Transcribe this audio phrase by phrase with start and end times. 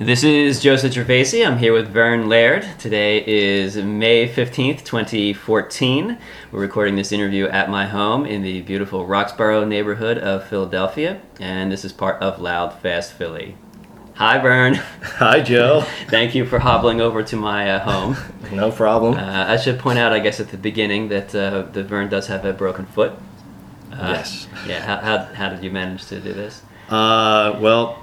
[0.00, 1.46] This is Joseph Gervasi.
[1.46, 2.66] I'm here with Vern Laird.
[2.78, 6.16] Today is May 15th, 2014.
[6.50, 11.70] We're recording this interview at my home in the beautiful Roxborough neighborhood of Philadelphia, and
[11.70, 13.58] this is part of Loud Fast Philly.
[14.14, 14.76] Hi, Vern.
[15.18, 15.82] Hi, Joe.
[16.08, 18.16] Thank you for hobbling over to my uh, home.
[18.54, 19.18] No problem.
[19.18, 22.26] Uh, I should point out, I guess, at the beginning that uh, that Vern does
[22.28, 23.12] have a broken foot.
[23.92, 24.48] Uh, yes.
[24.66, 24.80] Yeah.
[24.80, 26.62] How, how, how did you manage to do this?
[26.88, 27.99] Uh, well,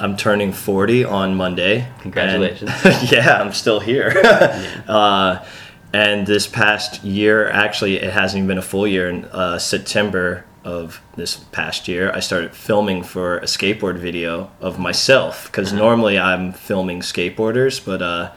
[0.00, 1.86] I'm turning 40 on Monday.
[2.00, 2.70] Congratulations.
[2.84, 4.14] And, yeah, I'm still here.
[4.88, 5.44] uh,
[5.92, 9.10] and this past year, actually, it hasn't even been a full year.
[9.10, 14.78] In uh, September of this past year, I started filming for a skateboard video of
[14.78, 18.32] myself because normally I'm filming skateboarders, but uh,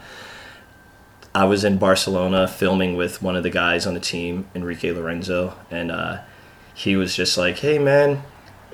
[1.34, 5.56] I was in Barcelona filming with one of the guys on the team, Enrique Lorenzo,
[5.70, 6.18] and uh,
[6.74, 8.22] he was just like, "Hey, man."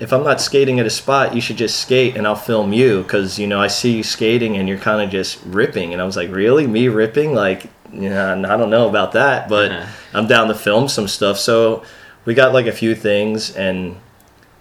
[0.01, 3.03] If I'm not skating at a spot, you should just skate and I'll film you
[3.03, 5.93] because you know I see you skating and you're kind of just ripping.
[5.93, 7.35] And I was like, really, me ripping?
[7.35, 9.85] Like, yeah, I don't know about that, but Uh-huh.
[10.13, 11.37] I'm down to film some stuff.
[11.37, 11.83] So
[12.25, 13.97] we got like a few things, and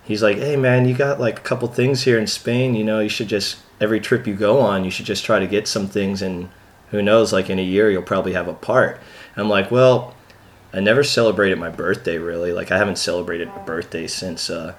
[0.04, 2.74] he's like, "Hey, man, you got like a couple things here in Spain.
[2.74, 5.46] You know, you should just every trip you go on, you should just try to
[5.46, 6.48] get some things, and
[6.90, 9.00] who knows, like in a year, you'll probably have a part."
[9.36, 10.14] I'm like, "Well,
[10.74, 12.52] I never celebrated my birthday really.
[12.52, 14.74] Like I haven't celebrated a birthday since uh,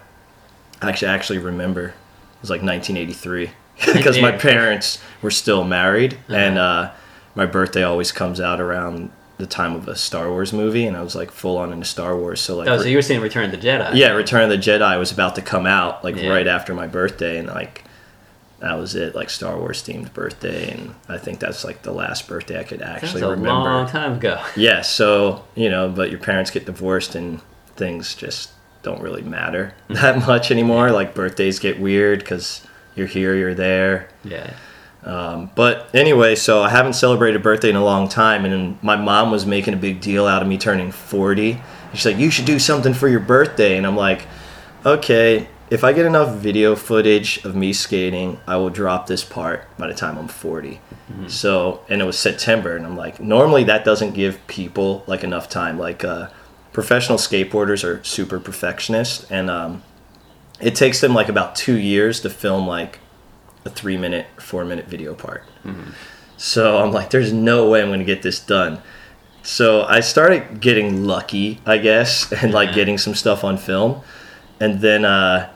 [0.81, 1.93] actually I actually remember it
[2.41, 3.51] was like 1983
[3.93, 6.35] because my parents were still married, Uh-huh.
[6.35, 6.91] and uh,
[7.35, 11.01] my birthday always comes out around." The time of a Star Wars movie, and I
[11.01, 12.39] was like full on into Star Wars.
[12.39, 13.95] So like, Oh, so you were seeing Return of the Jedi.
[13.95, 16.29] yeah, Return of the Jedi was about to come out like Yeah.
[16.29, 17.83] right after my birthday, and like
[18.59, 22.27] that was it, like Star Wars themed birthday, and I think that's like the last
[22.27, 23.49] birthday I could That was actually a remember.
[23.49, 24.39] long time ago.
[24.55, 27.41] Yeah, so you know, but your parents get divorced and
[27.75, 28.51] things just
[28.83, 30.91] don't really matter that much anymore.
[30.91, 32.65] Like birthdays get weird because
[32.95, 34.09] you're here, you're there.
[34.23, 34.53] Yeah.
[35.03, 38.95] Um, but anyway, so I haven't celebrated a birthday in a long time, and my
[38.95, 41.59] mom was making a big deal out of me turning 40.
[41.93, 44.27] She's like, "You should do something for your birthday," and I'm like,
[44.85, 49.65] "Okay, if I get enough video footage of me skating, I will drop this part
[49.77, 50.79] by the time I'm 40."
[51.27, 55.49] So, and it was September, and I'm like, normally that doesn't give people like enough
[55.49, 55.77] time.
[55.77, 56.27] Like, uh,
[56.73, 59.83] professional skateboarders are super perfectionist, and um,
[60.59, 62.99] it takes them like about two years to film like
[63.65, 65.43] a three minute, four minute video part.
[66.37, 68.81] So I'm like, there's no way I'm going to get this done.
[69.43, 74.01] So I started getting lucky, I guess, and like getting some stuff on film.
[74.59, 75.51] And then, uh,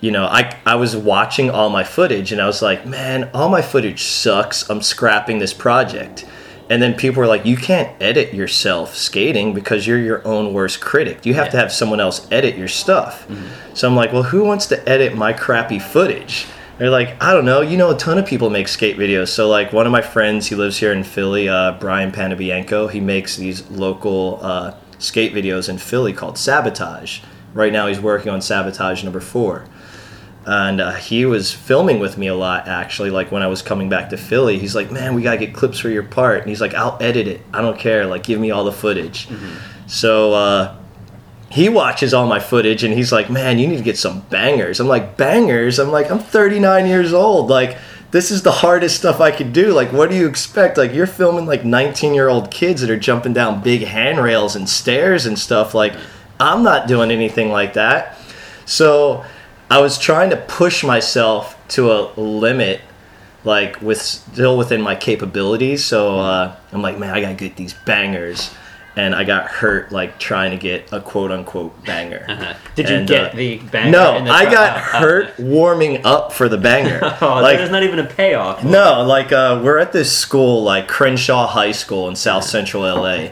[0.00, 3.48] you know, I, I was watching all my footage and I was like, man, all
[3.48, 4.68] my footage sucks.
[4.70, 6.24] I'm scrapping this project.
[6.70, 10.80] And then people were like, you can't edit yourself skating because you're your own worst
[10.80, 11.26] critic.
[11.26, 13.26] You have to have someone else edit your stuff.
[13.74, 16.46] So I'm like, well, who wants to edit my crappy footage?
[16.78, 17.60] They're like, I don't know.
[17.60, 19.28] You know, a ton of people make skate videos.
[19.28, 22.88] So like, one of my friends, he lives here in Philly, uh, Brian Panebianco.
[22.88, 27.20] He makes these local uh, skate videos in Philly called Sabotage.
[27.52, 29.66] Right now, he's working on Sabotage number four
[30.46, 33.88] and uh, he was filming with me a lot actually like when i was coming
[33.88, 34.58] back to philly.
[34.58, 36.40] He's like man we gotta get clips for your part.
[36.40, 37.42] And he's like i'll edit it.
[37.52, 38.06] I don't care.
[38.06, 39.28] Like give me all the footage.
[39.86, 40.76] So uh,
[41.50, 44.80] he watches all my footage and he's like man you need to get some bangers.
[44.80, 45.78] I'm like bangers?
[45.78, 47.50] I'm like i'm 39 years old.
[47.50, 47.76] Like
[48.10, 49.72] this is the hardest stuff i could do.
[49.72, 50.78] Like what do you expect?
[50.78, 54.66] Like you're filming like 19 year old kids that are jumping down big handrails and
[54.68, 55.74] stairs and stuff.
[55.74, 55.92] Like
[56.40, 58.16] i'm not doing anything like that.
[58.64, 59.24] So
[59.70, 62.80] I was trying to push myself to a limit,
[63.44, 65.84] like with still within my capabilities.
[65.84, 68.52] So uh, I'm like, man, I gotta get these bangers,
[68.96, 72.26] and I got hurt like trying to get a quote unquote banger.
[72.28, 72.54] Uh-huh.
[72.74, 73.90] Did you And, get uh, the banger?
[73.92, 77.00] No, in the I got oh, oh, hurt warming up for the banger.
[77.22, 78.64] Oh, like there's not even a payoff.
[78.64, 83.28] no, like uh, we're at this school, like Crenshaw High School in South Central LA,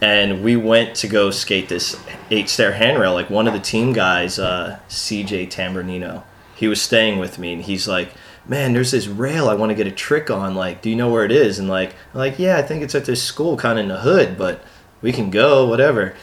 [0.00, 2.00] and we went to go skate this
[2.30, 3.12] eight stair handrail.
[3.12, 6.22] Like one of the team guys, uh, CJ Tambernino,
[6.56, 8.12] he was staying with me, and he's like,
[8.46, 10.54] "Man, there's this rail I want to get a trick on.
[10.54, 12.94] Like, do you know where it is?" And like, I'm like, yeah, I think it's
[12.94, 14.62] at this school, kind of in the hood, but
[15.02, 16.14] we can go, whatever.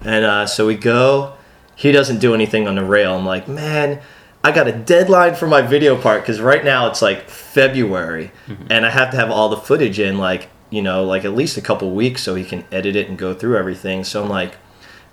[0.00, 1.34] And uh, so we go.
[1.76, 3.16] He doesn't do anything on the rail.
[3.16, 4.00] I'm like, man,
[4.44, 8.30] I got a deadline for my video part because right now it's like February,
[8.70, 11.56] and I have to have all the footage in like you know like at least
[11.56, 14.04] a couple weeks so he can edit it and go through everything.
[14.04, 14.56] So I'm like,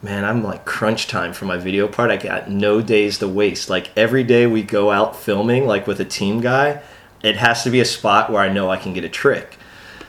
[0.01, 2.12] man, I'm like crunch time for my video part.
[2.12, 3.69] I got no days to waste.
[3.69, 6.81] Like every day we go out filming, like with a team guy,
[7.24, 9.57] it has to be a spot where I know I can get a trick.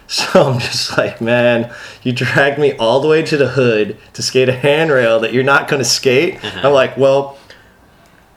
[0.08, 1.72] So I'm just like, man,
[2.02, 5.42] you dragged me all the way to the hood to skate a handrail that you're
[5.42, 6.34] not going to skate.
[6.34, 6.66] Mm-hmm.
[6.66, 7.38] I'm like, well,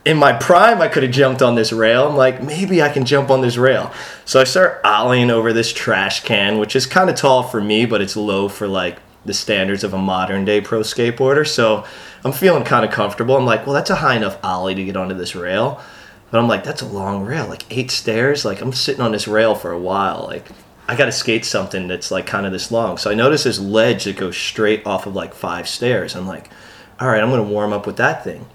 [0.06, 2.08] in my prime, I could have jumped on this rail.
[2.08, 3.92] I'm like, maybe I can jump on this rail.
[4.24, 7.86] So I start ollieing over this trash can, which is kind of tall for me,
[7.86, 11.48] but it's low for like the standards of a modern day pro skateboarder.
[11.48, 11.86] So
[12.24, 13.36] I'm feeling kind of comfortable.
[13.36, 15.82] I'm like, well, that's a high enough ollie to get onto this rail.
[16.30, 18.46] But I'm like, that's a long rail, like eight stairs.
[18.46, 20.26] Like I'm sitting on this rail for a while.
[20.28, 20.46] Like
[20.88, 22.98] I got to skate something that's like kind of this long.
[22.98, 26.16] So I notice this ledge that goes straight off of like five stairs.
[26.16, 26.52] I'm like,
[27.00, 28.46] all right, I'm going to warm up with that thing.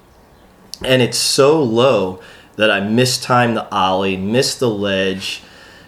[0.83, 2.21] And it's so low
[2.57, 5.43] that I mistimed the ollie, missed the ledge,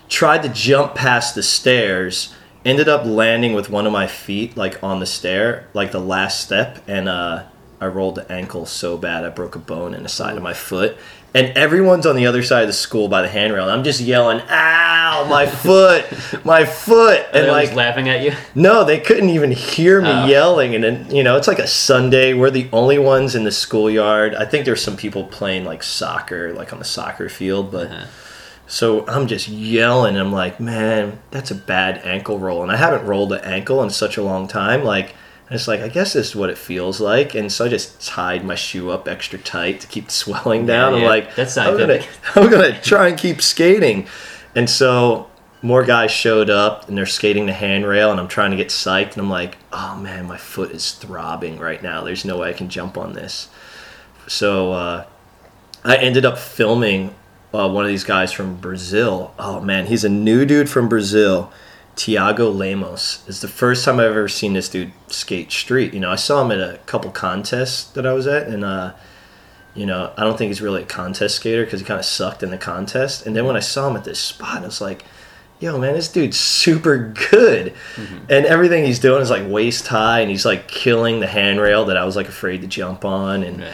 [0.09, 2.35] tried to jump past the stairs,
[2.65, 6.41] ended up landing with one of my feet like on the stair, like the last
[6.41, 7.45] step, and uh,
[7.81, 10.55] I rolled the ankle so bad I broke a bone in the side of my
[10.55, 10.97] foot.
[11.35, 14.01] And everyone's on the other side of the school by the handrail, and I'm just
[14.01, 16.05] yelling, "Ow, my foot,
[16.45, 18.33] my foot!" And like laughing at you.
[18.55, 20.27] no, they couldn't even hear me Oh.
[20.27, 20.75] yelling.
[20.75, 22.35] And then, you know, it's like a Sunday.
[22.35, 24.35] We're the only ones in the schoolyard.
[24.35, 27.73] I think there's some people playing like soccer, like on the soccer field.
[27.73, 28.05] But Uh-huh.
[28.67, 30.19] so I'm just yelling.
[30.19, 32.63] I'm like, man, that's a bad ankle roll.
[32.63, 34.85] And I haven't rolled an ankle in such a long time.
[34.85, 35.15] Like,
[35.55, 37.35] it's like, I guess this is what it feels like.
[37.35, 40.95] And so I just tied my shoe up extra tight to keep the swelling down.
[40.95, 41.09] I'm yeah.
[41.09, 42.37] like, That's I'm gonna, scientific.
[42.37, 44.07] I'm gonna try and keep skating.
[44.55, 45.29] And so
[45.63, 49.13] more guys showed up and they're skating the handrail and I'm trying to get psyched
[49.13, 52.03] and I'm like, oh man, my foot is throbbing right now.
[52.03, 53.49] There's no way I can jump on this.
[54.27, 55.07] So uh,
[55.85, 57.15] I ended up filming
[57.55, 59.35] uh, one of these guys from Brazil.
[59.39, 61.53] Oh man, he's a new dude from Brazil.
[61.97, 65.93] Tiago Lemos is the first time I've ever seen this dude skate street.
[65.93, 68.95] You know, I saw him at a couple contests that I was at, and uh,
[69.75, 72.43] you know, I don't think he's really a contest skater because he kind of sucked
[72.43, 73.27] in the contest.
[73.27, 75.05] And then when I saw him at this spot, I was like,
[75.61, 77.75] yo, man, this dude's super good.
[78.29, 81.97] And everything he's doing is like waist high, and he's like killing the handrail that
[81.97, 83.43] I was like afraid to jump on.
[83.43, 83.67] And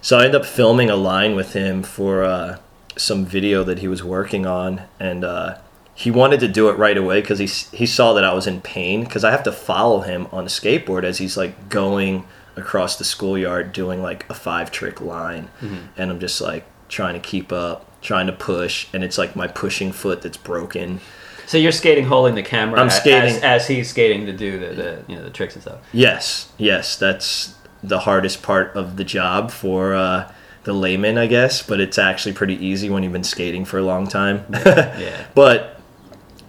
[0.00, 2.58] so I ended up filming a line with him for uh,
[2.96, 5.58] some video that he was working on, and uh,
[5.98, 7.46] he wanted to do it right away because he
[7.76, 10.50] he saw that I was in pain because I have to follow him on the
[10.50, 15.48] skateboard as he's like going across the schoolyard doing like a five trick line,
[15.96, 19.46] and I'm just like trying to keep up, trying to push, and it's like my
[19.46, 21.00] pushing foot that's broken.
[21.46, 24.58] So you're skating holding the camera I'm a- skating- as, as he's skating to do
[24.58, 25.78] the, the you know the tricks and stuff.
[25.92, 30.30] Yes, yes, that's the hardest part of the job for uh,
[30.64, 31.62] the layman, I guess.
[31.62, 34.44] But it's actually pretty easy when you've been skating for a long time.
[34.50, 35.26] Yeah.
[35.34, 35.75] but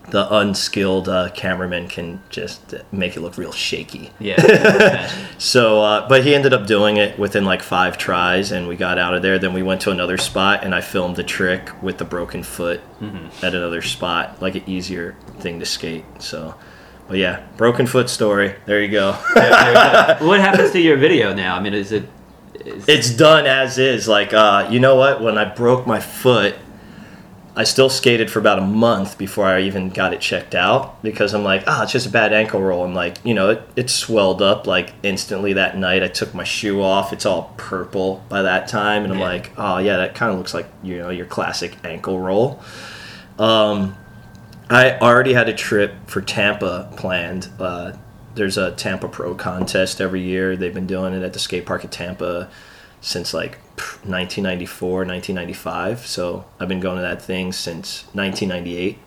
[0.10, 4.12] the unskilled uh, cameraman can just make it look real shaky.
[4.20, 5.12] Yeah.
[5.40, 8.98] So, uh, but he ended up doing it within like five tries, and we got
[8.98, 9.38] out of there.
[9.38, 12.82] Then we went to another spot, and I filmed the trick with the broken foot
[13.44, 16.06] at another spot, like an easier thing to skate.
[16.18, 16.56] So,
[17.08, 18.56] but yeah, broken foot story.
[18.66, 19.12] There you go.
[19.12, 21.56] what happens to your video now?
[21.56, 22.10] I mean, is it?
[22.66, 24.08] Is, it's done as is.
[24.08, 25.22] Like, uh, you know what?
[25.22, 26.56] When I broke my foot,
[27.58, 31.34] I still skated for about a month before I even got it checked out because
[31.34, 32.86] I'm like, ah, it's just a bad ankle roll.
[32.86, 36.04] I'm like, you know, it, it swelled up like instantly that night.
[36.04, 37.12] I took my shoe off.
[37.12, 39.04] It's all purple by that time.
[39.04, 42.20] And I'm like, oh, yeah, that kind of looks like, you know, your classic ankle
[42.20, 42.62] roll.
[43.40, 43.98] Um,
[44.70, 47.50] I already had a trip for Tampa planned.
[47.60, 47.94] Uh,
[48.36, 50.56] there's a Tampa Pro contest every year.
[50.56, 52.52] They've been doing it at the skate park at Tampa
[53.02, 56.06] since like 1994, 1995.
[56.06, 59.00] So I've been going to that thing since 1998.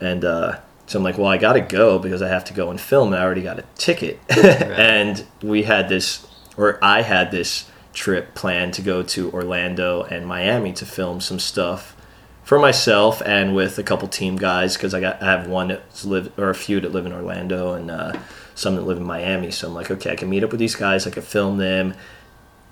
[0.00, 2.70] And uh, so I'm like, well, I got to go because I have to go
[2.70, 3.12] and film.
[3.12, 4.20] And I already got a ticket.
[4.28, 10.26] and we had this, or I had this trip planned to go to Orlando and
[10.26, 11.96] Miami to film some stuff
[12.42, 16.04] for myself and with a couple team guys because I got I have one that's
[16.04, 18.12] live or a few that live in Orlando and uh,
[18.54, 19.50] some that live in Miami.
[19.50, 21.06] So I'm like, okay, I can meet up with these guys.
[21.06, 21.94] I can film them.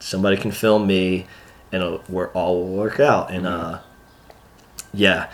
[0.02, 1.26] Somebody can film me,
[1.70, 3.30] and it'll, we're all will work out.
[3.30, 3.78] And uh,
[4.92, 5.30] yeah.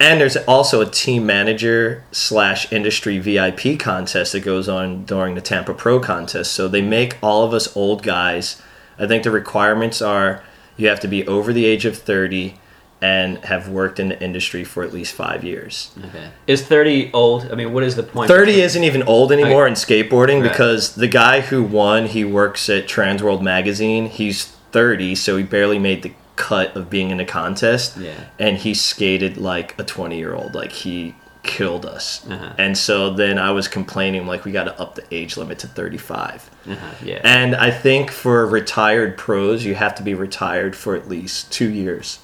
[0.00, 5.40] And there's also a team manager slash industry VIP contest that goes on during the
[5.40, 6.52] Tampa Pro contest.
[6.52, 8.62] So they make all of us old guys.
[8.98, 10.42] I think the requirements are
[10.76, 12.54] you have to be over the age of 30
[13.00, 15.90] and have worked in the industry for at least five years.
[16.06, 16.30] okay.
[16.46, 17.50] Is thirty old?
[17.52, 18.28] I mean, what is the point?
[18.28, 20.50] 30 isn't even old anymore in skateboarding Right.
[20.50, 24.06] because the guy who won, he works at Transworld Magazine.
[24.06, 27.96] He's 30, so he barely made the cut of being in a contest.
[27.96, 28.12] Yeah.
[28.38, 30.54] And he skated like a 20 year old.
[30.54, 31.14] Like he
[31.44, 32.26] killed us.
[32.28, 32.52] Uh-huh.
[32.58, 35.66] And so then I was complaining, like, we got to up the age limit to
[35.66, 36.50] 35.
[36.68, 37.20] Uh-huh, yeah.
[37.24, 41.70] And I think for retired pros, you have to be retired for at least two
[41.70, 42.18] years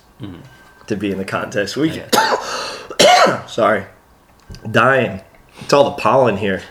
[0.86, 1.76] to be in the contest.
[1.76, 2.02] We
[3.46, 3.86] sorry,
[4.70, 5.22] dying.
[5.60, 6.62] It's all the pollen here.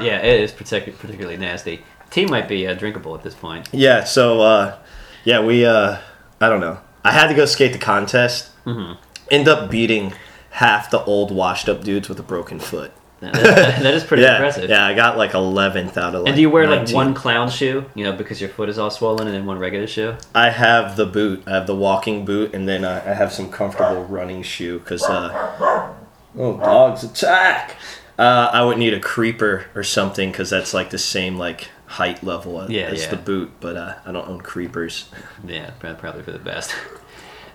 [0.00, 1.82] yeah, it is particularly particularly nasty.
[2.10, 3.68] Tea might be uh, drinkable at this point.
[3.72, 4.04] Yeah.
[4.04, 4.78] So uh,
[5.24, 5.64] Yeah, we.
[5.64, 5.98] uh
[6.40, 6.78] I don't know.
[7.04, 8.50] I had to go skate the contest.
[8.64, 8.94] Mm-hmm.
[9.30, 10.14] End up beating
[10.52, 12.92] half the old washed up dudes with a broken foot.
[13.32, 14.70] that, that is pretty yeah, impressive.
[14.70, 14.86] yeah.
[14.86, 16.22] I got like eleventh out of.
[16.22, 18.78] Like And do you wear like one clown shoe, you know, because your foot is
[18.78, 20.16] all swollen, and then one regular shoe?
[20.34, 21.42] I have the boot.
[21.46, 25.02] I have the walking boot, and then uh, I have some comfortable running shoe because.
[25.04, 25.92] Uh,
[26.38, 27.76] oh, dogs attack!
[28.18, 32.22] Uh, I would need a creeper or something because that's like the same like height
[32.22, 33.10] level as, Yeah, as yeah.
[33.10, 35.10] the boot, but uh, I don't own creepers.
[35.46, 36.74] Yeah, probably for the best.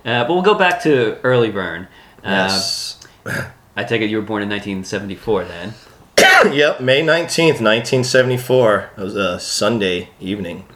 [0.04, 1.88] Uh, but we'll go back to early Vern.
[2.22, 3.00] Uh, Yes.
[3.76, 5.74] I take it you were born in 1974 then.
[6.54, 8.90] yep, May 19th, 1974.
[8.96, 10.66] It was a Sunday evening.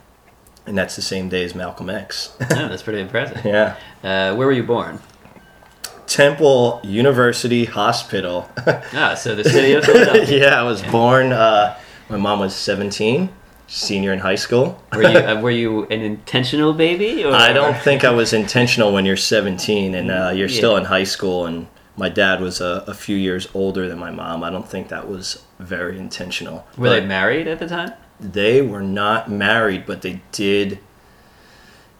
[0.66, 2.37] And that's the same day as Malcolm X.
[2.42, 3.42] Oh, that's pretty impressive.
[3.45, 3.76] yeah.
[4.04, 5.00] Uh, where were you born?
[6.07, 8.50] Temple University Hospital.
[8.92, 10.38] Ah, so the city of Philadelphia.
[10.40, 11.78] yeah, I was born, uh,
[12.11, 13.30] my mom was 17,
[13.66, 14.83] senior in high school.
[14.92, 17.25] Were you uh, were you an intentional baby?
[17.25, 17.33] Or?
[17.33, 21.04] I don't think I was intentional when you're 17 and uh, you're still in high
[21.04, 24.42] school, and my dad was a, a few years older than my mom.
[24.42, 26.66] I don't think that was very intentional.
[26.76, 27.92] Were they married at the time?
[28.20, 30.78] they were not married, but they did.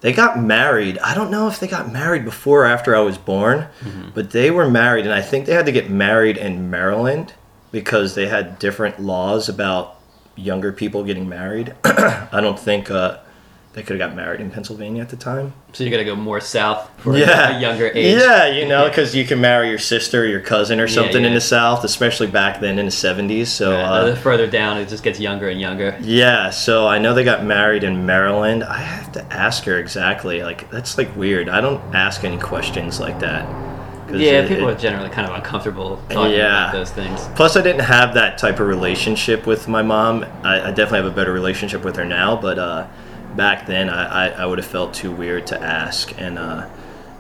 [0.02, 0.99] They got married.
[0.99, 3.68] I don't know if they got married before or after I was born,
[4.14, 7.35] but they were married, and I think they had to get married in Maryland
[7.73, 9.97] because they had different laws about
[10.37, 11.75] younger people getting married.
[11.85, 13.18] I don't think uh,
[13.72, 15.52] they could have got married in Pennsylvania at the time.
[15.74, 18.16] So you got to go more south for yeah, a younger age.
[18.20, 21.24] Yeah, you know, because you can marry your sister or your cousin or Yeah, something
[21.24, 23.46] in the South, especially back then in the '70s.
[23.46, 23.76] So.
[23.76, 25.96] Uh, Uh, the further down, it just gets younger and younger.
[26.00, 28.64] yeah, so I know they got married in Maryland.
[28.64, 30.42] I have to ask her exactly.
[30.42, 31.48] Like that's like weird.
[31.48, 33.46] I don't ask any questions like that.
[34.12, 36.62] Yeah, it- people it- are generally kind of uncomfortable talking Yeah.
[36.70, 37.28] about those things.
[37.36, 40.24] Plus, I didn't have that type of relationship with my mom.
[40.42, 42.86] I, I definitely have a better relationship with her now, but uh,
[43.40, 46.12] back then I, I, I would have felt too weird to ask.
[46.20, 46.68] And uh,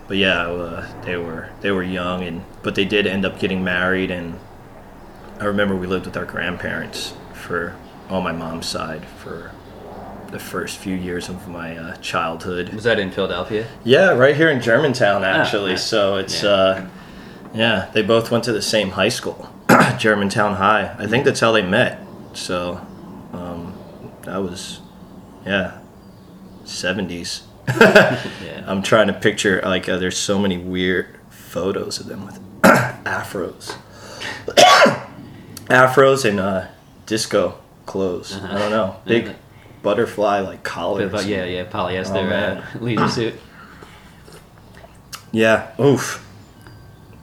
[0.06, 3.64] but yeah, uh, they were they were young, and but they did end up getting
[3.64, 4.10] married.
[4.10, 4.38] And
[5.38, 7.74] I remember we lived with our grandparents for
[8.10, 9.50] on my mom's side for
[10.30, 12.68] the first few years of my uh, childhood.
[12.74, 13.66] Was that in Philadelphia?
[13.82, 15.70] Yeah, right here in Germantown, actually.
[15.72, 15.84] nice.
[15.86, 16.50] So it's, Yeah.
[16.50, 16.86] uh,
[17.54, 19.48] yeah, they both went to the same high school,
[19.98, 20.94] Germantown High.
[20.98, 21.98] I think that's how they met.
[22.34, 22.80] So
[23.32, 23.74] um,
[24.22, 24.80] that was,
[25.44, 25.79] yeah,
[26.64, 27.42] 70s.
[27.68, 28.64] Yeah.
[28.66, 33.76] I'm trying to picture, like, uh, there's so many weird photos of them with afros.
[35.68, 36.66] afros and uh,
[37.06, 38.36] disco clothes.
[38.42, 38.96] I don't know.
[39.04, 39.32] Big Yeah.
[39.82, 41.12] butterfly, like, collars.
[41.12, 43.34] But yeah, yeah, polyester Oh, uh, leisure suit.
[45.32, 46.26] Yeah, oof.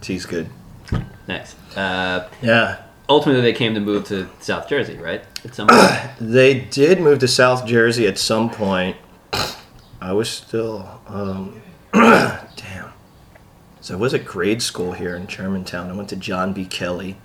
[0.01, 0.49] Tea's good.
[1.27, 1.55] Nice.
[1.75, 2.77] Uh, Yeah.
[3.09, 5.23] ultimately, they came to move to South Jersey, right?
[5.43, 5.91] At some point.
[6.21, 8.95] They did move to South Jersey at some point.
[10.07, 11.61] I was still, um,
[11.93, 12.93] damn.
[13.81, 15.91] So I was at grade school here in Germantown.
[15.91, 16.63] I went to John B.
[16.63, 17.17] Kelly.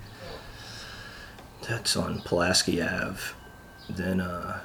[1.65, 3.21] That's on Pulaski Ave.
[3.89, 4.59] Then, uh,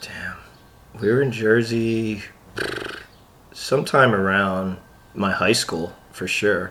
[0.00, 0.36] damn.
[1.00, 2.22] We were in Jersey
[3.52, 4.76] sometime around
[5.12, 6.70] my high school, for sure.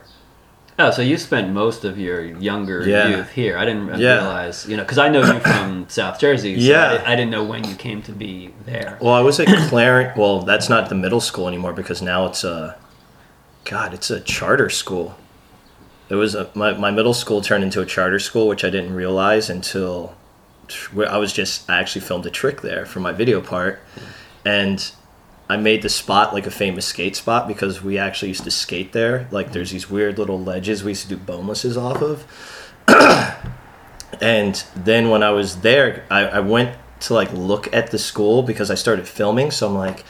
[0.87, 3.07] Oh, so you spent most of your younger Yeah.
[3.07, 3.57] youth here.
[3.57, 4.15] I didn't Yeah.
[4.19, 6.59] realize, you know, because I know you from South Jersey.
[6.59, 7.03] So Yeah.
[7.05, 8.97] I, I didn't know when you came to be there.
[9.01, 10.17] Well, I was at Clarence.
[10.17, 12.75] Well, that's not the middle school anymore because now it's a,
[13.65, 15.15] God, it's a charter school.
[16.09, 18.93] It was a, my my middle school turned into a charter school, which I didn't
[18.93, 20.13] realize until
[21.09, 23.79] I was just I actually filmed a trick there for my video part,
[24.45, 24.91] and
[25.53, 28.91] I made the spot like a famous skate spot because we actually used to skate
[28.91, 29.27] there.
[29.29, 32.25] Like there's these weird little ledges we used to do bonelesses off of.
[34.19, 38.41] and then when I was there, I, I went to like look at the school
[38.41, 39.51] because I started filming.
[39.51, 40.03] So I'm like,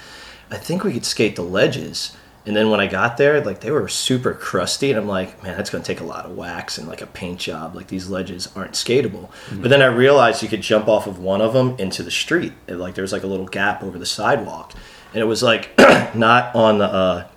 [0.49, 2.15] I think we could skate the ledges.
[2.45, 5.57] And then when I got there, like they were super crusty, and I'm like, man,
[5.57, 7.75] that's gonna take a lot of wax and like a paint job.
[7.75, 9.29] Like these ledges aren't skatable.
[9.29, 9.61] Mm-hmm.
[9.61, 12.53] But then I realized you could jump off of one of them into the street.
[12.69, 14.73] And, like there was like a little gap over the sidewalk,
[15.13, 15.69] and it was like
[16.15, 17.27] not on the uh,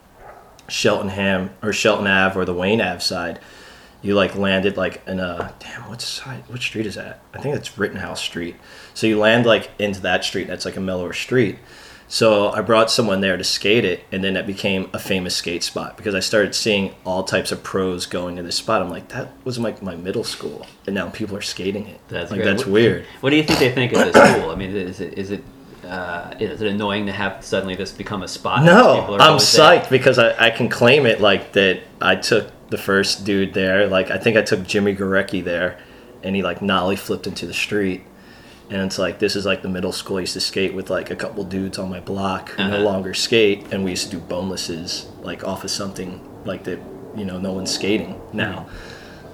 [0.68, 3.40] Cheltenham or Shelton Ave or the Wayne Ave side.
[4.02, 6.44] You like landed like in a damn what side?
[6.48, 7.20] What street is that?
[7.34, 8.56] I think that's Rittenhouse Street.
[8.94, 10.46] So you land like into that street.
[10.46, 11.58] That's like a mellower street.
[12.08, 15.64] So I brought someone there to skate it, and then it became a famous skate
[15.64, 18.80] spot because I started seeing all types of pros going to this spot.
[18.80, 21.98] I'm like, that was like my middle school, and now people are skating it.
[22.06, 22.50] That's like great.
[22.50, 23.06] that's What- weird.
[23.22, 24.50] What do you think they think of this school?
[24.50, 25.42] I mean, is it is it
[25.86, 28.64] uh, is it annoying to have suddenly this become a spot?
[28.64, 31.80] No, I'm psyched because I, I can claim it like that.
[32.00, 33.86] I took the first dude there.
[33.86, 35.78] Like I think I took Jimmy Gorecki there,
[36.22, 38.02] and he like nollie flipped into the street,
[38.70, 40.16] and it's like this is like the middle school.
[40.16, 42.84] I used to skate with like a couple dudes on my block who no Uh-huh.
[42.84, 46.78] longer skate, and we used to do bonelesses like off of something like that.
[47.16, 48.66] You know, no one's skating now.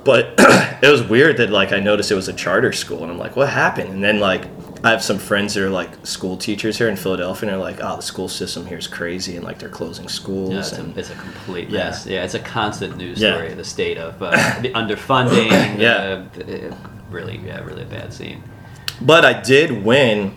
[0.05, 0.35] But
[0.83, 3.37] it was weird that like I noticed it was a charter school, and I'm like,
[3.37, 3.89] what happened?
[3.91, 4.45] And then like
[4.85, 7.79] I have some friends that are like school teachers here in Philadelphia, and they're like,
[7.83, 10.51] oh, the school system here is crazy, and like they're closing schools.
[10.53, 11.85] Yeah, it's, and a, it's a complete Yeah.
[11.85, 12.07] mess.
[12.07, 15.79] Yeah, it's a constant news story of the state of uh, the underfunding.
[15.79, 16.25] Yeah.
[16.37, 16.77] uh,
[17.11, 18.43] really, yeah, really a bad scene.
[19.01, 20.35] But I did win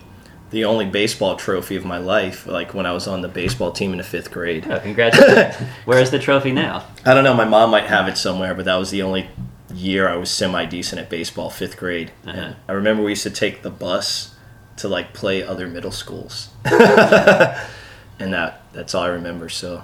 [0.51, 3.91] the only baseball trophy of my life, like when I was on the baseball team
[3.91, 4.67] in the fifth grade.
[4.69, 5.55] Oh, congratulations!
[5.85, 6.85] Where's the trophy now?
[7.03, 9.27] I don't know, my mom might have it somewhere, but that was the only
[9.73, 12.11] year I was semi decent at baseball, fifth grade.
[12.25, 12.53] Uh-huh.
[12.69, 14.34] I remember we used to take the bus
[14.77, 16.49] to like play other middle schools.
[16.65, 19.49] and that that's all I remember.
[19.49, 19.83] So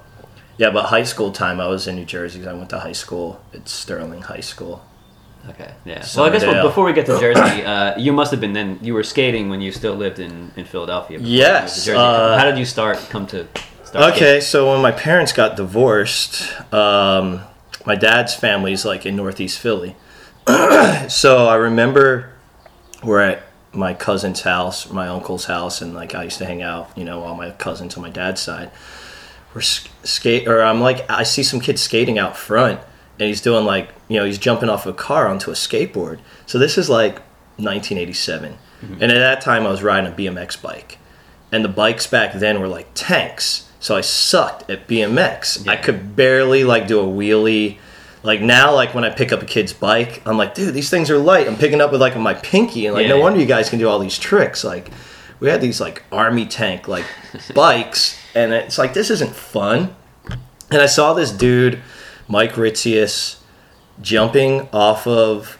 [0.58, 2.92] yeah, but high school time I was in New Jersey 'cause I went to high
[2.92, 4.84] school It's Sterling High School.
[5.50, 6.06] Okay, yeah.
[6.16, 6.62] Well, I guess Somerdale.
[6.62, 8.78] before we get to Jersey, uh, you must have been then.
[8.82, 11.18] You were skating when you still lived in, in Philadelphia.
[11.18, 12.98] before you moved to Yes, uh, How did you start?
[13.10, 13.48] Come to
[13.84, 17.42] start Okay, so when my parents got divorced, um,
[17.88, 19.96] my dad's family's like in Northeast Philly.
[21.08, 22.34] so I remember
[23.04, 23.42] we're at
[23.74, 27.24] my cousin's house, my uncle's house, and like I used to hang out, you know,
[27.24, 28.72] all my cousins on my dad's side.
[29.54, 32.80] We're sk- skate, or I'm like, I see some kid skating out front,
[33.20, 36.20] and he's doing like, you know, he's jumping off a car onto a skateboard.
[36.46, 37.20] So this is like
[37.58, 38.94] 1987, mm-hmm.
[38.94, 40.98] and at that time I was riding a BMX bike
[41.52, 43.70] and the bikes back then were like tanks.
[43.80, 45.68] So I sucked at BMX.
[45.68, 47.78] I could barely like do a wheelie.
[48.24, 51.10] Like now, like when I pick up a kid's bike, I'm like, dude, these things
[51.10, 51.48] are light.
[51.48, 53.24] I'm picking up with like my pinky, and like, no Yeah.
[53.24, 54.64] wonder you guys can do all these tricks.
[54.64, 54.92] Like,
[55.40, 57.06] we had these like army tank like
[57.56, 59.96] bikes, and it's like this isn't fun.
[60.70, 61.80] And I saw this dude,
[62.28, 63.40] Mike Ritzius,
[64.02, 65.58] jumping off of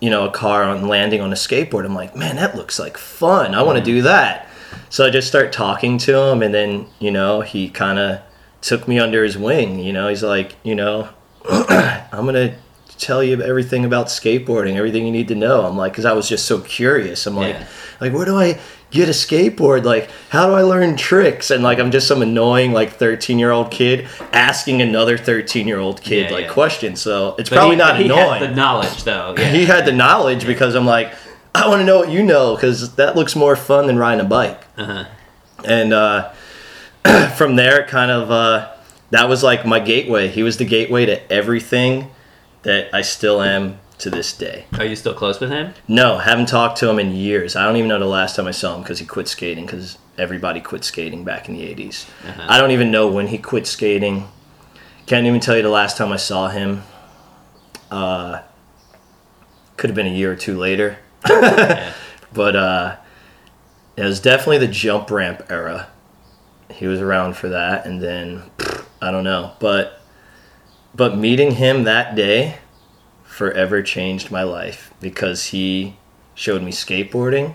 [0.00, 1.84] you know a car on landing on a skateboard.
[1.84, 3.54] I'm like, man, that looks like fun.
[3.54, 3.96] I want to mm.
[3.96, 4.48] do that.
[4.88, 8.20] So I just start talking to him, and then you know he kind of
[8.60, 9.78] took me under his wing.
[9.78, 11.08] You know, he's like, you know,
[11.50, 12.54] I'm gonna
[12.98, 15.64] tell you everything about skateboarding, everything you need to know.
[15.64, 17.26] I'm like, because I was just so curious.
[17.26, 17.66] I'm like, Yeah.
[18.00, 18.58] like where do I
[18.90, 19.84] get a skateboard?
[19.84, 21.50] Like, how do I learn tricks?
[21.50, 25.78] And like, I'm just some annoying like 13 year old kid asking another 13 year
[25.78, 26.52] old kid Yeah, like yeah.
[26.52, 27.00] questions.
[27.00, 29.34] So it's But probably he, not he annoying Had the knowledge, though.
[29.38, 29.50] Yeah.
[29.50, 31.14] he had the knowledge because I'm like,
[31.54, 34.28] I want to know what you know because that looks more fun than riding a
[34.28, 34.62] bike.
[34.76, 35.04] Uh-huh.
[35.64, 36.30] And uh,
[37.36, 38.68] from there, it kind of uh,
[39.10, 40.28] that was like my gateway.
[40.28, 42.10] He was the gateway to everything
[42.62, 44.66] that I still am to this day.
[44.78, 45.74] Are you still close with him?
[45.86, 47.54] No, haven't talked to him in years.
[47.56, 49.98] I don't even know the last time I saw him because he quit skating because
[50.18, 52.08] everybody quit skating back in the 80s.
[52.26, 52.46] Uh-huh.
[52.48, 54.28] I don't even know when he quit skating.
[55.06, 56.82] Can't even tell you the last time I saw him.
[57.90, 58.42] Uh,
[59.76, 60.98] could have been a year or two later.
[61.28, 61.92] yeah.
[62.32, 62.96] But uh,
[63.96, 65.88] it was definitely the jump ramp era.
[66.70, 68.44] He was around for that, and then
[69.00, 70.00] I don't know, but
[70.94, 72.58] but meeting him that day
[73.24, 75.96] forever changed my life because he
[76.34, 77.54] showed me skateboarding,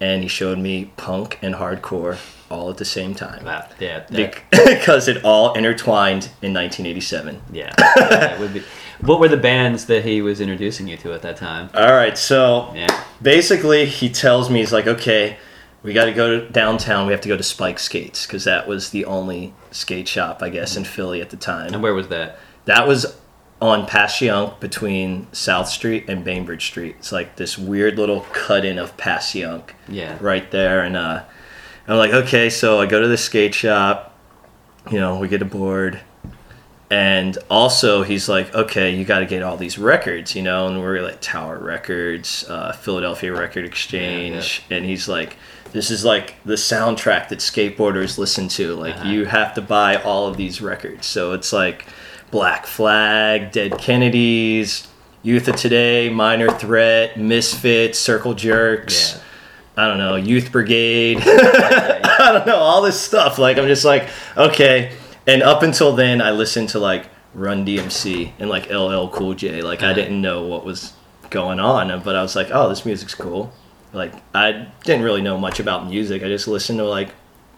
[0.00, 2.18] and he showed me punk and hardcore
[2.50, 3.44] all at the same time.
[3.44, 3.66] Wow.
[3.78, 4.04] Yeah.
[4.10, 7.42] that- Because it all intertwined in 1987.
[7.52, 8.38] yeah.
[8.52, 8.62] be.
[9.00, 11.70] What were the bands that he was introducing you to at that time?
[11.74, 13.04] All right, so Yeah.
[13.22, 15.38] basically he tells me he's like okay
[15.82, 18.90] we got to go downtown we have to go to spike skates because that was
[18.90, 21.72] the only skate shop i guess in philly at the time.
[21.72, 22.38] And where was that?
[22.66, 23.16] that was
[23.62, 28.78] on passyunk between south street and bainbridge street it's like this weird little cut in
[28.78, 30.16] of passyunk Yeah.
[30.20, 31.24] right there and uh,
[31.88, 34.16] i'm like okay so i go to the skate shop
[34.90, 36.00] you know we get a board
[36.90, 40.80] and also he's like okay you got to get all these records you know and
[40.80, 45.36] we're like tower records uh, philadelphia record exchange and he's like
[45.72, 49.08] this is like the soundtrack that skateboarders listen to like Uh-huh.
[49.08, 51.86] you have to buy all of these records so it's like
[52.30, 54.88] black flag dead kennedys
[55.22, 59.20] youth of today minor threat misfits circle jerks Yeah.
[59.76, 61.18] I don't know, Youth Brigade.
[61.24, 63.38] I don't know, all this stuff.
[63.38, 64.92] Like, I'm just like, okay.
[65.26, 69.62] And up until then, I listened to like Run DMC and like LL Cool J.
[69.62, 69.94] Like, I Uh-huh.
[69.94, 70.92] didn't know what was
[71.30, 73.52] going on, but I was like, oh, this music's cool.
[73.92, 76.22] Like, I didn't really know much about music.
[76.22, 77.10] I just listened to like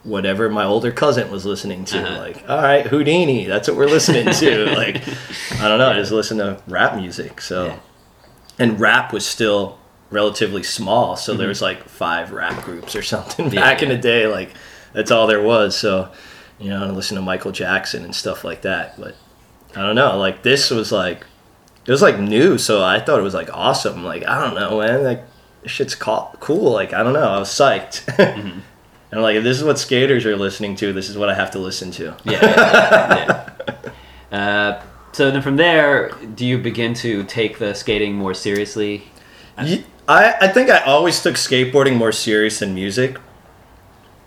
[0.03, 1.97] whatever my older cousin was listening to.
[2.03, 2.19] Uh-huh.
[2.19, 4.65] Like, all right, Houdini, that's what we're listening to.
[4.75, 4.97] like,
[5.61, 7.39] I don't know, I just listen to rap music.
[7.41, 7.79] So, Yeah.
[8.59, 9.79] and rap was still
[10.11, 13.55] relatively small so there was like five rap groups or something Mm-hmm.
[13.55, 14.51] Yeah, back in the day like
[14.93, 16.11] that's all there was so
[16.59, 19.15] you know I listen to michael jackson and stuff like that but
[19.75, 21.25] i don't know like this was like
[21.87, 24.77] it was like new so i thought it was like awesome like i don't know
[24.81, 25.23] man like
[25.65, 26.71] shit's co- cool.
[26.71, 28.05] Like I don't know, I was psyched.
[28.17, 28.59] Mm-hmm.
[29.11, 31.35] And I'm like, if this is what skaters are listening to, this is what I
[31.35, 32.15] have to listen to.
[32.23, 32.39] Yeah.
[32.41, 33.89] yeah, yeah.
[34.31, 39.03] Uh, so then from there, do you begin to take the skating more seriously?
[39.55, 43.19] I, I think I always took skateboarding more serious than music.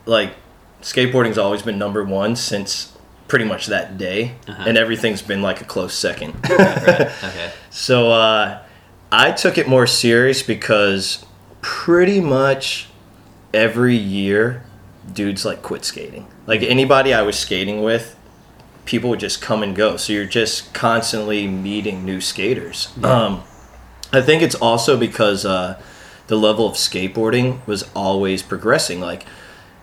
[0.05, 0.35] Like,
[0.83, 2.97] skateboarding's always been number one since
[3.27, 4.63] pretty much that day, Uh-huh.
[4.69, 6.35] and everything's been like a close second.
[6.49, 7.11] right.
[7.25, 7.51] Okay.
[7.71, 8.63] so uh,
[9.11, 11.26] I took it more serious because
[11.67, 12.87] pretty much
[13.53, 14.63] every year,
[15.13, 16.25] dudes like quit skating.
[16.47, 18.17] Like anybody I was skating with,
[18.85, 19.97] people would just come and go.
[19.97, 22.97] So you're just constantly meeting new skaters.
[23.03, 23.43] Um,
[24.13, 25.83] I think it's also because uh,
[26.29, 29.01] the level of skateboarding was always progressing.
[29.01, 29.27] Like,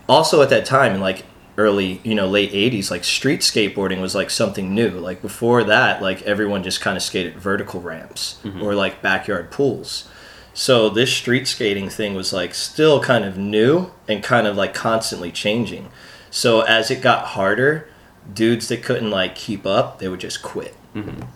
[0.07, 1.25] also at that time, in like
[1.57, 4.91] early, you know, late '80s, like street skateboarding was like something new.
[4.91, 10.07] Like before that, like everyone just kind of skated vertical ramps or like backyard pools.
[10.53, 14.73] So this street skating thing was like still kind of new and kind of like
[14.73, 15.89] constantly changing.
[16.29, 17.87] So as it got harder,
[18.33, 20.75] dudes that couldn't like keep up, they would just quit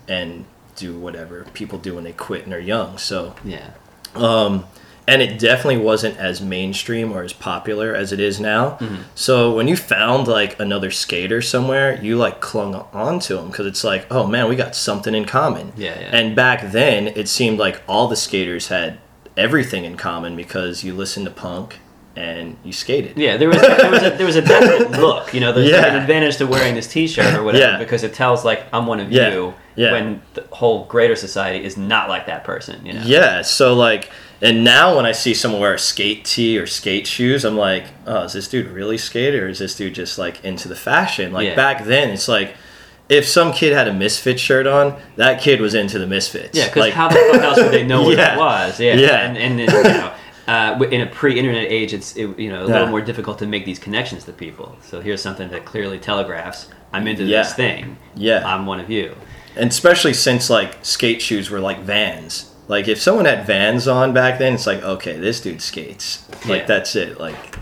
[0.08, 0.44] and
[0.76, 2.96] do whatever people do when they quit and are young.
[2.98, 3.70] So Yeah.
[4.14, 4.64] um,
[5.08, 8.78] and it definitely wasn't as mainstream or as popular as it is now.
[9.14, 13.66] So when you found like another skater somewhere, you like clung on to them because
[13.66, 15.72] it's like, oh man, we got something in common.
[15.76, 16.10] Yeah, yeah.
[16.16, 18.98] And back then, it seemed like all the skaters had
[19.38, 21.78] everything in common because you listened to punk
[22.16, 23.16] and you skated.
[23.16, 25.32] Yeah, there was there was a, there was a definite look.
[25.32, 27.78] You know, there's like an advantage to wearing this T-shirt or whatever Yeah.
[27.78, 29.32] because it tells like I'm one of Yeah.
[29.32, 29.54] you.
[29.76, 29.92] Yeah.
[29.92, 32.84] When the whole greater society is not like that person.
[32.84, 33.02] You know.
[33.04, 34.10] Yeah, so like,
[34.42, 37.84] and now when I see someone wear a skate tee or skate shoes, I'm like,
[38.04, 41.32] oh, is this dude really skater or is this dude just like into the fashion?
[41.32, 41.54] Like Yeah.
[41.54, 42.56] back then, it's like,
[43.08, 46.56] if some kid had a Misfit shirt on, that kid was into the Misfits.
[46.56, 48.34] Yeah, because like, how the fuck else would they know what Yeah.
[48.34, 48.80] it was?
[48.80, 49.20] Yeah, Yeah.
[49.28, 50.12] and and then, you know,
[50.46, 53.64] uh, in a pre-internet age, it's it, you know a little more difficult to make
[53.64, 54.76] these connections to people.
[54.82, 57.42] So here's something that clearly telegraphs I'm into Yeah.
[57.42, 57.96] this thing.
[58.14, 58.42] Yeah.
[58.46, 59.14] I'm one of you.
[59.56, 62.52] and especially since like skate shoes were like Vans.
[62.68, 66.24] Like if someone had Vans on back then, it's like, okay, this dude skates.
[66.46, 66.66] Like Yeah.
[66.66, 67.18] that's it.
[67.18, 67.58] Like.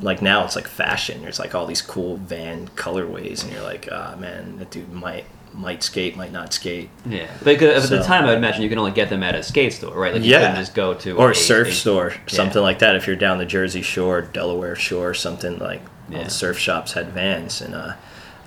[0.00, 1.22] Like now, it's like fashion.
[1.22, 5.24] There's like all these cool van colorways, and you're like, ah, man, that dude might
[5.52, 6.90] might skate, might not skate.
[7.06, 9.42] Yeah, because at the time, I would imagine you can only get them at a
[9.44, 10.12] skate store, right?
[10.12, 10.40] Like you Yeah.
[10.40, 12.96] couldn't just go to or a surf a- store, something like that.
[12.96, 15.80] If you're down the Jersey Shore, Delaware Shore, something like
[16.10, 16.24] all Yeah.
[16.24, 17.60] the surf shops had vans.
[17.62, 17.92] And uh,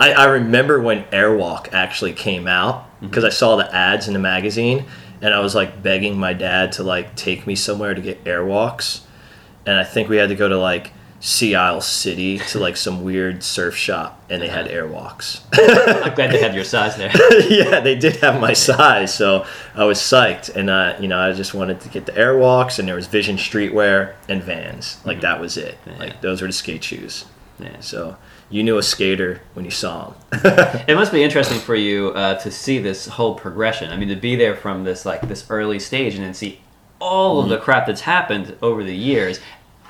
[0.01, 3.07] I, I remember when Airwalk actually came out Mm-hmm.
[3.07, 4.83] because I saw the ads in the magazine,
[5.21, 9.01] and I was like begging my dad to like take me somewhere to get Airwalks,
[9.65, 13.03] and I think we had to go to like Sea Isle City to like some
[13.03, 15.41] weird surf shop, and they had Airwalks.
[15.51, 17.12] I'm glad they had your size there.
[17.49, 20.56] yeah, they did have my size, so I was psyched.
[20.56, 23.38] And uh, you know, I just wanted to get the Airwalks, and there was Vision
[23.38, 24.99] Streetwear and Vans.
[25.06, 25.77] Like that was it.
[25.88, 25.97] Yeah.
[25.97, 27.25] Like those were the skate shoes.
[27.60, 27.80] Yeah.
[27.80, 28.15] So
[28.51, 30.15] you knew a skater when you saw him.
[30.88, 33.91] It must be interesting for you uh, to see this whole progression.
[33.91, 36.62] I mean, to be there from this like this early stage and then see
[36.99, 39.39] all of the crap that's happened over the years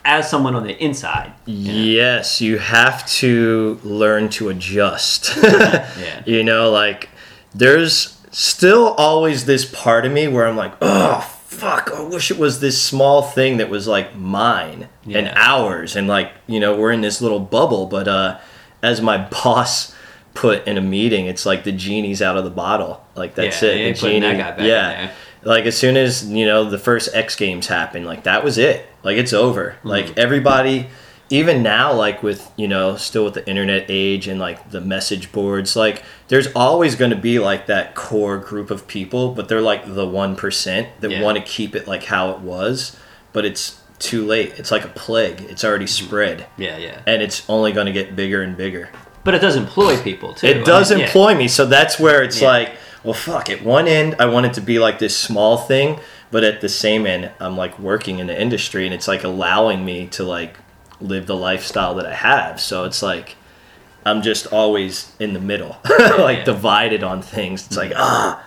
[0.08, 1.34] as someone on the inside.
[1.46, 1.80] you know?
[1.80, 5.36] Yes, you have to learn to adjust.
[5.44, 6.24] Yeah.
[6.26, 7.10] You know, like
[7.54, 12.38] there's still always this part of me where I'm like, oh fuck, I wish it
[12.38, 16.92] was this small thing that was like mine and ours and like, you know, we're
[16.92, 18.40] in this little bubble, but uh
[18.82, 19.94] as my boss
[20.34, 23.04] put in a meeting, it's like the genie's out of the bottle.
[23.16, 23.96] Like that's Yeah, it.
[23.96, 25.12] The putting that guy back in yeah.
[25.48, 28.88] Like as soon as, you know, the first X games happened, like that was it.
[29.04, 29.76] Like it's over.
[29.80, 29.88] Mm-hmm.
[29.88, 30.88] Like everybody
[31.30, 35.30] even now like with you know still with the internet age and like the message
[35.34, 39.60] boards like there's always going to be like that core group of people but they're
[39.60, 41.22] like the 1% that Yeah.
[41.22, 42.96] want to keep it like how it was
[43.34, 46.06] but it's too late it's like a plague it's already Mm-hmm.
[46.06, 47.02] spread Yeah, yeah.
[47.06, 48.88] and it's only going to get bigger and bigger
[49.26, 50.48] But it does employ people too.
[50.48, 51.06] it does I mean, yeah.
[51.08, 52.48] employ me so that's where it's Yeah.
[52.48, 52.70] like
[53.08, 55.98] well fuck at one end i want it to be like this small thing
[56.30, 59.86] but at the same end i'm like working in the industry and it's like allowing
[59.86, 60.58] me to like
[61.00, 63.38] live the lifestyle that i have so it's like
[64.06, 65.78] i'm just always in the middle
[66.20, 66.44] like yeah.
[66.44, 68.44] divided on things it's like ah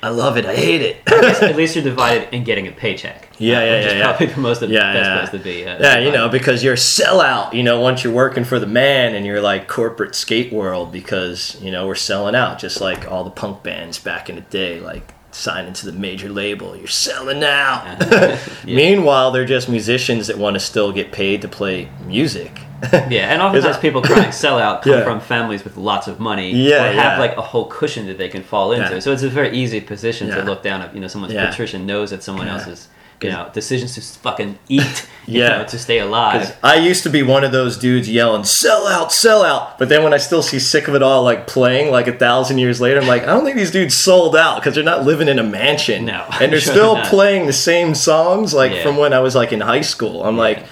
[0.00, 1.02] i love it i hate it
[1.42, 3.23] At least you're divided in getting a paycheck.
[3.38, 4.04] Yeah, yeah, which is yeah, yeah.
[4.06, 5.18] probably the most the yeah, best yeah.
[5.18, 5.64] place to be.
[5.66, 7.52] uh, yeah, you know, because you're a sellout.
[7.52, 11.60] You know, once you're working for the man and you're like corporate skate world, because
[11.60, 14.80] you know we're selling out, just like all the punk bands back in the day,
[14.80, 16.76] like signing to the major label.
[16.76, 17.84] You're selling out.
[18.00, 18.38] Yeah.
[18.64, 22.60] Meanwhile, they're just musicians that want to still get paid to play music.
[22.92, 25.04] Yeah, and oftentimes people crying sellout come Yeah.
[25.04, 27.18] from families with lots of money Yeah, or have yeah.
[27.18, 28.92] like a whole cushion that they can fall into.
[28.94, 28.98] Yeah.
[29.00, 30.94] So it's a very easy position to look down at.
[30.94, 31.48] You know, someone's Yeah.
[31.50, 32.54] patrician knows that someone Yeah.
[32.58, 32.88] else is
[33.24, 35.48] you know decisions to fucking eat, you Yeah.
[35.58, 36.56] know, to stay alive.
[36.62, 40.02] I used to be one of those dudes yelling "sell out, sell out," but then
[40.04, 43.00] when I still see "sick of it all" like playing like a thousand years later,
[43.00, 45.42] I'm like, I don't think these dudes sold out because they're not living in a
[45.44, 48.82] mansion, No, and they're sure still playing the same songs like Yeah.
[48.82, 50.22] from when I was like in high school.
[50.24, 50.64] I'm like,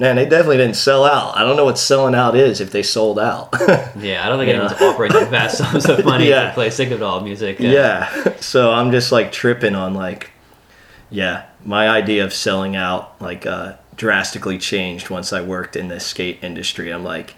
[0.00, 1.36] man, they definitely didn't sell out.
[1.36, 3.48] I don't know what selling out is if they sold out.
[3.98, 4.60] Yeah, I don't think Yeah.
[4.60, 6.48] anyone's offering vast sums of money Yeah.
[6.48, 7.56] to play Sick of It All music.
[7.58, 8.06] yeah,
[8.38, 10.30] so I'm just like tripping on like,
[11.10, 16.00] yeah, my idea of selling out like uh, drastically changed once I worked in the
[16.00, 16.90] skate industry.
[16.90, 17.34] I'm like,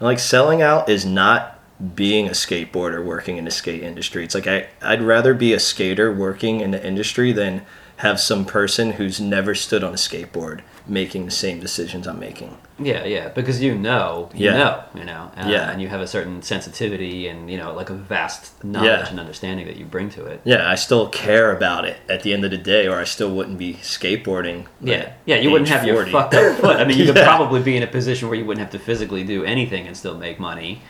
[0.00, 1.58] I'm like selling out is not
[1.94, 4.24] being a skateboarder working in the skate industry.
[4.24, 7.64] It's like I, I'd rather be a skater working in the industry than
[7.98, 12.56] have some person who's never stood on a skateboard making the same decisions I'm making.
[12.78, 14.56] Yeah, yeah, because you know, you Yeah.
[14.58, 15.70] know, you know, uh, Yeah.
[15.70, 19.08] and you have a certain sensitivity and you know, like a vast knowledge Yeah.
[19.08, 20.40] and understanding that you bring to it.
[20.44, 23.30] Yeah, I still care about it at the end of the day, or I still
[23.30, 24.64] wouldn't be skateboarding.
[24.80, 26.10] Yeah, yeah, you wouldn't have your 40.
[26.10, 26.76] fucked up foot.
[26.80, 29.22] I mean, you could probably be in a position where you wouldn't have to physically
[29.22, 30.82] do anything and still make money.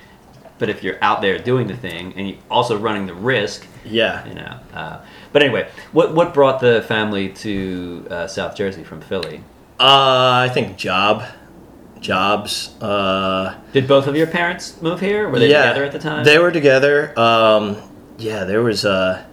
[0.59, 4.27] But if you're out there doing the thing and you also running the risk, Yeah.
[4.27, 4.55] you know.
[4.75, 4.97] Uh,
[5.33, 9.41] but anyway, what what brought the family to uh, South Jersey from Philly?
[9.81, 11.25] Uh, I think job,
[12.01, 12.79] jobs.
[12.83, 15.27] Uh, Did both of your parents move here?
[15.27, 16.23] Were they yeah, together at the time?
[16.23, 17.19] They were together.
[17.19, 17.79] Um,
[18.19, 19.25] yeah, there was uh,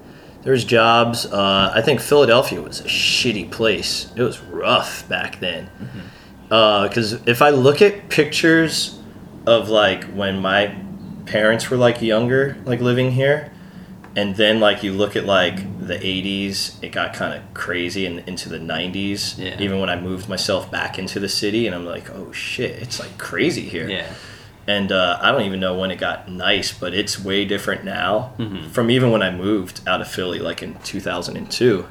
[0.44, 1.26] there was jobs.
[1.26, 4.10] Uh, I think Philadelphia was a shitty place.
[4.16, 5.70] It was rough back then.
[6.44, 8.98] Because if I look at pictures
[9.46, 10.74] of like when my
[11.26, 13.52] parents were like younger, like living here,
[14.16, 18.20] and then like you look at like the 80s it got kind of crazy and
[18.28, 19.60] into the 90s Yeah.
[19.60, 23.00] even when i moved myself back into the city and i'm like oh shit it's
[23.00, 24.14] like crazy here yeah,
[24.68, 28.34] and uh, i don't even know when it got nice but it's way different now
[28.38, 28.70] Mhm.
[28.70, 31.86] from even when i moved out of philly like in 2002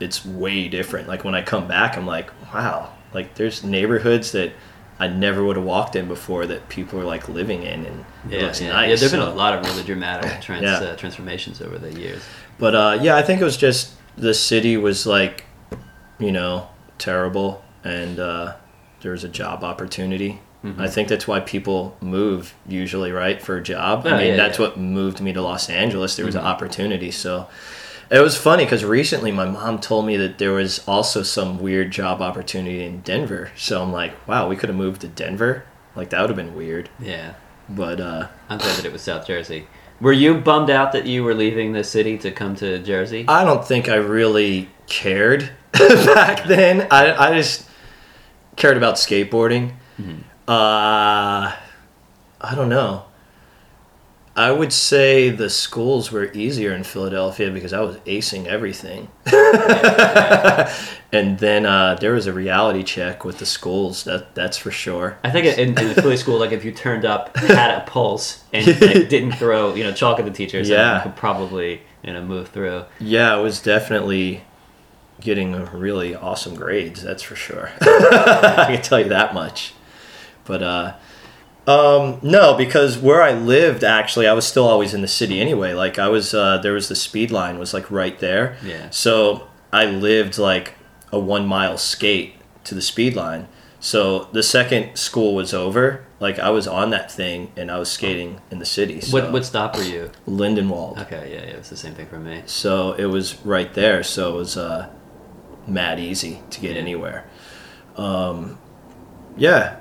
[0.00, 4.52] it's way different like when i come back i'm like wow like there's neighborhoods that
[4.98, 8.36] i never would have walked in before that people are like living in and it
[8.38, 8.68] yeah, looks yeah.
[8.72, 10.78] nice yeah there've been a lot of really dramatic trans, Yeah.
[10.78, 12.22] uh, transformations over the years.
[12.60, 15.44] But uh, yeah, I think it was just the city was like,
[16.18, 16.68] you know,
[16.98, 18.54] terrible, and uh,
[19.00, 20.40] there was a job opportunity.
[20.64, 20.78] Mhm.
[20.78, 24.02] I think that's why people move usually, right, for a job.
[24.04, 24.66] Oh, I mean, yeah, that's yeah.
[24.66, 26.16] what moved me to Los Angeles.
[26.16, 26.40] There was Mhm.
[26.40, 27.48] an opportunity, so
[28.10, 31.90] it was funny because recently my mom told me that there was also some weird
[31.92, 33.52] job opportunity in Denver.
[33.56, 35.64] So I'm like, wow, we could have moved to Denver.
[35.96, 36.90] Like that would have been weird.
[37.00, 37.32] Yeah,
[37.68, 39.66] But uh, I'm glad that it was South Jersey.
[40.00, 43.24] Were you bummed out that you were leaving the city to come to Jersey?
[43.28, 46.86] I don't think I really cared back then.
[46.90, 47.66] I, I just
[48.56, 49.72] cared about skateboarding.
[50.00, 50.20] Mhm.
[50.48, 51.52] Uh,
[52.42, 53.04] I don't know.
[54.40, 59.08] I would say the schools were easier in Philadelphia because I was acing everything.
[61.12, 64.04] and then uh, there was a reality check with the schools.
[64.04, 65.18] That that's for sure.
[65.24, 68.42] I think in, in the Philly school, like if you turned up, had a pulse,
[68.52, 70.96] and like, didn't throw, you know, chalk at the teachers, Yeah.
[70.96, 72.84] you could probably, you know, move through.
[72.98, 74.42] Yeah, it was definitely
[75.20, 77.02] getting really awesome grades.
[77.02, 77.70] That's for sure.
[77.82, 79.74] I can tell you that much.
[80.44, 80.94] But uh,
[81.70, 85.72] um, no, because where I lived, actually, I was still always in the city anyway.
[85.72, 88.56] Like I was, uh, there was the speed line was like right there.
[88.64, 88.90] Yeah.
[88.90, 90.74] So I lived like
[91.12, 93.46] a one mile skate to the speed line.
[93.82, 97.90] So the second school was over, like I was on that thing and I was
[97.90, 99.00] skating in the city.
[99.00, 100.10] So What what stop were you?
[100.28, 101.00] Lindenwold.
[101.02, 102.42] Okay, yeah, yeah, it's the same thing for me.
[102.46, 104.02] So it was right there.
[104.02, 104.90] So it was uh,
[105.66, 106.82] mad easy to get Yeah.
[106.82, 107.24] anywhere.
[107.96, 108.58] Um,
[109.38, 109.76] yeah.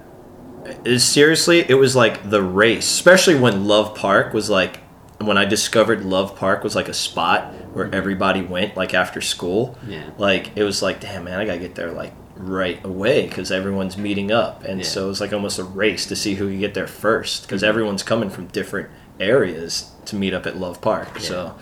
[0.98, 4.80] Seriously, it was like the race, especially when Love Park was like,
[5.20, 9.78] when I discovered Love Park was like a spot where everybody went like after school.
[9.88, 10.10] Yeah.
[10.18, 13.98] Like it was like, damn man, I gotta get there like right away because everyone's
[13.98, 14.86] meeting up, and Yeah.
[14.86, 17.62] so it was like almost a race to see who could get there first because
[17.62, 17.68] Mhm.
[17.68, 21.10] everyone's coming from different areas to meet up at Love Park.
[21.16, 21.22] Yeah.
[21.22, 21.56] So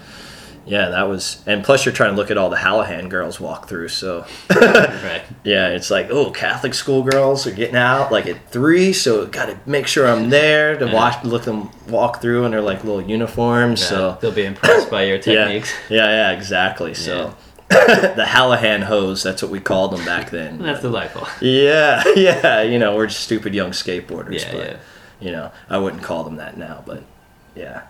[0.67, 3.67] yeah, that was, and plus you're trying to look at all the Hallahan girls walk
[3.69, 3.87] through.
[3.87, 5.23] So Right.
[5.43, 9.45] yeah, it's like oh, Catholic school girls are getting out like at three, so got
[9.47, 10.93] to make sure I'm there to Yeah.
[10.93, 13.81] watch, look them walk through in their like little uniforms.
[13.81, 15.73] Yeah, So they'll be impressed by your yeah, techniques.
[15.89, 16.93] yeah, yeah, exactly.
[16.93, 17.33] So
[17.69, 20.59] the Hallahan hose, that's what we called them back then.
[20.59, 21.27] That's delightful.
[21.41, 24.41] Yeah, yeah, you know, we're just stupid young skateboarders.
[24.41, 24.77] Yeah, but, yeah.
[25.19, 27.03] You know, I wouldn't call them that now, but
[27.55, 27.83] yeah.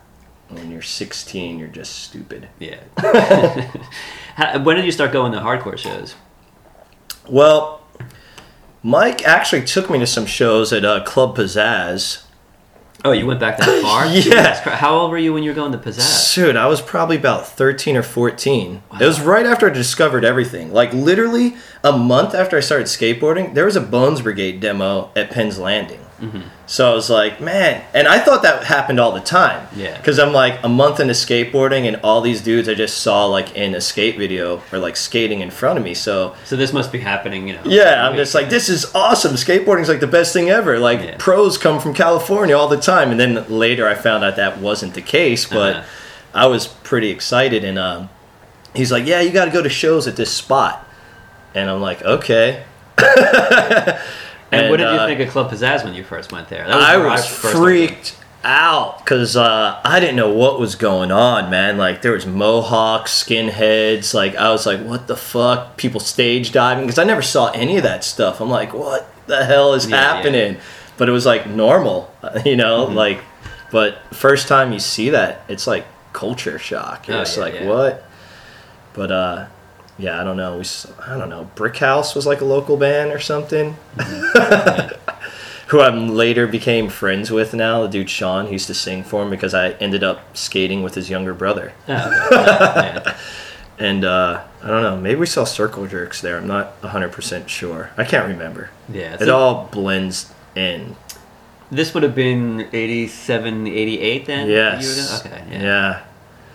[0.49, 2.47] When you're 16, you're just stupid.
[2.59, 2.79] Yeah.
[4.35, 6.15] How- when did you start going to hardcore shows?
[7.29, 7.81] Well,
[8.83, 12.23] Mike actually took me to some shows at uh, Club Pizzazz.
[13.05, 14.05] Oh, you went back that far?
[14.07, 14.53] Yeah.
[14.77, 16.33] How old were you when you were going to Pizzazz?
[16.33, 18.81] Dude, I was probably about 13 or 14.
[18.99, 20.71] It was right after I discovered everything.
[20.73, 25.29] Like, literally a month after I started skateboarding, there was a Bones Brigade demo at
[25.29, 25.99] Penn's Landing.
[26.21, 26.41] Mm-hmm.
[26.65, 27.83] So I was like, man.
[27.93, 29.67] And I thought that happened all the time.
[29.75, 29.95] Yeah.
[29.97, 33.55] Because I'm like a month into skateboarding, and all these dudes I just saw, like,
[33.55, 35.93] in a skate video or, like, skating in front of me.
[35.93, 37.61] So, So this must be happening, you know.
[37.65, 39.33] yeah, I'm just like, this is awesome.
[39.35, 40.79] Skateboarding's like the best thing ever.
[40.79, 41.15] Like, Yeah.
[41.19, 43.11] pros come from California all the time.
[43.11, 45.85] And then later I found out that wasn't the case, but Uh-huh.
[46.33, 47.63] I was pretty excited.
[47.63, 48.09] And um,
[48.75, 50.83] he's like, yeah, you got to go to shows at this spot.
[51.55, 52.63] And I'm like, okay.
[54.51, 56.65] And, what did you uh, think of Club Pizzazz when you first went there?
[56.65, 57.55] That I was went.
[57.55, 61.77] freaked out because uh, I didn't know what was going on, man.
[61.77, 64.13] Like there was mohawks, skinheads.
[64.13, 65.75] Like I was like, what the fuck?
[65.77, 68.39] People stage diving because I never saw any of that stuff.
[68.39, 70.13] I'm like, what the hell is Yeah, yeah.
[70.15, 70.57] happening?
[70.97, 72.09] But it was like normal,
[72.45, 72.85] you know.
[72.85, 72.95] Mm-hmm.
[72.95, 73.19] Like,
[73.71, 77.07] but first time you see that, it's like culture shock.
[77.07, 77.67] You're Oh, just yeah, like, yeah.
[77.67, 78.05] what?
[78.93, 79.45] But uh.
[79.97, 80.57] Yeah, I don't know.
[80.57, 80.65] We,
[81.05, 81.49] I don't know.
[81.55, 83.75] Brick House was like a local band or something.
[85.67, 87.81] who I later became friends with now.
[87.83, 90.95] The dude Sean, he used to sing for him because I ended up skating with
[90.95, 91.73] his younger brother.
[91.87, 92.27] Oh.
[92.31, 93.17] Yeah.
[93.79, 96.37] And uh, I don't know, maybe we saw Circle Jerks there.
[96.37, 97.91] I'm not 100% sure.
[97.95, 98.71] I can't remember.
[98.91, 100.95] Yeah, It all blends in.
[101.69, 104.49] This would have been 87, 88 then?
[104.49, 104.81] Yes.
[104.83, 105.53] You were going- Okay.
[105.57, 105.61] Yeah.
[105.61, 106.03] Yeah.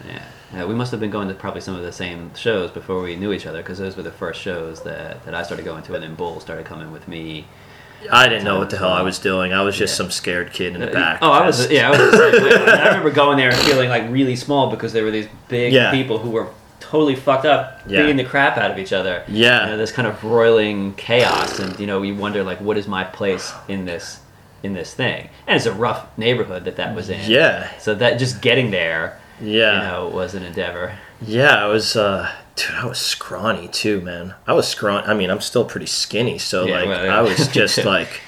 [0.08, 0.22] yeah.
[0.52, 3.16] Yeah, we must have been going to probably some of the same shows before we
[3.16, 5.94] knew each other because those were the first shows that, that I started going to,
[5.94, 7.46] and then Bull started coming with me.
[8.10, 9.52] I didn't know what the hell I was doing.
[9.52, 9.96] I was just Yeah.
[9.98, 11.18] some scared kid in the uh, back.
[11.22, 11.98] Oh, I was yeah, I was.
[12.10, 12.50] The same way.
[12.72, 15.92] I remember going there and feeling like really small because there were these big Yeah.
[15.92, 16.48] people who were
[16.80, 18.00] totally fucked up, Yeah.
[18.02, 19.22] beating the crap out of each other.
[19.28, 19.64] Yeah.
[19.66, 22.88] you know, this kind of roiling chaos, and you know, you wonder like, what is
[22.88, 24.18] my place in this
[24.64, 25.28] in this thing?
[25.46, 27.30] And it's a rough neighborhood that that was in.
[27.30, 27.70] Yeah.
[27.78, 29.82] So that just getting there, Yeah.
[29.82, 30.98] you know, was an endeavor.
[31.20, 34.34] Yeah, I was, uh, dude, I was scrawny too, man.
[34.46, 35.06] I was scrawny.
[35.06, 37.18] I mean, I'm still pretty skinny, so Yeah, like, well, yeah.
[37.18, 38.20] I was just like,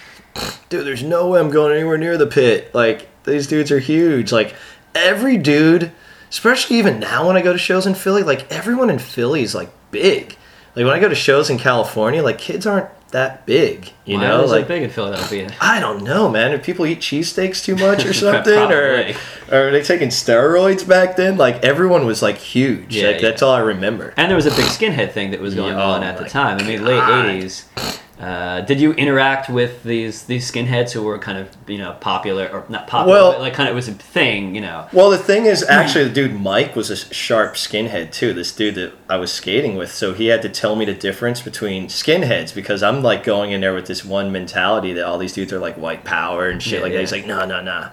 [0.69, 2.75] dude, there's no way I'm going anywhere near the pit.
[2.75, 4.33] Like, these dudes are huge.
[4.33, 4.55] Like,
[4.95, 5.93] every dude,
[6.31, 9.55] especially even now when I go to shows in Philly, like, everyone in Philly is
[9.55, 10.37] like big.
[10.77, 14.27] Like, when I go to shows in California, like, kids aren't that big, you Why
[14.27, 14.45] know?
[14.45, 15.55] Like, big in Philadelphia?
[15.61, 16.53] I don't know, man.
[16.53, 19.13] If people eat cheesesteaks too much or something, or,
[19.53, 21.37] or are they taking steroids back then?
[21.37, 22.97] Like everyone was like huge.
[22.97, 24.13] Yeah, like that's all I remember.
[24.17, 26.59] And there was a big skinhead thing that was going Yeah, on at the time.
[26.59, 27.27] I mean, late God.
[27.27, 28.01] '80s.
[28.25, 32.49] Uh, did you interact with these these skinheads who were kind of you know popular
[32.49, 34.87] or not popular, Well- but like kind of it was a thing, you know?
[34.93, 38.33] Well, the thing is, actually, the dude Mike was a sharp skinhead too.
[38.33, 41.43] This dude that I was skating with, so he had to tell me the difference
[41.43, 45.35] between skinheads because I'm like going in there with this one mentality that all these
[45.35, 46.97] dudes are like white power and shit Yeah, like yeah.
[46.99, 47.01] that.
[47.03, 47.89] He's like, no, no, no.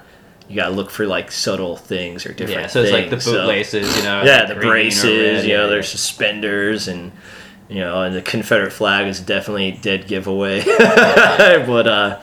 [0.47, 2.61] You gotta look for like subtle things or different.
[2.61, 3.23] Yeah, so it's like the things.
[3.25, 4.23] So- bootlaces, you know.
[4.23, 5.03] yeah, like the braces.
[5.03, 7.11] red, you know, yeah, there's suspenders and
[7.71, 10.61] you know, and the Confederate flag is definitely a dead giveaway.
[10.77, 12.19] but uh,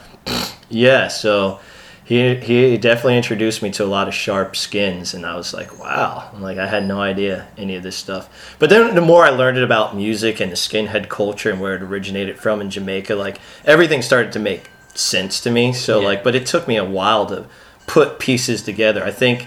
[0.69, 1.59] yeah, so
[2.05, 5.79] he he definitely introduced me to a lot of sharp skins, and I was like,
[5.81, 8.57] wow, I'm like I had no idea any of this stuff.
[8.59, 11.83] But then the more I learned about music and the skinhead culture and where it
[11.83, 15.73] originated from in Jamaica, like everything started to make sense to me.
[15.73, 16.07] So Yeah.
[16.09, 17.47] like, but it took me a while to
[17.87, 19.03] put pieces together.
[19.05, 19.47] I think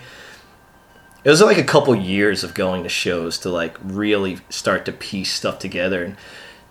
[1.24, 4.92] it was like a couple years of going to shows to like really start to
[4.92, 6.18] piece stuff together and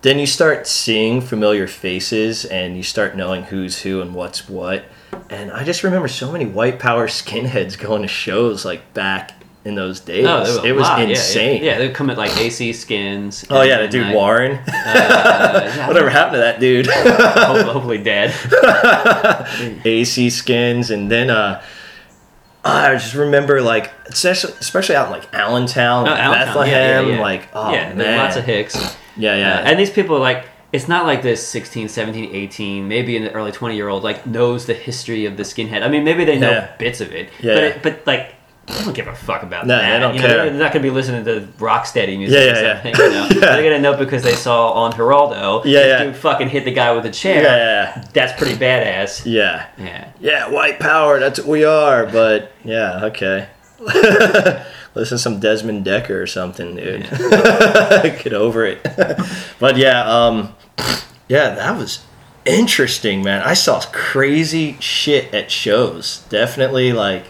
[0.02, 4.84] then you start seeing familiar faces and you start knowing who's who and what's what
[5.28, 9.32] and i just remember so many white power skinheads going to shows like back
[9.62, 11.10] in those days Oh, it was lot, yeah, yeah.
[11.10, 13.44] insane Yeah, they'd come at like AC skins.
[13.50, 18.34] oh yeah the dude warren uh, yeah, whatever happened to that dude Hopefully, hopefully dead.
[19.84, 21.62] AC skins, and then uh,
[22.64, 27.14] I just remember like especially especially out in like Allentown, Oh, Allentown, Bethlehem, yeah, yeah,
[27.16, 27.20] yeah.
[27.20, 28.76] like oh yeah, man, lots of hicks.
[29.16, 32.86] yeah, yeah, Uh, and these people are like it's not like this 16 17 18
[32.86, 35.82] maybe in the early 20 year old like knows the history of the skinhead.
[35.82, 37.30] I mean maybe they know bits of it.
[37.40, 38.34] Yeah, but it, but like
[38.66, 39.92] they don't give a fuck about No, that.
[39.94, 40.36] they don't you know, care.
[40.44, 42.88] They're not going to be listening to rocksteady music Yeah, or yeah, yeah.
[42.88, 43.28] You know?
[43.32, 43.40] Yeah.
[43.40, 45.64] They're going to know because they saw on Geraldo.
[45.64, 46.04] Yeah, yeah.
[46.04, 47.42] Dude fucking hit the guy with a chair.
[47.42, 47.56] Yeah,
[47.96, 49.22] yeah, That's pretty badass.
[49.24, 50.12] yeah, Yeah.
[50.20, 51.18] yeah, white power.
[51.18, 52.06] That's what we are.
[52.06, 53.48] But yeah, okay.
[54.94, 57.02] Listen to some Desmond Dekker or something, dude.
[57.10, 58.82] Get over it.
[59.58, 60.54] but yeah, um,
[61.28, 62.00] yeah, that was
[62.44, 63.42] interesting, man.
[63.42, 66.24] I saw crazy shit at shows.
[66.28, 67.24] Definitely, like,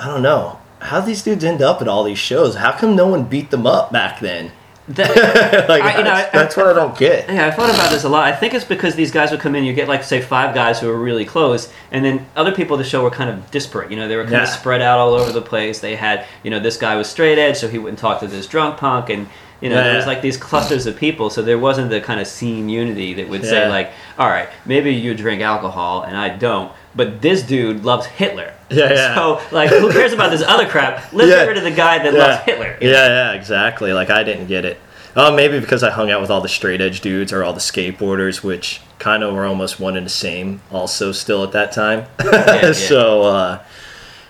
[0.00, 2.56] I don't know how these dudes end up at all these shows.
[2.56, 4.50] How come no one beat them up back then?
[4.88, 7.28] That, like I- you know, that's, I- that's what I don't get.
[7.28, 8.24] Yeah, I thought about this a lot.
[8.26, 9.62] I think it's because these guys would come in.
[9.64, 12.82] You get like say five guys who are really close, and then other people at
[12.82, 13.90] the show were kind of disparate.
[13.90, 14.42] You know, they were kind Yeah.
[14.44, 15.80] of spread out all over the place.
[15.80, 18.46] They had, you know, this guy was straight edge, so he wouldn't talk to this
[18.46, 19.28] drunk punk, and
[19.60, 21.28] you know, Yeah, there was like these clusters of people.
[21.28, 24.94] So there wasn't the kind of scene unity that would say like, all right, maybe
[24.94, 28.54] you drink alcohol and I don't, but this dude loves Hitler.
[28.70, 29.14] Yeah, yeah.
[29.14, 31.12] So like, who cares about this other crap?
[31.12, 31.36] Let's Yeah.
[31.44, 32.18] get rid of the guy that yeah.
[32.18, 32.78] loves Hitler.
[32.80, 33.92] Yeah, yeah, exactly.
[33.92, 34.78] Like I didn't get it.
[35.16, 37.58] Oh, maybe because I hung out with all the straight edge dudes or all the
[37.60, 40.62] skateboarders, which kind of were almost one and the same.
[40.70, 42.06] Also, still at that time.
[42.24, 42.72] yeah.
[42.72, 43.64] So, uh,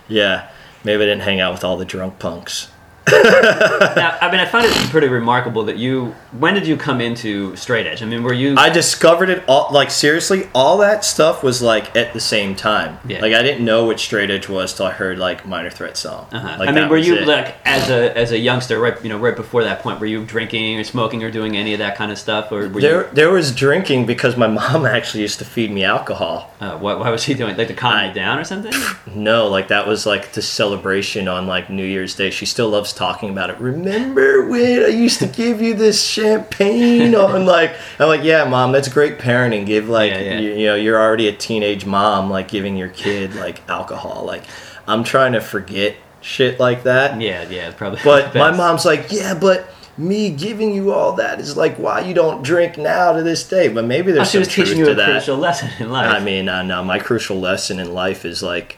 [0.07, 0.49] yeah,
[0.83, 2.71] maybe I didn't hang out with all the drunk punks.
[3.07, 6.15] Now, I mean, I find it pretty remarkable that you.
[6.37, 8.01] When did you come into straight edge?
[8.01, 8.55] I mean, were you?
[8.57, 9.71] I discovered it all.
[9.71, 12.99] Like seriously, all that stuff was like at the same time.
[13.05, 13.21] Yeah.
[13.21, 16.27] Like I didn't know what straight edge was till I heard like Minor Threat song.
[16.31, 16.57] Uh-huh.
[16.59, 17.27] Like, I mean, were you it.
[17.27, 19.01] like as a as a youngster, right?
[19.03, 21.79] You know, right before that point, were you drinking or smoking or doing any of
[21.79, 25.39] that kind of stuff, or were There, there was drinking because my mom actually used
[25.39, 26.53] to feed me alcohol.
[26.59, 27.57] Uh, what, why was she doing?
[27.57, 28.73] Like to calm I- you down or something?
[29.13, 32.29] No, like that was like the celebration on like New Year's Day.
[32.29, 33.59] She still loves talking about it.
[33.59, 38.71] Remember when I used to give you this champagne on like I'm like, yeah, mom,
[38.71, 39.65] that's great parenting.
[39.65, 40.39] Give like Yeah, yeah.
[40.39, 44.23] You, you know, you're already a teenage mom, like giving your kid like alcohol.
[44.25, 44.43] Like
[44.87, 47.19] I'm trying to forget shit like that.
[47.21, 47.99] yeah, yeah, it's probably.
[48.03, 49.67] But my mom's like, yeah, but
[49.97, 53.67] me giving you all that is like why you don't drink now to this day.
[53.67, 55.11] But maybe Oh, there's she some was truth teaching you to a that.
[55.11, 56.09] crucial lesson in life.
[56.09, 58.77] I mean, uh, no, my crucial lesson in life is like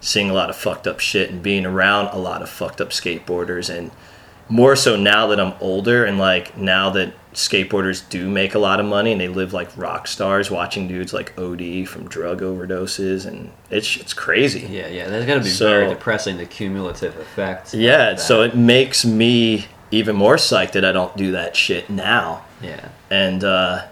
[0.00, 2.90] seeing a lot of fucked up shit and being around a lot of fucked up
[2.90, 3.90] skateboarders and
[4.48, 8.80] more so now that I'm older and like now that skateboarders do make a lot
[8.80, 13.26] of money and they live like rock stars watching dudes like OD from drug overdoses
[13.26, 14.60] and it's it's crazy.
[14.68, 16.38] yeah, yeah, that's got to be So- very depressing.
[16.38, 17.72] The cumulative effects.
[17.74, 22.44] Yeah, so it makes me even more psyched that I don't do that shit now.
[22.60, 23.84] yeah, and uh,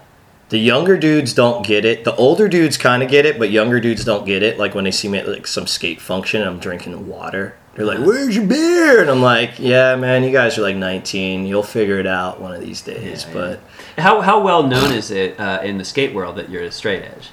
[0.49, 2.03] the younger dudes don't get it.
[2.03, 4.57] The older dudes kind of get it, but younger dudes don't get it.
[4.57, 7.55] Like when they see me at like some skate function, and I'm drinking water.
[7.75, 11.45] They're like, "Where's your beer?" And I'm like, "Yeah, man, you guys are like 19.
[11.45, 13.59] You'll figure it out one of these days." Yeah, but
[13.97, 17.03] how how well known is it uh, in the skate world that you're a straight
[17.03, 17.29] edge?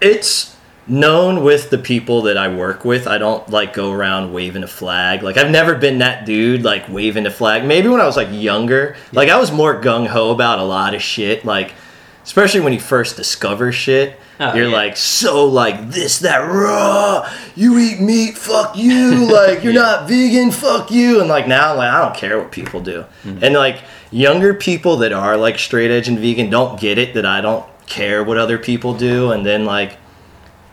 [0.00, 0.54] it's
[0.86, 3.06] known with the people that I work with.
[3.06, 5.22] I don't like go around waving a flag.
[5.22, 7.64] Like I've never been that dude like waving a flag.
[7.64, 10.94] Maybe when I was like younger, like I was more gung ho about a lot
[10.94, 11.44] of shit.
[11.44, 11.72] Like
[12.24, 14.18] especially when you first discover shit.
[14.40, 14.74] Oh, you're yeah.
[14.76, 17.30] like so like this that raw.
[17.54, 19.28] You eat meat, fuck you.
[19.32, 19.80] Like you're Yeah.
[19.82, 21.20] not vegan, fuck you.
[21.20, 23.04] And like now, like I don't care what people do.
[23.24, 23.44] Mm-hmm.
[23.44, 23.78] And like
[24.10, 27.64] younger people that are like straight edge and vegan don't get it that I don't
[27.86, 29.30] care what other people do.
[29.30, 29.98] And then like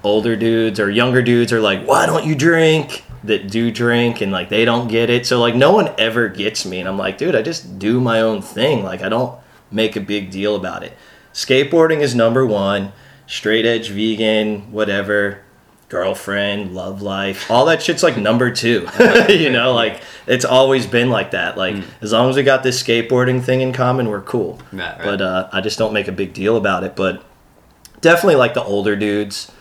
[0.03, 3.03] older dudes or younger dudes are like, why don't you drink?
[3.23, 5.27] That do drink and like they don't get it.
[5.27, 6.79] So like no one ever gets me.
[6.79, 8.83] And I'm like, dude, I just do my own thing.
[8.83, 9.39] Like I don't
[9.69, 10.97] make a big deal about it.
[11.33, 12.93] Skateboarding is number one.
[13.27, 15.41] Straight edge, vegan, whatever.
[15.89, 18.87] Girlfriend, love life, all that shit's like number two.
[19.27, 21.57] you know, like it's always been like that.
[21.57, 24.61] Like as long as we got this skateboarding thing in common, we're cool.
[24.71, 25.03] Right, right.
[25.03, 26.95] But uh, I just don't make a big deal about it.
[26.95, 27.25] But
[27.99, 29.51] definitely like the older dudes,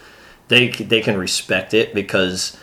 [0.47, 2.57] they they can respect it because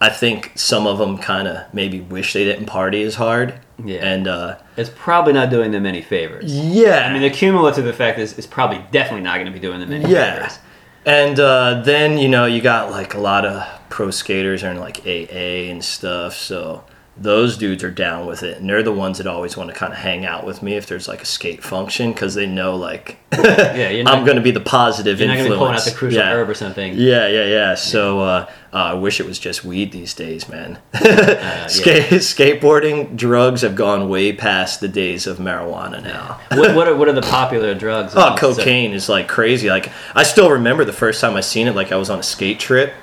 [0.00, 3.60] I think some of them kind of maybe wish they didn't party as hard.
[3.86, 4.04] Yeah.
[4.04, 6.44] And uh, It's probably not doing them any favors.
[6.54, 9.80] yeah, I mean, the cumulative effect is, is probably definitely not going to be doing
[9.80, 10.34] them any Yeah.
[10.34, 10.58] favors.
[11.06, 14.78] And uh, then you know you got like a lot of pro skaters are in
[14.80, 16.84] like AA and stuff, so
[17.20, 19.92] those dudes are down with it, and they're the ones that always want to kind
[19.92, 23.18] of hang out with me if there's like a skate function because they know like
[23.32, 25.20] Yeah, you're not, I'm going to be the positive influence.
[25.20, 26.32] you're not going to be pulling out the crucial yeah.
[26.32, 26.94] herb or something.
[26.94, 27.74] Yeah, yeah, yeah.
[27.74, 30.78] So uh, uh, I wish it was just weed these days, man.
[31.10, 36.40] Uh, Skate, skateboarding, drugs have gone way past the days of marijuana now.
[36.50, 38.12] what, what, are, what are the popular drugs?
[38.14, 39.68] Oh, cocaine is like crazy.
[39.70, 41.74] Like I still remember the first time I seen it.
[41.74, 42.94] Like I was on a skate trip,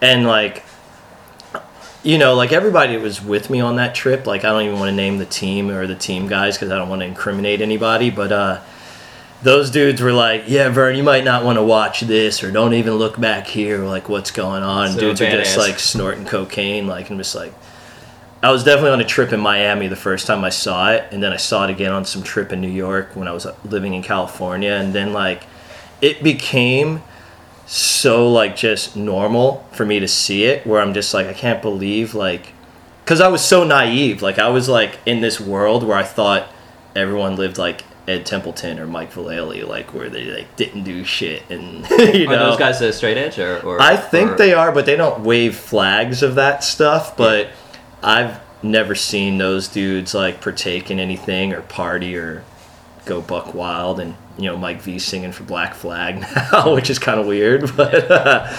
[0.00, 0.64] and like,
[2.02, 4.26] you know, like everybody that was with me on that trip.
[4.26, 6.78] Like I don't even want to name the team or the team guys because I
[6.78, 8.10] don't want to incriminate anybody.
[8.10, 8.60] But uh,
[9.42, 12.74] those dudes were like, "Yeah, Vern, you might not want to watch this, or don't
[12.74, 13.78] even look back here.
[13.84, 16.86] Like what's going on?" So dudes are just like snorting cocaine.
[16.86, 17.52] Like I'm just like.
[18.42, 21.22] I was definitely on a trip in Miami the first time I saw it, and
[21.22, 23.92] then I saw it again on some trip in New York when I was living
[23.92, 25.42] in California, and then like
[26.00, 27.02] it became
[27.72, 31.62] so like just normal for me to see it where I'm just like I can't
[31.62, 32.52] believe like
[33.06, 36.48] cuz I was so naive like I was like in this world where I thought
[36.96, 41.44] everyone lived like Ed Templeton or Mike Vallely like where they like didn't do shit
[41.48, 43.60] and you Are know those guys the straight edge or?
[43.60, 47.16] or I think or- they are, but they don't wave flags of that stuff.
[47.16, 47.50] But
[48.02, 52.42] I've never seen those dudes like partake in anything or party or
[53.04, 56.98] go buck wild and you know Mike V singing for Black Flag now, which is
[56.98, 58.52] kind of weird, but uh,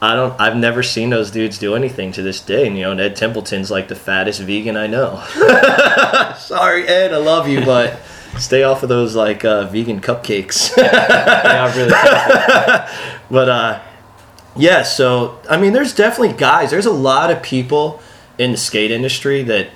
[0.00, 0.38] I don't.
[0.40, 2.66] I've never seen those dudes do anything to this day.
[2.66, 5.22] And, you know, Ed Templeton's like the fattest vegan I know.
[6.38, 7.98] Sorry, Ed, I love you, but
[8.38, 10.76] stay off of those like uh, vegan cupcakes.
[10.76, 11.90] Yeah, really.
[13.30, 13.80] but uh,
[14.56, 16.70] yeah, so I mean, there's definitely guys.
[16.70, 18.00] There's a lot of people
[18.38, 19.70] in the skate industry that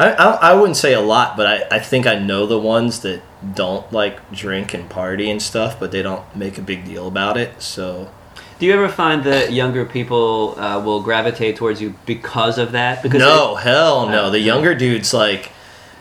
[0.00, 3.00] I, I, I wouldn't say a lot, but I, I think I know the ones
[3.00, 3.22] that
[3.54, 7.36] don't like drink and party and stuff, but they don't make a big deal about
[7.36, 7.60] it.
[7.62, 8.10] So
[8.58, 13.02] Do you ever find that younger people uh, will gravitate towards you because of that?
[13.02, 14.30] Because no, hell Oh, no.
[14.30, 15.52] The younger dudes like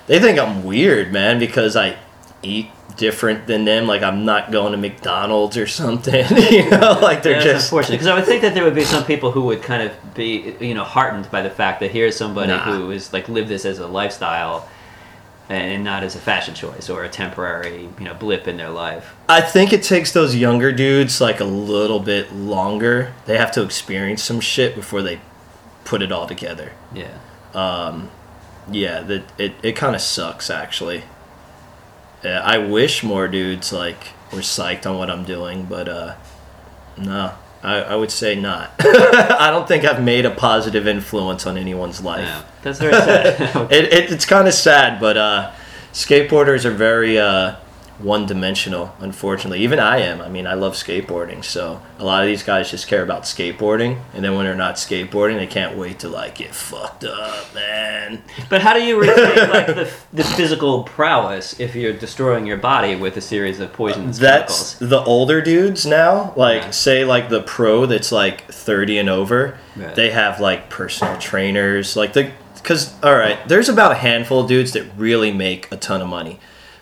[0.07, 1.97] they think I'm weird, man, because I
[2.41, 2.69] eat
[2.99, 3.87] different than them.
[3.87, 6.25] Like I'm not going to McDonald's or something.
[6.51, 8.83] you know, like they're That's just unfortunate because I would think that there would be
[8.83, 12.15] some people who would kind of be, you know, heartened by the fact that here's
[12.15, 12.63] somebody Nah.
[12.75, 14.67] who is like live this as a lifestyle
[15.47, 19.15] and not as a fashion choice or a temporary, you know, blip in their life.
[19.27, 23.13] I think it takes those younger dudes like a little bit longer.
[23.25, 25.19] They have to experience some shit before they
[25.85, 26.73] put it all together.
[26.93, 27.17] Yeah.
[27.55, 28.11] Um,
[28.71, 31.03] yeah, that it, it kind of sucks actually.
[32.23, 36.15] Yeah, I wish more dudes like were psyched on what I'm doing, but uh,
[36.97, 38.71] no, I, I would say not.
[38.79, 42.27] I don't think I've made a positive influence on anyone's life.
[42.27, 42.43] Yeah.
[42.61, 43.55] That's very sad.
[43.71, 45.51] It, it, it's kind of sad, but uh,
[45.93, 47.55] skateboarders are very uh,
[47.99, 49.59] one dimensional, unfortunately.
[49.61, 50.21] Even I am.
[50.21, 53.99] I mean, I love skateboarding, so a lot of these guys just care about skateboarding,
[54.13, 58.21] and then when they're not skateboarding, they can't wait to like get fucked up, man.
[58.49, 62.95] But how do you retain like the, the physical prowess if you're destroying your body
[62.95, 64.89] with a series of poisonous That's chemicals?
[64.89, 66.33] the older dudes now.
[66.37, 66.71] Like, Yeah.
[66.71, 69.93] say, like the pro that's like 30 and over, Right.
[69.95, 71.95] they have like personal trainers.
[71.97, 75.77] Like, the, because, all right, there's about a handful of dudes that really make a
[75.77, 76.39] ton of money.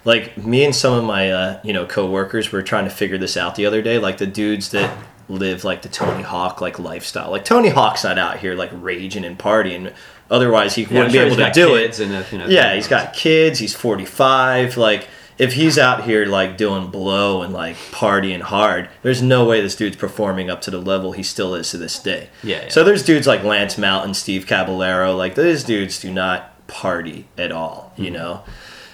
[0.08, 3.36] Like, me and some of my, uh, you know, coworkers were trying to figure this
[3.36, 4.00] out the other day.
[4.00, 4.90] Like, the dudes that
[5.28, 7.30] live like the Tony Hawk like lifestyle.
[7.30, 9.94] Like, Tony Hawk's not out here like raging and partying.
[10.32, 12.00] Otherwise, he Yeah, wouldn't sure be able to do it.
[12.00, 13.60] and you know, Yeah, he's got kids.
[13.60, 14.78] He's 45.
[14.78, 19.60] Like, if he's out here, like, doing blow and, like, partying hard, there's no way
[19.60, 22.30] this dude's performing up to the level he still is to this day.
[22.44, 22.70] Yeah, yeah.
[22.70, 25.14] So there's dudes like Lance Mountain, Steve Caballero.
[25.18, 28.44] Like, those dudes do not party at all, you know?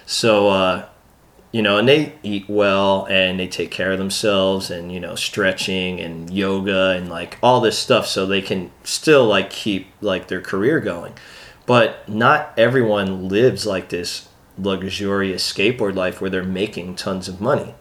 [0.08, 0.86] So, uh,
[1.54, 5.16] you know, and they eat well and they take care of themselves and, you know,
[5.16, 10.28] stretching and yoga and, like, all this stuff so they can still, like, keep, like,
[10.28, 11.14] their career going.
[11.66, 14.28] But not everyone lives like this
[14.58, 17.74] luxurious skateboard life where they're making tons of money.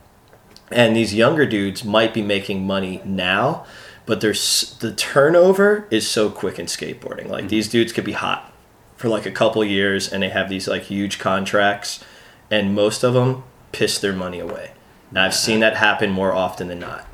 [0.71, 3.67] And these younger dudes might be making money now
[4.07, 7.29] but there's the turnover is so quick in skateboarding.
[7.29, 8.53] Like these dudes could be hot
[8.97, 12.05] for like a couple years and they have these like huge contracts
[12.51, 14.73] and most of them piss their money away.
[15.11, 17.07] Now i've seen that happen more often than not.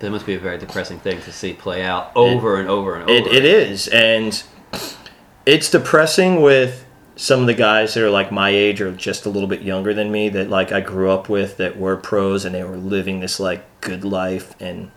[0.00, 3.04] That must be a very depressing thing to see play out over and over and
[3.04, 3.12] over.
[3.12, 4.42] It, it is, and
[5.44, 6.84] it's depressing with
[7.16, 9.92] some of the guys that are like my age or just a little bit younger
[9.92, 13.18] than me that like I grew up with that were pros and they were living
[13.18, 14.92] this like good life and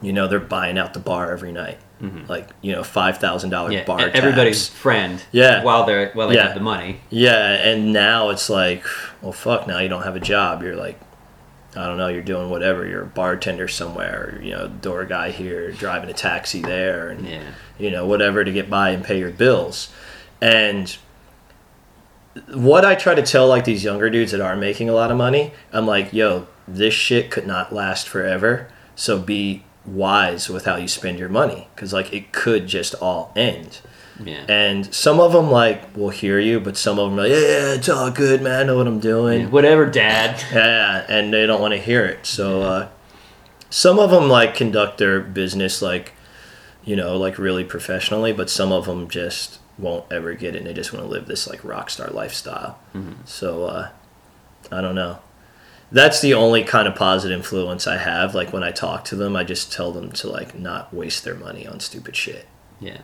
[0.00, 2.26] you know they're buying out the bar every night Mm-hmm.
[2.28, 4.78] like you know five thousand dollar Yeah, bar everybody's tabs.
[4.80, 5.22] friend.
[5.30, 5.62] Yeah.
[5.62, 6.46] While they're while they Yeah.
[6.48, 7.00] have the money.
[7.10, 8.84] yeah and now it's like
[9.20, 10.98] well fuck now you don't have a job you're like
[11.76, 15.30] I don't know you're doing whatever you're a bartender somewhere or, you know door guy
[15.30, 17.42] here driving a taxi there and Yeah.
[17.78, 19.88] you know, whatever to get by and pay your bills.
[20.40, 20.94] And
[22.52, 25.16] what I try to tell like these younger dudes that are making a lot of
[25.16, 28.68] money, I'm like, yo, this shit could not last forever.
[28.94, 33.32] So be wise with how you spend your money because like it could just all
[33.36, 33.80] end.
[34.22, 34.44] Yeah.
[34.48, 37.38] And some of them like will hear you, but some of them are like, yeah,
[37.38, 38.60] yeah, it's all good, man.
[38.60, 39.40] I know what I'm doing.
[39.42, 40.42] Yeah, Whatever, Dad.
[40.52, 42.26] Yeah, and they don't want to hear it.
[42.26, 42.88] So uh,
[43.70, 46.12] some of them like conduct their business like,
[46.84, 50.58] you know, like really professionally, but some of them just won't ever get it.
[50.58, 52.78] and They just want to live this like rock star lifestyle.
[53.24, 53.88] So uh,
[54.70, 55.18] I don't know.
[55.92, 58.34] That's the only kind of positive influence I have.
[58.34, 61.34] Like when I talk to them, I just tell them to like not waste their
[61.34, 62.46] money on stupid shit.
[62.80, 62.98] Yeah.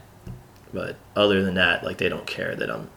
[0.73, 2.91] But other than that, like they don't care that I'm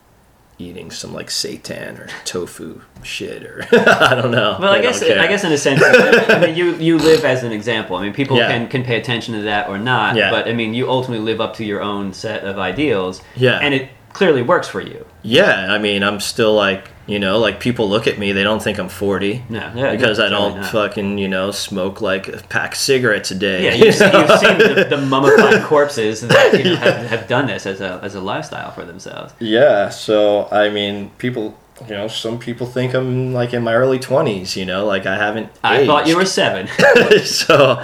[0.58, 4.58] eating some like seitan or tofu shit or I don't know.
[4.60, 5.02] Well, I They guess.
[5.04, 7.96] I guess in a sense, I mean, you you live as an example.
[7.98, 8.48] I mean, people Yeah.
[8.50, 10.16] can can pay attention to that or not.
[10.16, 10.30] Yeah.
[10.32, 13.22] But I mean, you ultimately live up to your own set of ideals.
[13.36, 13.60] Yeah.
[13.60, 15.06] And it clearly works for you.
[15.24, 18.62] Yeah, I mean, I'm still like, You know, like people look at me, they don't
[18.64, 20.72] think I'm 40 No, yeah, because I don't not.
[20.72, 23.66] fucking you know smoke like a pack of cigarettes a day.
[23.66, 27.48] Yeah, you've, seen- you've seen the, the mummified corpses that you know, have, have done
[27.48, 29.34] this as a, as a lifestyle for themselves.
[29.40, 31.58] Yeah, so I mean, people,
[31.88, 35.16] you know, some people think I'm like in my early 20s, you know, like I
[35.18, 35.50] haven't.
[35.64, 36.68] I thought you were seven.
[37.26, 37.84] so,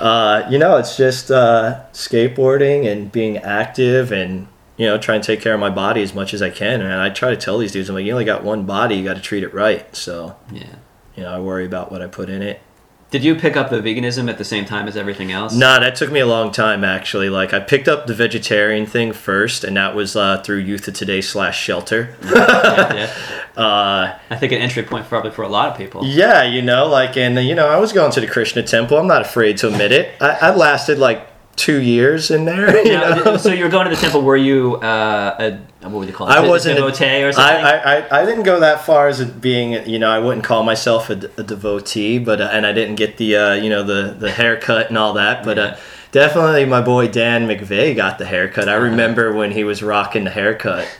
[0.00, 5.24] uh, you know, it's just uh, skateboarding and being active and, you know, try and
[5.24, 6.80] take care of my body as much as I can.
[6.80, 9.04] And I try to tell these dudes, I'm like, you only got one body, you
[9.04, 9.94] got to treat it right.
[9.96, 10.76] So, yeah.
[11.14, 12.60] you know, I worry about what I put in it.
[13.08, 15.54] Did you pick up the veganism at the same time as everything else?
[15.54, 17.30] Nah, that took me a long time actually.
[17.30, 20.94] Like I picked up the vegetarian thing first, and that was uh, through Youth of
[20.94, 22.16] Today slash Shelter.
[22.26, 23.14] Yeah, yeah.
[23.56, 26.04] Uh, I think an entry point probably for a lot of people.
[26.04, 28.98] Yeah, you know, like, and you know, I was going to the Krishna temple.
[28.98, 30.14] I'm not afraid to admit it.
[30.20, 31.26] I, I lasted like
[31.56, 32.76] two years in there.
[32.86, 34.22] You Now, so you were going to the temple.
[34.22, 35.36] Were you uh,
[35.82, 36.32] a what would you call it?
[36.32, 37.64] I A wasn't a- devotee or something.
[37.64, 40.62] I, I, I, didn't go that far as it being, you know, I wouldn't call
[40.64, 44.14] myself a, a devotee, but uh, and I didn't get the, uh, you know, the
[44.18, 45.76] the haircut and all that, but uh,
[46.12, 48.68] definitely my boy Dan McVeigh got the haircut.
[48.68, 48.84] I Uh-huh.
[48.84, 50.86] remember when he was rocking the haircut.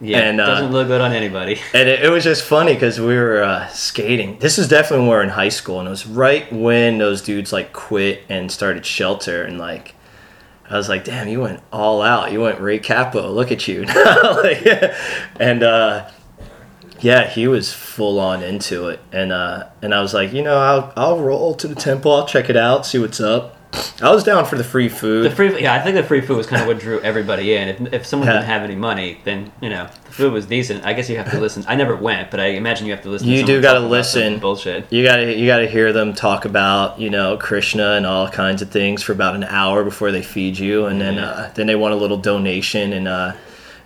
[0.00, 1.60] yeah, and, uh, doesn't look good on anybody.
[1.74, 4.38] And it, it was just funny because we were uh, skating.
[4.38, 7.22] This is definitely when we were in high school, and it was right when those
[7.22, 9.44] dudes like quit and started shelter.
[9.44, 9.94] And like,
[10.68, 12.32] I was like, "Damn, you went all out.
[12.32, 13.30] You went Ray Cappo.
[13.30, 14.64] Look at you." like,
[15.40, 16.10] and uh,
[17.00, 19.00] yeah, he was full on into it.
[19.12, 22.12] And uh, and I was like, you know, I'll I'll roll to the temple.
[22.12, 23.56] I'll check it out, see what's up.
[24.02, 25.24] I was down for the free food.
[25.24, 27.68] The free, yeah, I think the free food was kind of what drew everybody in.
[27.68, 28.34] If, if someone Yeah.
[28.34, 30.84] didn't have any money, then you know the food was decent.
[30.84, 31.64] I guess you have to listen.
[31.68, 33.28] I never went, but I imagine you have to listen.
[33.28, 34.38] You to do about some listen.
[34.40, 34.86] Bullshit.
[34.90, 38.70] You gotta you gotta hear them talk about you know Krishna and all kinds of
[38.70, 41.94] things for about an hour before they feed you, and then uh, then they want
[41.94, 43.32] a little donation and uh,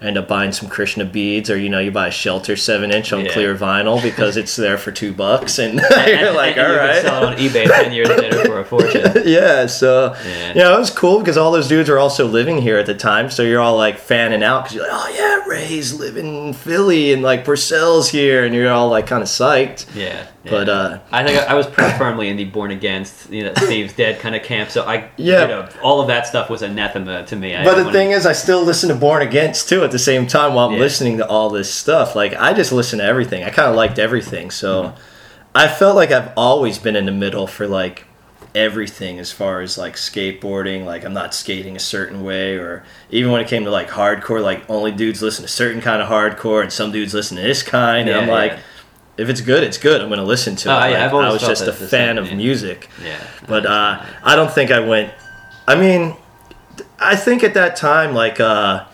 [0.05, 3.13] end up buying some Krishna beads, or you know you buy a shelter seven inch
[3.13, 3.33] on Yeah.
[3.33, 6.79] clear vinyl because it's there for two bucks, and And- you're like, and all you
[6.79, 7.03] right.
[7.03, 9.23] sell it on eBay ten years later for a fortune.
[9.25, 10.49] yeah, so Yeah.
[10.49, 12.95] you know it was cool because all those dudes were also living here at the
[12.95, 16.53] time, so you're all like fanning out because you're like, oh yeah, Ray's living in
[16.53, 19.87] Philly and like Porcell's here, and you're all like kind of psyched.
[19.95, 23.55] Yeah, But, uh, I think I, was pretty firmly in the born against, you know,
[23.55, 24.71] Steve's dead kind of camp.
[24.71, 25.43] So I, Yeah.
[25.43, 27.57] you know, all of that stuff was anathema to me.
[27.57, 30.27] I, But the thing is, I still listen to Born Against too at the same
[30.27, 30.81] time while I'm Yeah.
[30.81, 32.15] listening to all this stuff.
[32.15, 33.43] Like I just listen to everything.
[33.43, 34.99] I kind of liked everything, so Mm-hmm.
[35.57, 38.05] I felt like I've always been in the middle for like
[38.55, 40.85] everything as far as like skateboarding.
[40.85, 44.43] Like I'm not skating a certain way, or even when it came to like hardcore,
[44.43, 47.63] like only dudes listen to certain kind of hardcore, and some dudes listen to this
[47.63, 48.09] kind.
[48.09, 48.59] And I'm like, yeah.
[49.17, 50.01] If it's good, it's good.
[50.01, 50.91] I'm gonna listen to Oh, it.
[50.93, 52.35] yeah, Like, I was just a fan same, of yeah.
[52.37, 52.89] music.
[53.05, 55.13] yeah, But uh, I don't think I went.
[55.69, 56.17] I mean,
[56.99, 58.85] I think at that time, like, uh,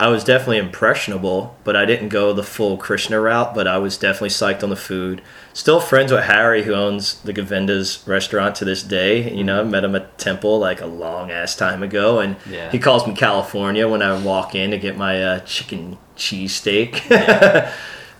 [0.00, 3.54] I was definitely impressionable, but I didn't go the full Krishna route.
[3.54, 5.22] But I was definitely psyched on the food.
[5.52, 9.32] Still friends with Harry, who owns the Govinda's restaurant to this day.
[9.32, 12.72] You know, met him at Temple like a long ass time ago, and Yeah.
[12.72, 17.00] he calls me California when I walk in to get my uh, chicken cheesesteak.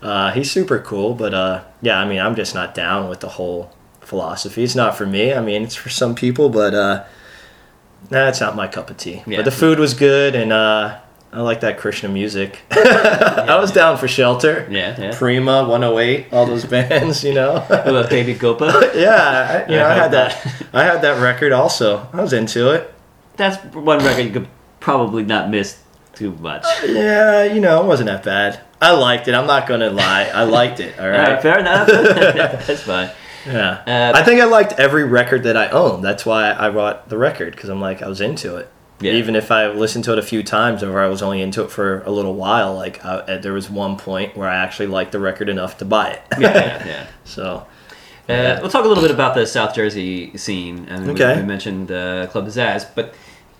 [0.04, 3.30] uh, he's super cool, but uh, yeah, I mean, I'm just not down with the
[3.30, 4.62] whole philosophy.
[4.62, 5.32] It's not for me.
[5.32, 7.04] I mean, it's for some people, but uh,
[8.10, 9.22] nah, it's not my cup of tea.
[9.26, 9.38] Yeah.
[9.38, 11.00] But the food was good, and uh,
[11.32, 12.60] I like that Krishna music.
[12.70, 15.16] I was down for Shelter, yeah, yeah.
[15.16, 17.64] Prima, 108, all those bands, you know.
[18.10, 18.92] Baby Gopa.
[18.94, 20.66] yeah, I, you know, I I, had heard that.
[20.74, 22.06] I had that record also.
[22.12, 22.92] I was into it.
[23.36, 24.48] That's one record you could
[24.80, 25.80] probably not miss
[26.12, 26.66] too much.
[26.84, 28.60] Yeah, you know, it wasn't that bad.
[28.84, 29.34] I liked it.
[29.34, 30.24] I'm not gonna lie.
[30.32, 30.98] I liked it.
[30.98, 31.42] All All right, right.
[31.42, 31.86] fair enough.
[32.66, 33.10] That's fine.
[33.46, 33.82] Yeah.
[33.86, 36.02] Uh, I think I liked every record that I owned.
[36.04, 38.70] That's why I bought the record because I'm like I was into it.
[39.00, 39.12] Yeah.
[39.12, 41.70] Even if I listened to it a few times or I was only into it
[41.70, 45.18] for a little while, like I, there was one point where I actually liked the
[45.20, 46.22] record enough to buy it.
[46.38, 47.06] yeah, yeah.
[47.24, 47.66] so
[48.28, 50.86] Uh, we'll talk a little bit about the South Jersey scene.
[50.88, 51.36] I mean, we- Okay.
[51.40, 53.14] we, mentioned uh, Club Zaz, but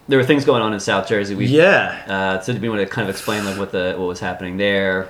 [0.08, 1.34] there were things going on in South Jersey.
[1.34, 4.06] We, yeah, Uh, so do we want to kind of explain like what the what
[4.06, 5.08] was happening there?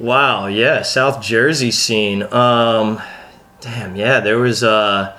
[0.00, 2.22] Wow, yeah, South Jersey scene.
[2.32, 3.00] Um,
[3.60, 5.14] damn, yeah, there was uh,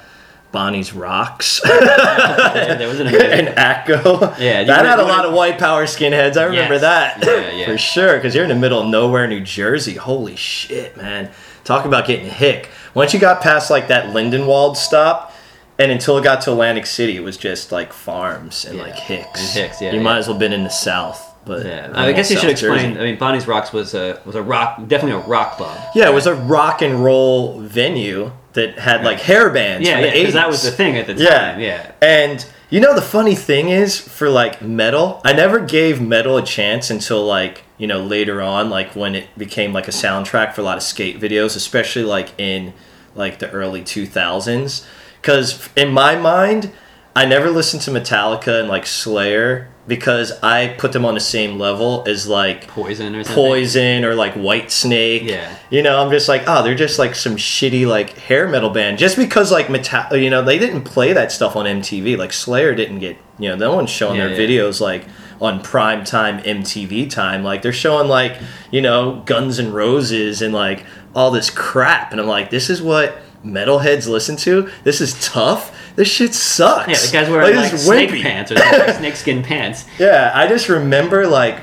[0.51, 1.61] Bonnie's Rocks.
[1.63, 4.37] Yeah, there was an and Acco.
[4.39, 6.35] Yeah, that had a lot of white power skinheads.
[6.37, 6.81] I remember Yes.
[6.81, 7.23] that.
[7.25, 7.65] Yeah, yeah.
[7.71, 9.95] For sure, because you're in the middle of nowhere, New Jersey.
[9.95, 11.29] Holy shit, man.
[11.63, 12.69] Talk about getting hick.
[12.95, 15.31] Once you got past like that Lindenwold stop,
[15.77, 18.83] and until it got to Atlantic City, it was just like farms and Yeah.
[18.83, 19.39] like hicks.
[19.39, 20.03] And hicks, yeah, You yeah.
[20.03, 21.27] might as well been in the South.
[21.45, 22.75] But Yeah, I guess you should South Jersey.
[22.87, 22.97] explain.
[22.97, 25.77] I mean, Bonnie's Rocks was a was a rock, definitely a rock club.
[25.95, 29.87] Yeah, it was a rock and roll venue that had like hair bands.
[29.87, 31.23] Yeah, yeah, because that was the thing at the time.
[31.23, 31.57] Yeah.
[31.59, 36.37] Yeah, And you know the funny thing is for like metal, I never gave metal
[36.37, 40.53] a chance until like you know later on, like when it became like a soundtrack
[40.53, 42.73] for a lot of skate videos, especially like in
[43.15, 44.85] like the early two thousands.
[45.21, 46.71] Because in my mind,
[47.15, 51.57] I never listened to Metallica and like Slayer because I put them on the same
[51.59, 53.35] level as like Poison or something.
[53.43, 55.23] Poison or like Whitesnake.
[55.23, 55.55] Yeah.
[55.69, 58.97] You know, I'm just like, oh, they're just like some shitty like hair metal band.
[58.99, 62.17] Just because like metal, you know, they didn't play that stuff on MTV.
[62.17, 64.47] Like Slayer didn't get, you know, no one's showing Yeah, their yeah.
[64.61, 65.05] videos like
[65.41, 67.43] on prime time MTV time.
[67.43, 68.37] Like they're showing like,
[68.69, 72.11] you know, Guns and Roses and like all this crap.
[72.11, 74.69] And I'm like, this is what metalheads listen to.
[74.83, 75.75] This is tough.
[75.95, 76.87] This shit sucks.
[76.87, 78.21] Yeah, the guy's wearing like, is snake wimpy.
[78.21, 79.85] pants or something, snakeskin pants.
[79.99, 81.59] Yeah, I just remember like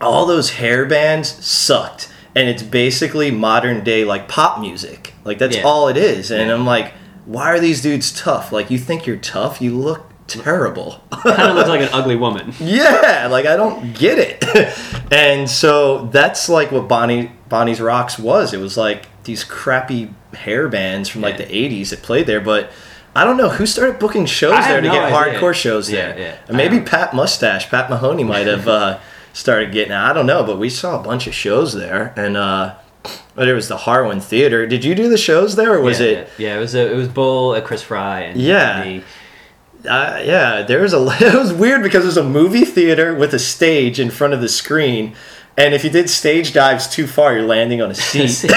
[0.00, 2.10] all those hair bands sucked.
[2.36, 5.14] And it's basically modern day like pop music.
[5.24, 5.62] Like that's Yeah.
[5.62, 6.30] all it is.
[6.32, 6.54] And Yeah.
[6.54, 6.92] I'm like,
[7.26, 8.50] why are these dudes tough?
[8.52, 9.62] Like you think you're tough?
[9.62, 11.02] You look terrible.
[11.12, 12.52] Kind of looks like an ugly woman.
[12.60, 14.44] yeah, like I don't get it.
[15.12, 18.52] and so that's like what Bonnie Bonnie's Rocks was.
[18.52, 22.70] It was like these crappy hair bands from like the 80s that played there, but
[23.16, 25.38] I don't know who started booking shows there to no get idea.
[25.40, 26.18] hardcore shows Yeah, there.
[26.18, 26.36] yeah.
[26.48, 28.98] And maybe Pat Mustache, Pat Mahoney might have uh,
[29.32, 29.92] started getting.
[29.92, 32.74] I don't know, but we saw a bunch of shows there, and uh,
[33.36, 34.66] there was the Harwan Theater.
[34.66, 36.28] Did you do the shows there, or was yeah, it?
[36.38, 38.82] Yeah, yeah, it was a, it was Bull, uh, Chris Fry, and Yeah.
[38.82, 39.02] the-
[39.86, 40.98] Uh, yeah, there was a.
[41.20, 44.40] It was weird because it was a movie theater with a stage in front of
[44.40, 45.14] the screen,
[45.56, 48.44] and if you did stage dives too far, you're landing on a seat.
[48.50, 48.56] yeah,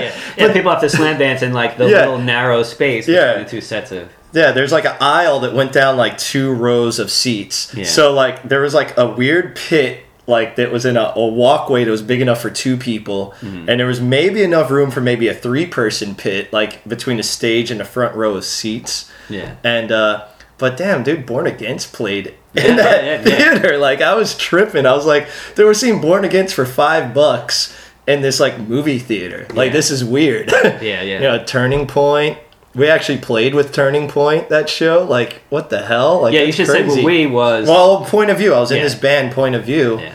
[0.00, 0.12] yeah.
[0.36, 2.00] Yeah, people have to slam dance in like the Yeah.
[2.00, 3.42] little narrow space between Yeah.
[3.42, 4.08] the two sets of.
[4.32, 7.74] Yeah, there's like an aisle that went down like two rows of seats.
[7.90, 11.84] So like there was like a weird pit like that was in a, a walkway
[11.84, 13.68] that was big enough for two people, Mm-hmm.
[13.68, 17.22] and there was maybe enough room for maybe a three person pit like between the
[17.22, 19.10] stage and the front row of seats.
[19.30, 19.56] Yeah.
[19.64, 20.26] And uh
[20.58, 23.22] but damn, dude, Born Against played Yeah, in that yeah, yeah.
[23.58, 23.78] theater.
[23.78, 24.86] Like I was tripping.
[24.86, 27.76] I was like, they were seeing Born Against for five bucks
[28.06, 29.46] in this like movie theater.
[29.52, 29.72] Like Yeah.
[29.74, 30.50] this is weird.
[30.50, 31.02] Yeah, yeah.
[31.02, 32.38] you know, Turning Point.
[32.74, 35.04] We actually played with Turning Point that show.
[35.04, 36.22] Like, what the hell?
[36.22, 37.02] Like, yeah, you should say crazy.
[37.02, 37.68] what we was.
[37.68, 38.54] Well, Point of View.
[38.54, 39.98] I was in this band, Point of View.
[39.98, 40.14] yeah.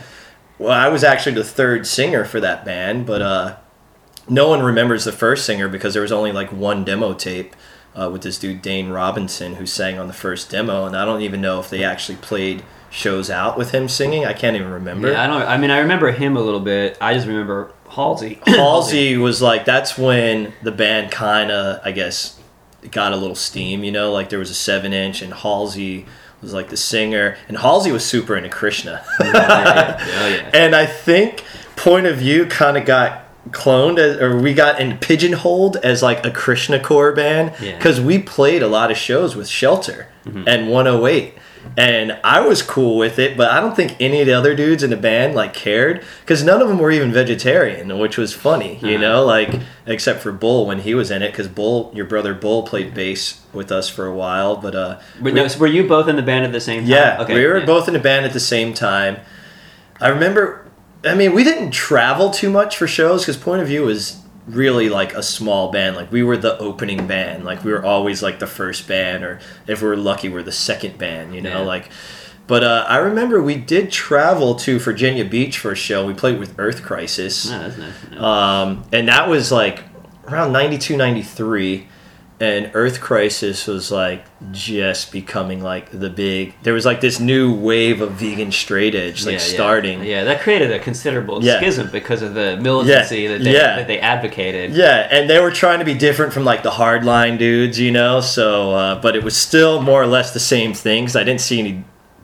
[0.59, 3.57] Well, I was actually the third singer for that band, but uh,
[4.29, 7.55] no one remembers the first singer because there was only like one demo tape
[7.95, 11.21] uh, with this dude Dane Robinson who sang on the first demo, and I don't
[11.21, 14.25] even know if they actually played shows out with him singing.
[14.25, 15.11] I can't even remember.
[15.11, 15.41] Yeah, I don't.
[15.41, 16.97] I mean, I remember him a little bit.
[17.01, 18.39] I just remember Halsey.
[18.45, 22.39] Halsey was like that's when the band kind of I guess
[22.91, 23.83] got a little steam.
[23.83, 26.05] You know, like there was a seven inch, and Halsey
[26.41, 29.03] was like the singer, and Halsey was super into Krishna.
[29.19, 29.97] yeah, yeah.
[29.99, 30.49] Oh, yeah.
[30.53, 31.43] and I think
[31.75, 36.25] Point of View kind of got cloned as, or we got in pigeonholed as like
[36.25, 37.69] a Krishna core band Yeah.
[37.71, 37.77] Mm-hmm.
[37.77, 41.33] because we played a lot of shows with Shelter and 108
[41.77, 44.83] and I was cool with it but I don't think any of the other dudes
[44.83, 48.79] in the band like cared because none of them were even vegetarian which was funny
[48.81, 49.01] you Uh-huh.
[49.01, 52.63] know like except for Bull when he was in it because Bull your brother Bull
[52.63, 56.07] played bass with us for a while but uh But no, so were you both
[56.07, 56.89] in the band at the same time?
[56.89, 57.33] yeah, Okay.
[57.33, 57.65] we were yeah.
[57.65, 59.17] both in a band at the same time.
[60.01, 60.62] I remember,
[61.05, 64.89] I mean, we didn't travel too much for shows because Point of View was really
[64.89, 65.95] like a small band.
[65.95, 67.43] Like we were the opening band.
[67.45, 70.43] Like we were always like the first band, or if we were lucky, we are
[70.43, 71.35] the second band.
[71.35, 71.67] You know, Yeah.
[71.67, 71.89] like.
[72.45, 76.05] But uh, I remember we did travel to Virginia Beach for a show.
[76.05, 77.49] We played with Earth Crisis.
[77.49, 78.19] Oh, that's nice.
[78.21, 79.81] Um, and that was like
[80.27, 81.87] around 92, 93.
[82.39, 86.55] And Earth Crisis was like just becoming like the big.
[86.63, 89.53] There was like this new wave of vegan straight edge like Yeah, yeah.
[89.53, 90.03] starting.
[90.03, 91.57] Yeah, that created a considerable Yeah.
[91.59, 94.71] schism because of the militancy that they that they advocated.
[94.73, 98.19] Yeah, and they were trying to be different from like the hardline dudes, you know.
[98.19, 101.15] So, uh, but it was still more or less the same things.
[101.15, 101.83] I didn't see any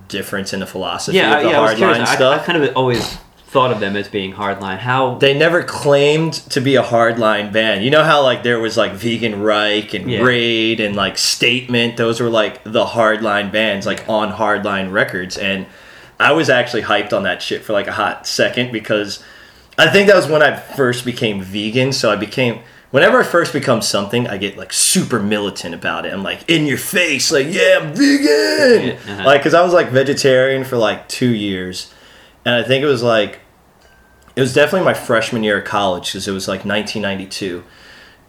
[0.09, 1.59] difference in the philosophy Yeah, of the yeah.
[1.59, 2.09] I was hardline curious.
[2.09, 2.45] I, I stuff.
[2.45, 3.17] kind of always
[3.49, 4.77] thought of them as being hardline.
[4.77, 5.15] How?
[5.15, 7.83] they never claimed to be a hardline band.
[7.83, 10.21] You know how like there was like Vegan Reich and Yeah.
[10.21, 11.97] Raid and like Statement.
[11.97, 15.35] Those were like the hardline bands, like on Hardline Records.
[15.37, 15.65] And
[16.19, 19.23] I was actually hyped on that shit for like a hot second because
[19.79, 21.91] I think that was when I first became vegan.
[21.91, 22.59] So I became
[22.91, 26.13] whenever I first become something, I get like super militant about it.
[26.13, 28.97] I'm like in your face, like yeah, I'm vegan.
[29.09, 29.23] Uh-huh.
[29.25, 31.91] Like because I was like vegetarian for like two years,
[32.45, 33.39] and I think it was like
[34.35, 37.63] it was definitely my freshman year of college because it was like 1992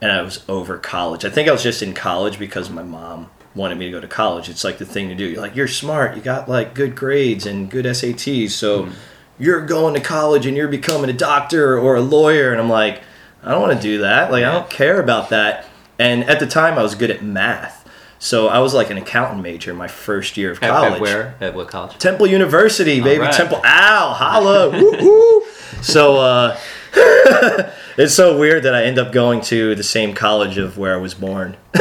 [0.02, 1.24] and i was over college.
[1.24, 4.08] I think i was just in college because my mom wanted me to go to
[4.08, 4.48] college.
[4.48, 5.24] It's like the thing to do.
[5.24, 6.16] You're like you're smart.
[6.16, 8.94] You got like good grades and good sats so mm-hmm.
[9.38, 13.02] you're going to college and you're becoming a doctor or a lawyer, and I'm like,
[13.42, 14.30] I don't want to do that.
[14.30, 15.66] Like I don't care about that.
[15.98, 17.79] And at the time, I was good at math.
[18.22, 20.92] So I was like an accountant major my first year of college.
[20.92, 21.34] At, where?
[21.40, 21.96] At what college?
[21.96, 23.18] Temple University, baby.
[23.18, 23.32] right.
[23.32, 23.62] Temple.
[23.64, 24.70] Ow, holla.
[25.02, 25.42] woo.
[25.80, 26.58] So uh,
[27.96, 30.98] it's so weird that I end up going to the same college of where I
[30.98, 31.56] was born,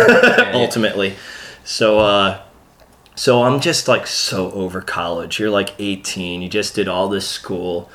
[0.53, 1.15] ultimately.
[1.65, 2.41] So, uh,
[3.15, 5.39] so I'm just like so over college.
[5.39, 6.41] You're like 18.
[6.41, 7.91] You just did all this school,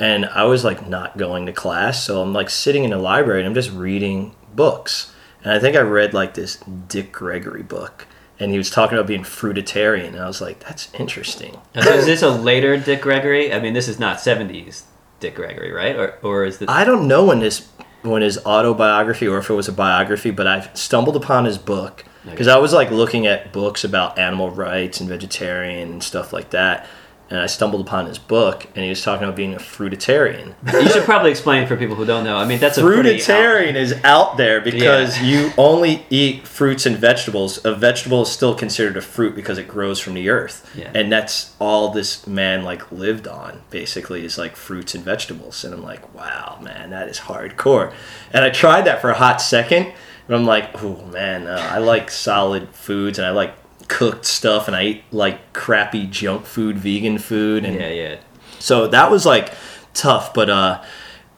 [0.00, 2.02] and I was like not going to class.
[2.02, 5.13] So I'm like sitting in the library and I'm just reading books.
[5.44, 6.56] And I think I read like this
[6.88, 8.06] Dick Gregory book,
[8.40, 10.08] and he was talking about being fruitarian.
[10.08, 11.60] And I was like, that's interesting.
[11.74, 13.52] Now, so is this a later Dick Gregory?
[13.52, 14.84] I mean, this is not '70s
[15.20, 15.94] Dick Gregory, right?
[15.94, 16.68] Or, or is this?
[16.68, 17.68] I don't know when this
[18.02, 22.04] when his autobiography or if it was a biography, but I stumbled upon his book
[22.24, 26.50] because I was like looking at books about animal rights and vegetarian and stuff like
[26.50, 26.86] that,
[27.30, 30.54] and I stumbled upon his book, and he was talking about being a fruitarian.
[30.72, 32.36] you should probably explain for people who don't know.
[32.36, 35.24] I mean, that's a pretty out- Fruitarian is out there because Yeah.
[35.26, 37.64] you only eat fruits and vegetables.
[37.64, 40.90] A vegetable is still considered a fruit because it grows from the earth, Yeah.
[40.94, 43.62] and that's all this man like lived on.
[43.70, 45.64] Basically, is like fruits and vegetables.
[45.64, 47.92] And I'm like, wow, man, that is hardcore.
[48.32, 49.86] And I tried that for a hot second,
[50.28, 53.54] and I'm like, oh man, uh, I like solid foods, and I like
[53.88, 58.16] cooked stuff, and I eat like crappy junk food, vegan food, and Yeah, yeah.
[58.58, 59.52] so that was like
[59.92, 60.82] tough, but uh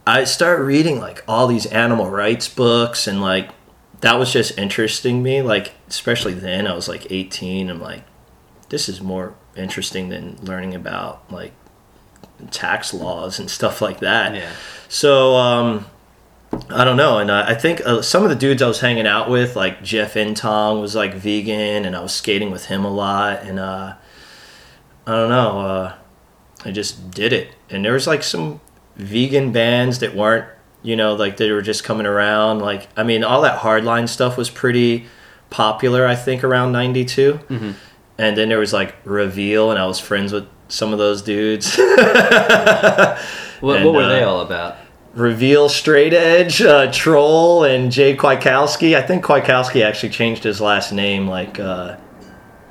[0.06, 3.50] I started reading like all these animal rights books and like
[4.02, 8.04] that was just interesting me like especially then I was like 18 I'm like
[8.68, 11.52] this is more interesting than learning about like
[12.50, 14.34] tax laws and stuff like that.
[14.34, 14.52] Yeah.
[14.88, 15.86] So um,
[16.70, 19.06] I don't know, and uh, I think uh, some of the dudes I was hanging
[19.06, 22.90] out with, like Jeff Intong, was like vegan, and I was skating with him a
[22.90, 23.94] lot, and uh,
[25.06, 25.94] I don't know, uh,
[26.64, 28.60] I just did it, and there was like some
[28.96, 30.46] vegan bands that weren't,
[30.82, 32.60] you know, like they were just coming around.
[32.60, 35.06] Like I mean, all that hardline stuff was pretty
[35.50, 37.70] popular, I think, around '92, Mm-hmm.
[38.18, 41.78] and then there was like Reveal, and I was friends with some of those dudes.
[43.60, 44.76] What, And, what were uh, they all about?
[45.16, 48.94] Reveal Straight Edge, uh, Troll, and Jay Kwiatkowski.
[48.94, 51.96] I think Kwiatkowski actually changed his last name, like, uh,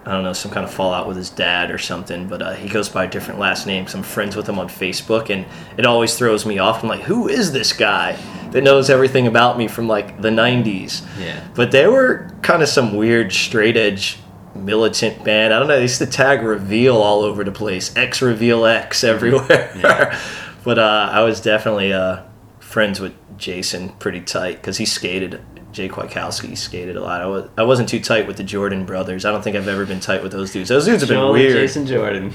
[0.06, 2.70] I don't know, some kind of fallout with his dad or something, but uh, he
[2.70, 5.88] goes by a different last name 'cause I'm friends with him on Facebook, and it
[5.88, 6.84] always throws me off.
[6.84, 8.16] I'm like, who is this guy
[8.52, 11.02] that knows everything about me from, like, the 90s?
[11.20, 11.40] Yeah.
[11.56, 14.20] But they were kind of some weird straight edge
[14.54, 15.52] militant band.
[15.52, 15.78] I don't know.
[15.78, 17.92] They used to tag Reveal all over the place.
[17.98, 19.72] X Reveal X everywhere.
[19.76, 20.16] Yeah.
[20.64, 22.18] but uh, I was definitely uh,
[22.66, 25.42] friends with Jason pretty tight because he skated.
[25.72, 27.22] Jay Kwiatkowski skated a lot.
[27.22, 29.26] I, was, I wasn't too tight with the Jordan brothers.
[29.26, 30.70] I don't think I've ever been tight with those dudes.
[30.70, 31.52] Those dudes have been Joel weird.
[31.52, 32.32] Jason Jordan.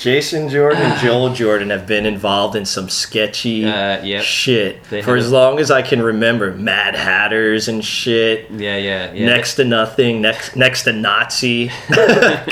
[0.00, 4.22] Jason Jordan and Joel Jordan have been involved in some sketchy Uh, yep.
[4.24, 6.52] shit They for as long as I can remember.
[6.52, 8.50] Mad Hatters and shit.
[8.50, 9.26] Yeah, yeah, yeah.
[9.26, 10.20] Next to nothing.
[10.20, 11.70] Next next to Nazi.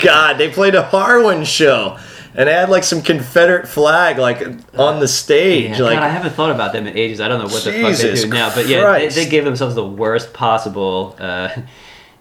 [0.01, 1.99] God, they played a Harwan show,
[2.37, 4.41] and they had like some Confederate flag like
[4.77, 5.77] on the stage.
[5.79, 7.21] Yeah, like God, I haven't thought about them in ages.
[7.21, 9.45] I don't know what the fuck they Jesus do now, but yeah, they, they gave
[9.45, 11.15] themselves the worst possible.
[11.19, 11.49] Uh,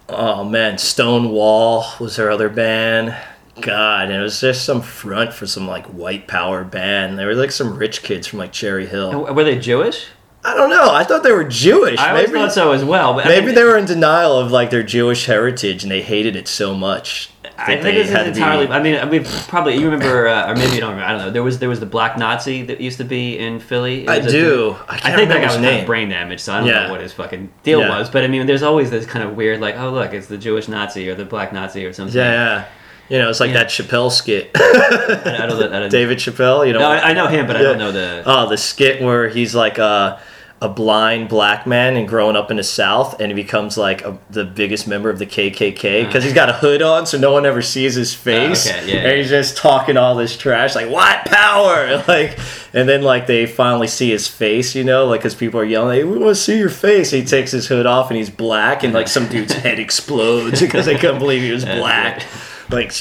[0.08, 3.16] oh man, Stonewall was their other band.
[3.60, 7.18] God, and it was just some front for some like white power band.
[7.18, 9.32] They were like some rich kids from like Cherry Hill.
[9.32, 10.06] were they Jewish?
[10.44, 10.92] I don't know.
[10.92, 11.98] I thought they were Jewish.
[11.98, 13.14] I maybe thought so as well.
[13.14, 16.02] But I maybe mean, they were in denial of like their Jewish heritage and they
[16.02, 17.30] hated it so much.
[17.56, 18.68] I think this is to be- entirely.
[18.68, 21.04] I mean, we probably you remember, uh, or maybe you don't remember.
[21.06, 21.30] I don't know.
[21.30, 24.08] There was there was the black Nazi that used to be in Philly.
[24.08, 24.76] I a- do.
[24.88, 26.86] I I think that guy was kind of brain damaged, so I don't Yeah.
[26.86, 27.90] know what his fucking deal Yeah.
[27.98, 28.10] was.
[28.10, 30.66] But I mean, there's always this kind of weird, like, oh look, it's the Jewish
[30.68, 32.16] Nazi or the black Nazi or something.
[32.16, 32.64] Yeah, yeah.
[33.10, 34.50] You know, it's like that Chappelle skit.
[34.56, 35.62] I, I don't.
[35.72, 36.78] I don't David Chappelle, you know.
[36.80, 38.22] No, I, I know him, but I don't know the.
[38.24, 40.18] Oh, the skit where he's like a,
[40.64, 44.16] a blind black man and growing up in the South, and he becomes like a,
[44.30, 47.44] the biggest member of the KKK because he's got a hood on, so no one
[47.44, 48.66] ever sees his face.
[48.66, 52.38] okay, yeah, and he's just talking all this trash, like white power, like.
[52.72, 55.98] And then like they finally see his face, you know, like because people are yelling,
[55.98, 58.82] "Hey, we want to see your face." He takes his hood off and he's black,
[58.82, 62.24] and like some dude's head explodes because they couldn't believe he was black.
[62.70, 62.92] like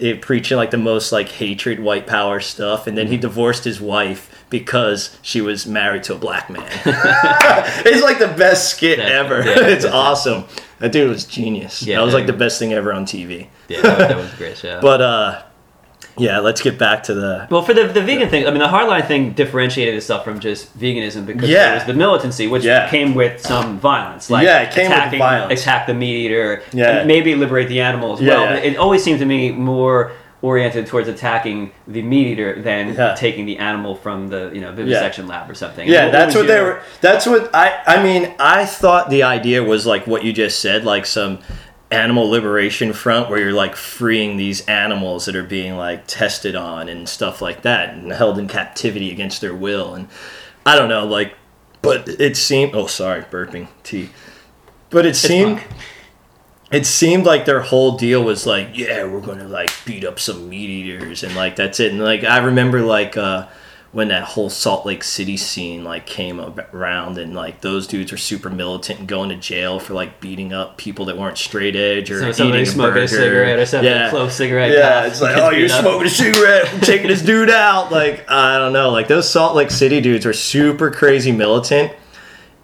[0.00, 3.80] eh, preaching like the most like hatred white power stuff and then he divorced his
[3.80, 6.62] wife because she was married to a black man
[7.84, 10.44] it's like the best skit That- ever yeah, it's awesome
[10.78, 13.82] that dude was genius Yeah, that was like the best thing ever on tv Yeah,
[13.82, 14.80] that, was- that was a great show.
[14.80, 15.42] but uh
[16.16, 18.66] yeah let's get back to the Well, for the, the vegan thing, I mean, the
[18.66, 21.66] hardline thing differentiated itself from just veganism because Yeah.
[21.66, 22.88] there was the militancy, which Yeah.
[22.90, 24.28] came with some violence.
[24.28, 25.60] Like Yeah, it came with violence.
[25.60, 26.98] Attack the meat eater, Yeah.
[26.98, 28.20] and maybe liberate the animals.
[28.20, 28.44] Yeah, well.
[28.56, 28.56] yeah.
[28.72, 30.10] It always seemed to me more
[30.40, 33.14] oriented towards attacking the meat eater than Yeah.
[33.14, 35.88] taking the animal from the you know vivisection lab or something.
[35.88, 36.80] Yeah, What that's was what they were.
[37.00, 37.80] That's what I.
[37.86, 41.40] I mean, I thought the idea was like what you just said, like some
[41.90, 46.88] animal liberation front where you're like freeing these animals that are being like tested on
[46.88, 49.94] and stuff like that and held in captivity against their will.
[49.94, 50.06] And
[50.66, 51.34] I don't know, like,
[51.82, 52.74] but it seemed.
[52.74, 54.10] Oh, sorry, burping tea.
[54.90, 55.62] But it seemed.
[56.70, 60.48] It seemed like their whole deal was like, yeah, we're gonna like beat up some
[60.48, 61.92] meat eaters and like that's it.
[61.92, 63.46] And like I remember like uh,
[63.90, 66.38] when that whole Salt Lake City scene like came
[66.74, 70.52] around and like those dudes were super militant and going to jail for like beating
[70.52, 73.90] up people that weren't straight edge or So eating a smoking a cigarette or something,
[73.90, 74.10] Yeah.
[74.10, 74.72] clove cigarette.
[74.72, 77.90] Yeah, it's like, oh, you're smoking a cigarette, I'm taking this dude out.
[77.90, 78.90] Like, I don't know.
[78.90, 81.90] Like, those Salt Lake City dudes are super crazy militant.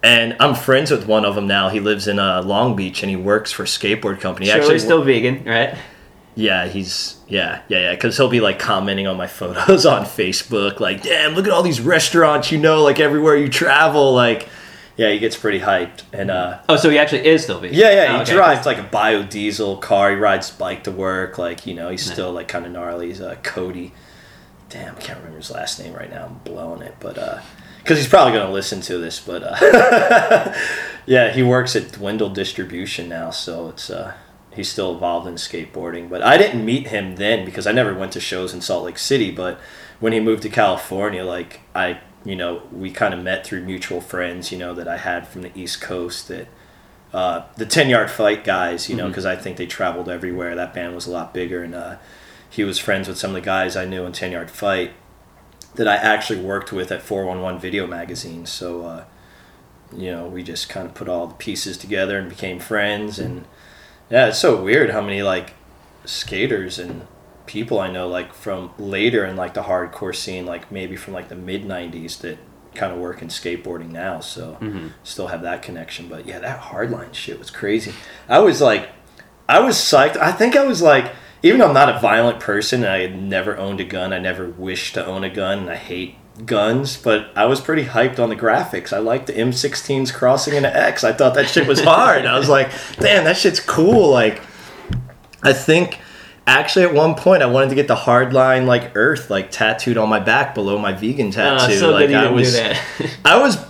[0.05, 1.69] And I'm friends with one of them now.
[1.69, 4.45] He lives in uh, Long Beach and he works for a skateboard company.
[4.45, 5.75] He Surely still vegan, right?
[6.35, 7.91] yeah, he's yeah, yeah, yeah.
[7.95, 11.63] Because he'll be like commenting on my photos on Facebook, like, "Damn, look at all
[11.63, 14.47] these restaurants, you know, like everywhere you travel." Like,
[14.97, 17.77] yeah, he gets pretty hyped, and uh, Oh, so he actually is still vegan.
[17.77, 18.33] yeah, yeah, Oh, he okay.
[18.33, 20.11] drives like a biodiesel car.
[20.11, 21.37] He rides bike to work.
[21.37, 23.07] Like, you know, he's still like kind of gnarly.
[23.07, 23.93] He's uh, Cody.
[24.69, 26.25] Damn, I can't remember his last name right now.
[26.25, 27.39] I'm blowing it, but uh,
[27.85, 29.19] because he's probably gonna listen to this.
[29.19, 30.55] But uh,
[31.05, 34.15] yeah, he works at Dwindle Distribution now, so it's uh,
[34.51, 36.09] he's still involved in skateboarding.
[36.09, 38.97] But I didn't meet him then because I never went to shows in Salt Lake
[38.97, 39.29] City.
[39.29, 39.59] But
[39.99, 44.01] when he moved to California, like I, you know, we kind of met through mutual
[44.01, 46.47] friends, you know, that I had from the East Coast that
[47.13, 50.55] uh, the 10 yard fight guys, you know, because I think they traveled everywhere.
[50.55, 51.97] That band was a lot bigger, and uh,
[52.49, 54.93] he was friends with some of the guys I knew in 10 yard fight
[55.75, 58.45] that I actually worked with at 411 Video Magazine.
[58.45, 59.03] So, uh,
[59.95, 63.19] you know, we just kind of put all the pieces together and became friends.
[63.19, 63.45] And
[64.09, 65.53] yeah, it's so weird how many like
[66.05, 67.07] skaters and
[67.45, 71.29] people I know like from later in like the hardcore scene, like maybe from like
[71.29, 72.37] the mid 90s that
[72.73, 74.19] kind of work in skateboarding now.
[74.19, 74.91] So Mhm.
[75.03, 76.07] still have that connection.
[76.09, 77.93] But yeah, that hardline shit was crazy.
[78.27, 78.89] I was like,
[79.47, 80.17] I was psyched.
[80.17, 81.11] I think I was like,
[81.45, 84.17] even though I'm not a violent person and I had never owned a gun, I
[84.19, 86.15] never wished to own a gun, and I hate
[86.45, 88.91] guns, but I was pretty hyped on the graphics.
[88.91, 91.03] I liked the M16s crossing into X.
[91.03, 92.25] I thought that shit was hard.
[92.25, 94.09] I was like, damn, that shit's cool.
[94.09, 94.41] Like,
[95.43, 95.99] I think
[96.47, 100.09] actually at one point I wanted to get the hardline like Earth like tattooed on
[100.09, 101.75] my back below my vegan Oh, tattoo.
[101.77, 102.81] so like I was do that.
[103.25, 103.63] I was,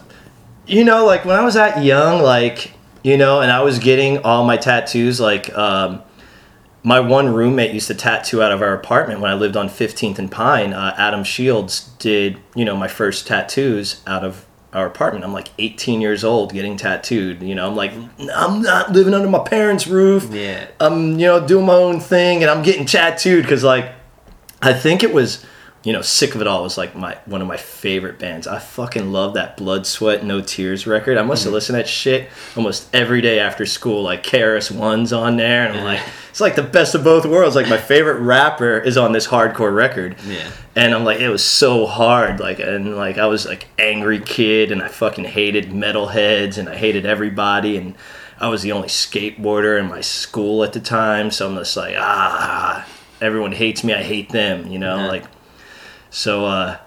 [0.66, 2.72] you know, like when I was that young, like,
[3.04, 6.02] you know, and I was getting all my tattoos, like, um,
[6.86, 10.20] my one roommate used to tattoo out of our apartment when I lived on 15th
[10.20, 10.72] and Pine.
[10.72, 15.26] Uh, Adam Shields did, you know, my first tattoos out of our apartment.
[15.26, 17.42] I'm like 18 years old getting tattooed.
[17.42, 17.92] You know, I'm like,
[18.32, 20.30] I'm not living under my parents' roof.
[20.32, 20.68] yeah.
[20.80, 23.92] I'm, you know, doing my own thing and I'm getting tattooed because, like,
[24.62, 25.44] I think it was,
[25.86, 28.48] you know, Sick of It All was like my one of my favorite bands.
[28.48, 31.18] I fucking love that Blood, Sweat, No Tears record.
[31.18, 32.28] I must have listened to that shit
[32.58, 34.02] almost every day after school.
[34.04, 37.56] Like KRS One's on there, and I'm like, it's like the best of both worlds.
[37.56, 40.16] Like my favorite rapper is on this hardcore record.
[40.28, 40.50] Yeah.
[40.76, 42.40] And I'm like, it was so hard.
[42.42, 46.76] Like, and like, I was like angry kid, and I fucking hated metalheads, and I
[46.76, 47.96] hated everybody, and
[48.40, 51.30] I was the only skateboarder in my school at the time.
[51.32, 52.86] So I'm just like, ah,
[53.22, 53.94] everyone hates me.
[53.94, 54.68] I hate them.
[54.68, 55.08] You know, Yeah.
[55.08, 55.24] like,
[56.16, 56.78] so uh,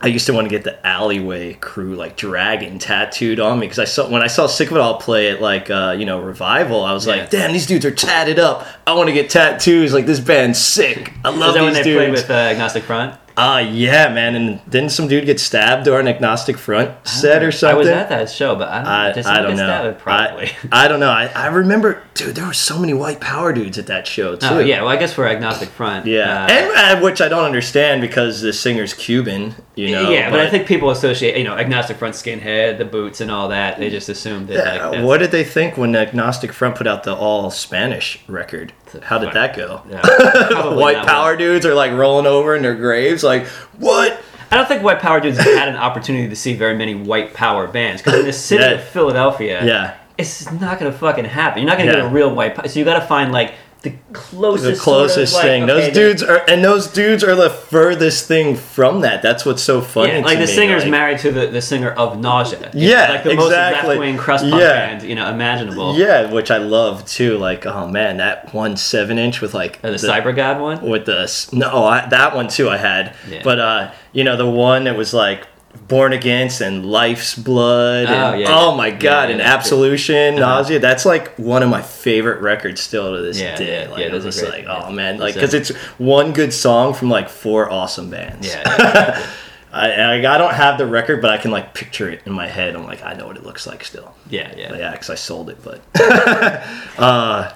[0.00, 3.78] I used to want to get the alleyway crew like dragon tattooed on me because
[3.78, 6.20] I saw when I saw Sick of It All play at like uh, you know
[6.20, 7.16] revival, I was Yeah.
[7.16, 8.66] like, damn, these dudes are tatted up.
[8.86, 9.92] I want to get tattoos.
[9.94, 11.12] Like this band's sick.
[11.24, 12.22] I love Is that when they dudes.
[12.22, 13.18] with uh, Agnostic Front?
[13.40, 14.34] Ah, yeah, man.
[14.34, 17.76] And didn't some dude get stabbed during Agnostic Front set or something?
[17.76, 19.96] I was at that show, but I don't, I, I don't know.
[19.98, 20.46] Probably.
[20.46, 21.10] I, I don't know.
[21.10, 24.46] I, I remember, dude, there were so many white power dudes at that show, too.
[24.50, 24.80] oh, yeah.
[24.80, 26.06] Well, I guess for Agnostic Front.
[26.06, 26.44] Yeah.
[26.46, 30.10] uh, and uh, which I don't understand because the singer's Cuban, you know.
[30.10, 33.48] yeah, but, I think people associate, you know, Agnostic Front skinhead, the boots, and all
[33.50, 33.78] that.
[33.78, 37.04] They just assume that, Yeah, that's- what did they think when Agnostic Front put out
[37.04, 38.72] the all Spanish record?
[39.02, 39.82] How did that go?
[39.90, 40.00] Yeah,
[40.74, 41.36] White power well.
[41.36, 43.46] dudes are like rolling over in their graves, like,
[43.78, 44.20] what?
[44.50, 47.66] I don't think white power dudes had an opportunity to see very many white power
[47.66, 48.70] bands because in the city Yeah.
[48.72, 49.94] of Philadelphia, Yeah.
[50.16, 51.62] it's not gonna fucking happen.
[51.62, 51.96] You're not gonna Yeah.
[51.98, 52.54] get a real white.
[52.54, 52.66] power.
[52.66, 53.52] So you got to find like
[53.82, 55.62] the closest, the closest sort of, thing.
[55.62, 59.22] like, those okay, dudes are, and those dudes are the furthest thing from that.
[59.22, 60.14] That's what's so funny.
[60.14, 62.70] Yeah, like the me, singer's like- married to the, the singer of Nausea.
[62.74, 63.36] Yeah, like the exactly.
[63.36, 64.68] most left wing crust punk Yeah.
[64.96, 65.96] band you know imaginable.
[65.96, 67.38] Yeah, which I love too.
[67.38, 70.80] Like, oh man, that one seven inch with like Uh, the, Cyber God one.
[70.82, 73.14] with the no I, that one too I had.
[73.30, 73.42] Yeah.
[73.44, 75.46] But uh, you know the one that was like
[75.86, 78.06] Born Against and Life's Blood.
[78.06, 80.56] And, Oh, yeah, oh my god, Yeah, and Absolution, Uh-huh.
[80.56, 80.78] Nausea.
[80.80, 83.82] That's like one of my favorite records still to this Yeah, day.
[83.84, 86.52] yeah, like, yeah, I'm those are just like, oh man, like because it's one good
[86.52, 88.48] song from like four awesome bands.
[88.48, 89.24] Yeah.
[89.70, 92.48] I, I I don't have the record, but I can like picture it in my
[92.48, 92.74] head.
[92.74, 94.14] I'm like, I know what it looks like still.
[94.30, 94.74] yeah, yeah.
[94.74, 95.58] Yeah, because I sold it.
[95.62, 95.82] But
[96.98, 97.52] uh,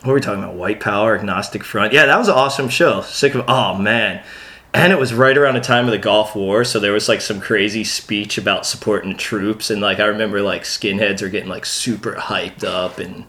[0.00, 0.54] what were we talking about?
[0.54, 1.92] White Power, Agnostic Front.
[1.94, 3.00] Yeah, that was an awesome show.
[3.02, 3.44] Sick of.
[3.48, 4.22] Oh man.
[4.72, 7.20] And it was right around the time of the Gulf War, so there was like
[7.20, 11.48] some crazy speech about supporting the troops, and like I remember like skinheads are getting
[11.48, 13.24] like super hyped up, and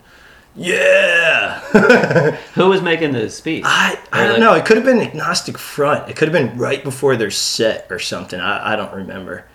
[0.55, 1.59] yeah,
[2.53, 3.63] Who was making the speech?
[3.65, 4.53] I I don't like- know.
[4.53, 6.09] It could have been Agnostic Front.
[6.09, 8.39] It could have been right before their set or something.
[8.39, 9.45] I I don't remember.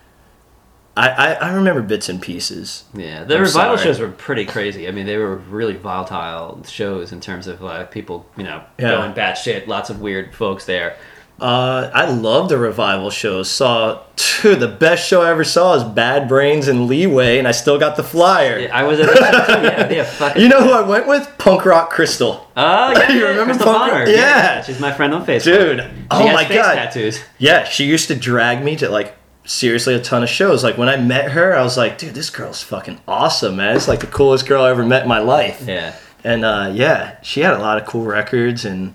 [0.96, 2.84] I I, I remember bits and pieces.
[2.94, 3.88] Yeah, the I'm revival sorry.
[3.88, 4.88] shows were pretty crazy.
[4.88, 8.90] I mean, they were really volatile shows in terms of like people, you know, Yeah.
[8.92, 9.66] going batshit.
[9.68, 10.96] Lots of weird folks there.
[11.38, 13.50] Uh, I love the revival shows.
[13.50, 14.00] Saw
[14.40, 17.78] dude, the best show I ever saw is Bad Brains and Leeway, and I still
[17.78, 18.58] got the flyer.
[18.58, 19.90] Yeah, I was at that.
[19.92, 20.38] Yeah, yeah.
[20.38, 21.30] You know who I went with?
[21.36, 22.48] Punk Rock Crystal.
[22.56, 24.06] Oh yeah, You yeah, remember Crystal Punk- Bonner.
[24.08, 24.62] Yeah.
[24.62, 25.44] she's my friend on Facebook.
[25.44, 26.74] Dude, She oh has my God.
[26.74, 27.20] tattoos.
[27.38, 29.14] Yeah, she used to drag me to like
[29.44, 30.64] seriously a ton of shows.
[30.64, 33.76] Like when I met her, I was like, dude, this girl's fucking awesome, man.
[33.76, 35.62] It's like the coolest girl I ever met in my life.
[35.66, 38.94] Yeah, And uh, yeah, she had a lot of cool records, and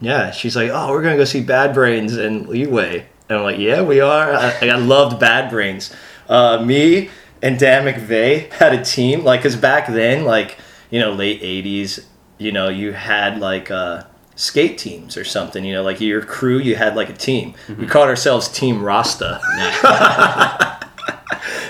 [0.00, 3.58] yeah, she's like, "Oh, we're gonna go see Bad Brains and Leeway," and I'm like,
[3.58, 5.94] "Yeah, we are." I, I loved Bad Brains.
[6.28, 7.10] Uh, me
[7.42, 10.58] and Dan McVeigh had a team, like, cause back then, like,
[10.90, 12.04] you know, late '80s,
[12.38, 14.04] you know, you had like uh,
[14.36, 15.64] skate teams or something.
[15.64, 17.54] You know, like your crew, you had like a team.
[17.78, 19.40] We called ourselves Team Rasta.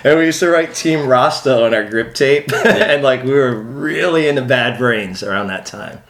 [0.02, 3.54] And we used to write Team Rasta on our grip tape, and like we were
[3.54, 6.00] really into Bad Brains around that time.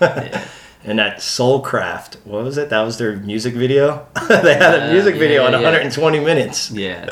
[0.00, 0.44] yeah.
[0.88, 2.70] And that Soulcraft, what was it?
[2.70, 4.06] That was their music video.
[4.28, 5.58] they had a Uh, music yeah, video yeah, on yeah.
[5.58, 6.70] 120 minutes.
[6.70, 7.04] yeah,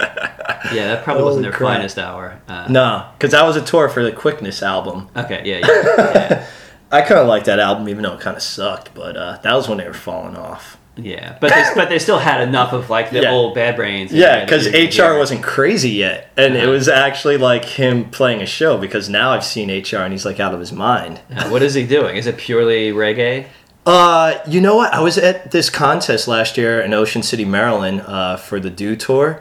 [0.73, 0.87] yeah.
[0.89, 1.77] That probably wasn't their crap.
[1.77, 2.41] finest hour.
[2.49, 5.09] Uh, No, because that was a tour for the Quickness album.
[5.17, 6.47] Okay, yeah, yeah, yeah.
[6.91, 8.95] I kind of liked that album, even though it kind of sucked.
[8.95, 10.79] But uh, that was when they were falling off.
[10.97, 11.37] yeah.
[11.41, 13.33] But they, but they still had enough of like the Yeah.
[13.33, 14.13] old Bad Brains.
[14.13, 14.73] Yeah, because HR
[15.13, 15.19] hear.
[15.19, 16.71] wasn't crazy yet, and it Uh-huh.
[16.71, 18.79] was actually like him playing a show.
[18.79, 21.21] Because now I've seen HR, and he's like out of his mind.
[21.37, 22.17] Uh, what is he doing?
[22.17, 23.47] Is it purely reggae?
[23.87, 24.93] Uh, you know what?
[24.93, 28.97] I was at this contest last year in Ocean City, Maryland, uh, for the Dew
[28.97, 29.41] Tour,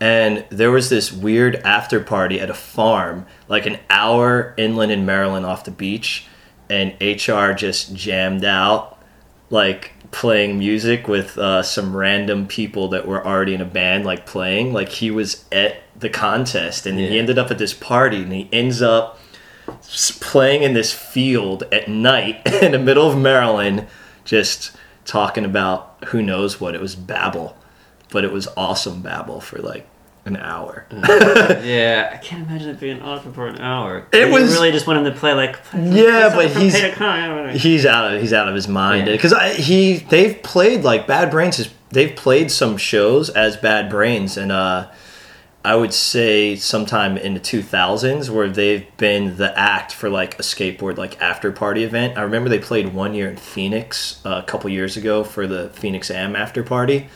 [0.00, 5.06] and there was this weird after party at a farm, like an hour inland in
[5.06, 6.26] Maryland off the beach,
[6.68, 8.98] and HR just jammed out,
[9.48, 14.26] like playing music with uh, some random people that were already in a band, like
[14.26, 14.72] playing.
[14.72, 18.48] Like he was at the contest, and he ended up at this party, and he
[18.52, 19.20] ends up
[20.20, 23.86] playing in this field at night in the middle of Maryland,
[24.24, 24.72] just
[25.04, 26.74] talking about who knows what.
[26.74, 27.56] It was babble,
[28.10, 29.86] but it was awesome babble for like
[30.26, 30.86] an hour.
[31.64, 34.06] Yeah, I can't imagine it being awesome for an hour.
[34.12, 35.58] It was- really just want him to play like.
[35.74, 37.62] Yeah, but he's- he's.
[37.62, 39.12] He's out of he's out of his mind Yeah.
[39.14, 44.36] because he they've played like Bad Brains is they've played some shows as Bad Brains
[44.36, 44.88] and uh
[45.64, 50.42] I would say sometime in the 2000s where they've been the act for like a
[50.42, 52.18] skateboard like after party event.
[52.18, 55.70] I remember they played one year in Phoenix uh, a couple years ago for the
[55.70, 57.08] Phoenix Am after party.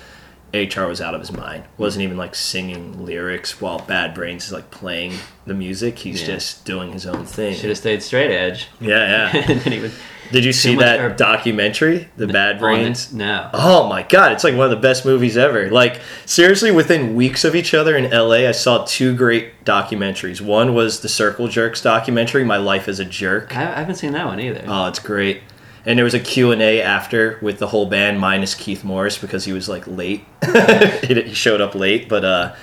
[0.55, 1.64] HR was out of his mind.
[1.76, 5.12] Wasn't even like singing lyrics while Bad Brains is like playing
[5.44, 5.99] the music.
[5.99, 6.28] He's Yeah.
[6.36, 7.55] just doing his own thing.
[7.55, 8.68] Should have stayed straight edge.
[8.80, 9.42] Yeah, yeah.
[9.46, 9.92] and then he would.
[10.30, 12.58] Did you see that documentary, The Bad.
[12.58, 13.12] Brains?
[13.12, 13.48] No.
[13.52, 15.70] Oh my god, it's like one of the best movies ever.
[15.70, 20.40] Like seriously, within weeks of each other in LA, I saw two great documentaries.
[20.40, 23.56] One was the Circle Jerks documentary, My Life as a Jerk.
[23.56, 24.64] I, haven't seen that one either.
[24.66, 25.42] Oh, it's great.
[25.86, 29.52] And there was a Q&A after with the whole band minus Keith Morris because he
[29.52, 30.24] was like late.
[31.04, 32.54] he he showed up late, but uh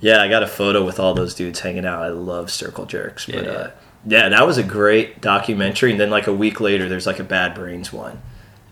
[0.00, 2.02] yeah, I got a photo with all those dudes hanging out.
[2.02, 3.50] I love Circle Jerks, but Yeah, yeah.
[3.50, 3.70] uh
[4.06, 7.24] yeah, that was a great documentary and then like a week later there's like a
[7.24, 8.20] Bad Brains one.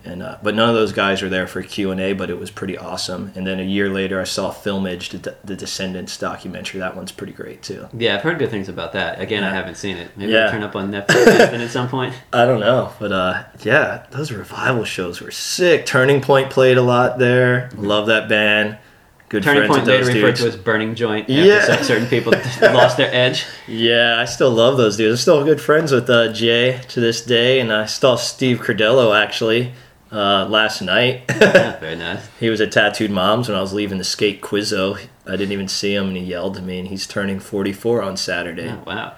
[0.07, 2.39] And uh, but none of those guys were there for Q and A, but it
[2.39, 3.33] was pretty awesome.
[3.35, 6.81] And then a year later, I saw Filmage, the, the Descendents documentary.
[6.81, 7.89] That one's pretty great too.
[7.95, 9.19] Yeah, I've heard good things about that.
[9.19, 10.11] Again, I haven't seen it.
[10.15, 10.41] Maybe Yeah.
[10.45, 12.15] I'll turn up on Netflix at some point.
[12.35, 15.87] I don't know, but uh, yeah, those revival shows were sick.
[15.87, 17.71] Turning Point played a lot there.
[17.75, 18.77] Love that band.
[19.35, 21.29] Good Turning Point later referred to as Burning Joint.
[21.29, 21.65] Yeah.
[21.65, 22.33] cer- certain people
[22.63, 23.45] lost their edge.
[23.67, 25.13] Yeah, I still love those dudes.
[25.13, 29.21] I'm still good friends with uh, Jay to this day, and I saw Steve Crudello
[29.21, 29.73] actually
[30.13, 31.25] uh, last night.
[31.41, 32.25] Yeah, very nice.
[32.39, 35.01] he was at Tattooed Moms when I was leaving the skate Quizzo.
[35.27, 36.79] I didn't even see him, and he yelled at me.
[36.79, 38.71] And he's turning 44 on Saturday.
[38.71, 39.15] Oh, wow.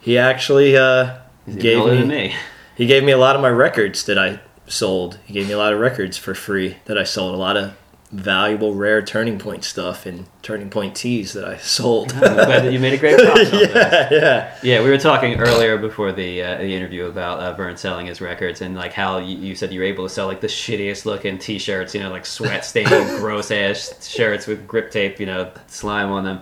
[0.00, 2.34] He actually uh, gave me, me.
[2.76, 5.20] he gave me a lot of my records that I sold.
[5.26, 7.36] He gave me a lot of records for free that I sold.
[7.36, 7.76] A lot of
[8.12, 12.12] valuable, rare Turning Point stuff and Turning Point tees that I sold.
[12.14, 14.56] I'm glad that you made a great profit yeah, yeah.
[14.62, 18.20] Yeah, we were talking earlier before the uh, the interview about uh, Vern selling his
[18.20, 21.04] records and like how you, you said you were able to sell like the shittiest
[21.04, 22.88] looking T-shirts, you know, like sweat stained,
[23.18, 26.40] gross ass shirts with grip tape, you know, slime on them,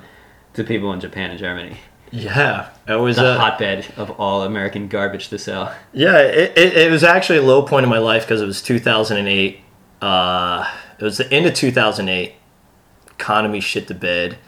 [0.55, 1.77] to people in Japan and Germany.
[2.11, 5.75] Yeah, it was The uh, hotbed of all American garbage to sell.
[5.93, 8.63] Yeah, it, it, it was actually a low point in my life because it was
[8.63, 9.61] 2008.
[10.01, 12.35] Uh, it was the end of 2008.
[13.11, 14.39] Economy shit the bed.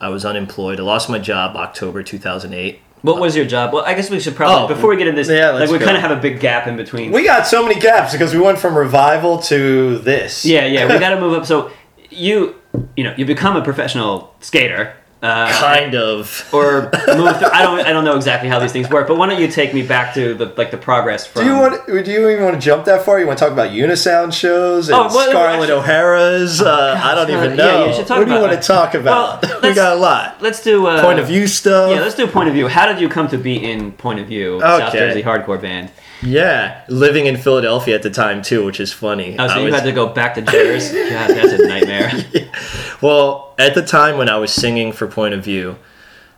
[0.00, 0.80] I was unemployed.
[0.80, 2.80] I lost my job October 2008.
[3.02, 3.72] What was your job?
[3.72, 5.72] Well, I guess we should probably Oh, before we get into this, yeah, like let's
[5.72, 5.84] we go.
[5.84, 7.10] kind of have a big gap in between.
[7.10, 10.44] We got so many gaps because we went from revival to this.
[10.44, 11.44] yeah, yeah, we got to move up.
[11.46, 11.70] So
[12.10, 12.54] you,
[12.96, 14.94] you know, you become a professional skater.
[15.22, 16.48] Uh, kind of.
[16.52, 17.48] or move through.
[17.52, 17.78] I don't.
[17.86, 19.06] I don't know exactly how these things work.
[19.06, 21.44] But why don't you take me back to the like the progress from?
[21.44, 21.86] Do you want?
[21.86, 23.20] Do you even want to jump that far?
[23.20, 26.60] You want to talk about Unisound shows and Oh, well, Scarlett actually- O'Hara's?
[26.60, 27.86] Uh, I don't Scarlett, even yeah, know.
[27.86, 28.62] you should talk what do you want that.
[28.62, 29.42] to talk about?
[29.44, 30.42] Well, we got a lot.
[30.42, 31.90] Let's do uh, Point of view stuff.
[31.92, 32.66] Yeah, let's do point of view.
[32.66, 34.98] How did you come to be in Point of View, South Okay.
[34.98, 35.92] Jersey hardcore band?
[36.24, 39.36] Yeah, living in Philadelphia at the time too, which is funny.
[39.38, 41.08] Oh, so I you was- had to go back to Jersey?
[41.10, 42.12] God, that's a nightmare.
[43.02, 45.76] well, at the time when I was singing for Point of View,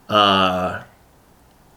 [0.09, 0.82] uh,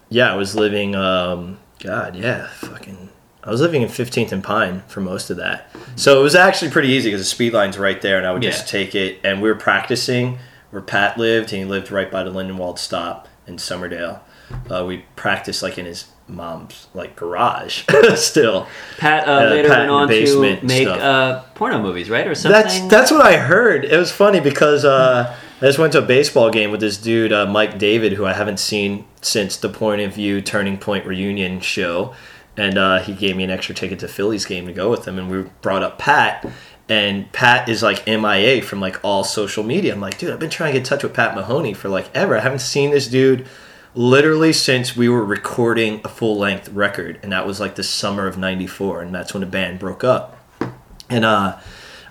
[0.09, 0.95] yeah, I was living.
[0.95, 3.09] Um, God, yeah, fucking.
[3.43, 6.71] I was living in 15th and Pine for most of that, so it was actually
[6.71, 8.79] pretty easy because the speed line's right there, and I would just Yeah.
[8.79, 9.19] take it.
[9.23, 10.39] And we were practicing
[10.71, 14.19] where Pat lived, and he lived right by the Lindenwold stop in Somerdale.
[14.69, 17.85] Uh, we practiced like in his mom's like garage
[18.15, 18.67] still.
[18.97, 22.61] Pat uh, Uh, later Pat went on to make uh, porno movies, right, or something.
[22.61, 23.85] That's that's what I heard.
[23.85, 27.31] It was funny because uh, I just went to a baseball game with this dude,
[27.33, 31.59] uh, Mike David, who I haven't seen since the Point of View Turning Point reunion
[31.59, 32.13] show,
[32.55, 35.17] and uh, he gave me an extra ticket to Phillies game to go with him,
[35.17, 36.45] and we brought up Pat.
[36.89, 39.93] And Pat is like MIA from like all social media.
[39.93, 42.09] I'm like, dude, I've been trying to get in touch with Pat Mahoney for like
[42.15, 42.37] ever.
[42.37, 43.45] I haven't seen this dude
[43.97, 48.27] literally since we were recording a full length record, and that was like the summer
[48.27, 50.37] of '94, and that's when the band broke up.
[51.09, 51.57] And uh,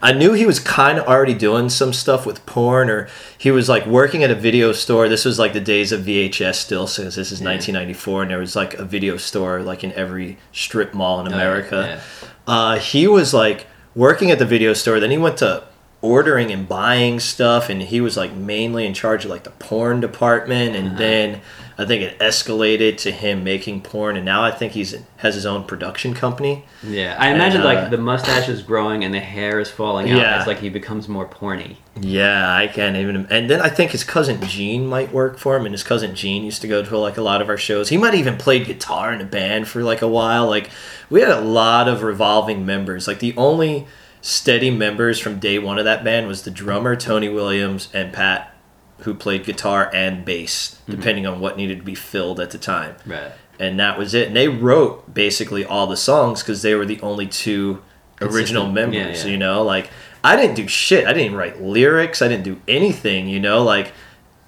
[0.02, 3.08] I knew he was kind of already doing some stuff with porn, or
[3.38, 5.08] he was like working at a video store.
[5.08, 8.56] This was like the days of VHS still, since this is 1994, and there was
[8.56, 12.02] like a video store like in every strip mall in Oh, yeah, America.
[12.46, 14.98] Uh, he was like working at the video store.
[14.98, 15.64] Then he went to
[16.06, 20.00] ordering and buying stuff, and he was like mainly in charge of like the porn
[20.00, 20.76] department.
[20.76, 21.40] And then
[21.78, 25.44] I think it escalated to him making porn, and now I think he's has his
[25.44, 26.64] own production company.
[26.82, 30.10] Yeah, I imagine And, uh, like the mustache is growing and the hair is falling
[30.10, 30.40] out Yeah.
[30.40, 31.76] as like he becomes more porny.
[32.00, 33.26] Yeah, I can't even.
[33.30, 36.44] And then I think his cousin Gene might work for him, and his cousin Gene
[36.44, 37.88] used to go to like a lot of our shows.
[37.88, 40.46] He might even played guitar in a band for like a while.
[40.48, 40.70] Like
[41.10, 43.06] we had a lot of revolving members.
[43.08, 43.86] Like the only
[44.26, 48.52] steady members from day one of that band was the drummer Tony Williams and Pat,
[49.00, 50.92] who played guitar and bass, mm-hmm.
[50.92, 53.30] depending on what needed to be filled at the time Right.
[53.60, 54.28] and that was it.
[54.28, 57.82] And they wrote basically all the songs because they were the only two
[58.20, 58.74] original Consistent.
[58.74, 59.20] members.
[59.20, 59.30] Yeah, yeah.
[59.32, 59.90] You know, like
[60.24, 61.06] I didn't do shit.
[61.06, 62.20] I didn't write lyrics.
[62.20, 63.28] I didn't do anything.
[63.28, 63.92] You know, like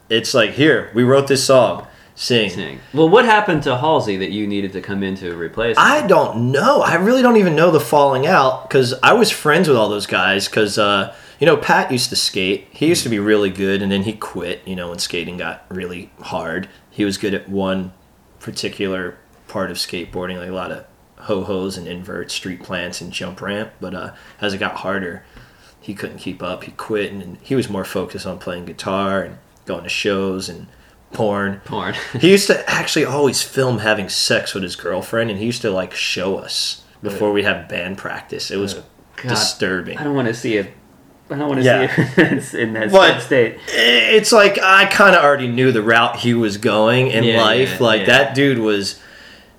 [0.08, 1.86] it's like here we wrote this song,
[2.18, 2.50] sing.
[2.50, 2.80] Sing.
[2.92, 5.76] Well, what happened to Halsey that you needed to come in to replace?
[5.76, 5.84] him?
[5.84, 6.82] I don't know.
[6.82, 10.06] I really don't even know the falling out because I was friends with all those
[10.06, 12.66] guys because uh, you know Pat used to skate.
[12.70, 14.66] He used to be really good, and then he quit.
[14.66, 17.92] You know, when skating got really hard, he was good at one
[18.40, 19.16] particular
[19.46, 20.84] part of skateboarding, like a lot of
[21.20, 23.72] ho hos and inverts, street plants, and jump ramp.
[23.80, 25.24] But uh, as it got harder,
[25.80, 26.64] he couldn't keep up.
[26.64, 30.66] He quit, and he was more focused on playing guitar and going to shows and
[31.12, 31.60] porn.
[31.64, 31.94] porn.
[32.20, 35.70] He used to actually always film having sex with his girlfriend, and he used to
[35.70, 38.50] like show us before we have band practice.
[38.50, 38.84] It was oh,
[39.16, 39.98] God, disturbing.
[39.98, 40.72] I don't want to see it.
[41.30, 41.94] I don't want to Yeah.
[41.94, 43.58] see it in that But- state.
[43.68, 47.76] It's like I kind of already knew the route he was going in Yeah, life.
[47.80, 49.00] yeah, like that dude was.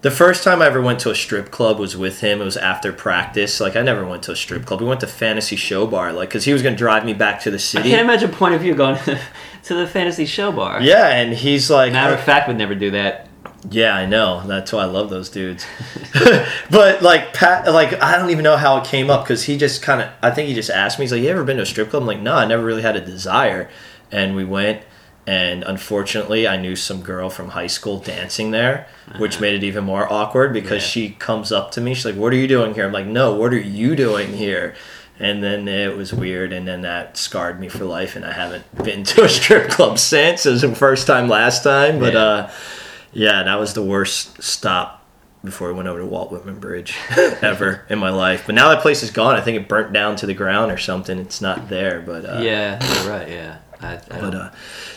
[0.01, 2.39] The first time I ever went to a strip club was with him.
[2.39, 3.59] It was after practice.
[3.59, 4.79] Like I never went to a strip club.
[4.79, 7.51] We went to Fantasy Show Bar, like because he was gonna drive me back to
[7.51, 7.89] the city.
[7.89, 8.97] I can't imagine point of view going
[9.63, 10.81] to the fantasy show bar.
[10.81, 13.29] Yeah, and he's like, Matter of fact, would never do that.
[13.69, 14.45] Yeah, I know.
[14.47, 15.65] That's why I love those dudes.
[16.71, 19.81] but like Pat, like I don't even know how it came up because he just
[19.81, 20.09] kind of.
[20.21, 21.03] I think he just asked me.
[21.03, 22.81] He's like, "You ever been to a strip club?" I'm like, "No, I never really
[22.81, 23.69] had a desire."
[24.11, 24.83] And we went,
[25.27, 28.87] and unfortunately, I knew some girl from high school dancing there,
[29.17, 29.41] which uh-huh.
[29.41, 30.89] made it even more awkward because Yeah.
[30.89, 31.93] she comes up to me.
[31.93, 34.73] She's like, "What are you doing here?" I'm like, "No, what are you doing here?"
[35.19, 38.63] And then it was weird, and then that scarred me for life, and I haven't
[38.83, 40.45] been to a strip club since.
[40.45, 42.19] It was the first time last time, but Yeah.
[42.19, 42.51] uh,
[43.11, 45.03] yeah, that was the worst stop
[45.43, 46.95] before I went over to Walt Whitman Bridge
[47.41, 48.43] ever in my life.
[48.45, 49.35] But now that place is gone.
[49.35, 51.17] I think it burnt down to the ground or something.
[51.19, 52.01] It's not there.
[52.01, 53.27] But uh, yeah, you're right.
[53.29, 54.51] Yeah, I, I but uh,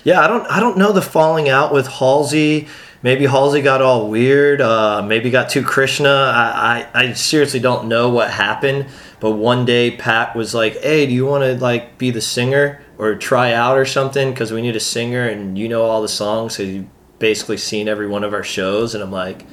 [0.05, 2.69] yeah, I don't I don't know the falling out with Halsey.
[3.03, 4.61] Maybe Halsey got all weird.
[4.61, 6.09] Uh, maybe got too Krishna.
[6.09, 8.87] I, I, I seriously don't know what happened.
[9.19, 12.83] But one day Pat was like, "Hey, do you want to like be the singer
[12.99, 14.31] or try out or something?
[14.31, 16.89] Because we need a singer, and you know all the songs, so you
[17.19, 19.47] basically seen every one of our shows." And I'm like,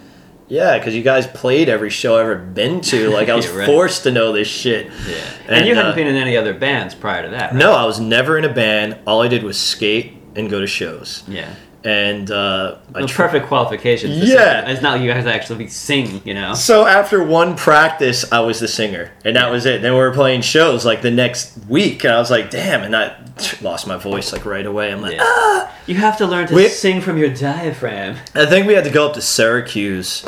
[0.48, 3.10] "Yeah, because you guys played every show I've ever been to.
[3.14, 3.66] Like I was Right.
[3.68, 5.16] forced to know this shit." yeah.
[5.48, 7.56] And, you hadn't uh, been in any other bands prior to that, right?
[7.60, 8.98] No, I was never in a band.
[9.08, 11.24] All I did was skate and go to shows.
[11.28, 11.54] Yeah.
[11.82, 14.18] And uh, I The tr- perfect qualifications.
[14.30, 14.70] Yeah.
[14.70, 16.54] It's not like you guys actually sing, you know?
[16.54, 19.82] So after one practice, I was the singer, and that was it.
[19.82, 22.94] Then we were playing shows like the next week, and I was like, "Damn!" And
[22.94, 23.16] I
[23.62, 24.92] lost my voice like right away.
[24.92, 25.24] I'm like, Yeah.
[25.24, 28.18] "Ah!" You have to learn to We- sing from your diaphragm.
[28.36, 30.26] I think we had to go up to Syracuse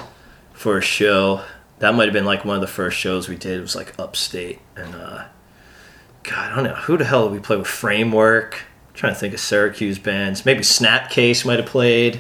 [0.54, 1.42] for a show.
[1.80, 3.58] That might have been like one of the first shows we did.
[3.60, 5.24] It was like upstate, and uh,
[6.24, 7.68] God, I don't know who the hell did we play with.
[7.68, 8.62] Framework.
[8.92, 10.46] I'm trying to think of Syracuse bands.
[10.46, 12.20] Maybe Snapcase might have played.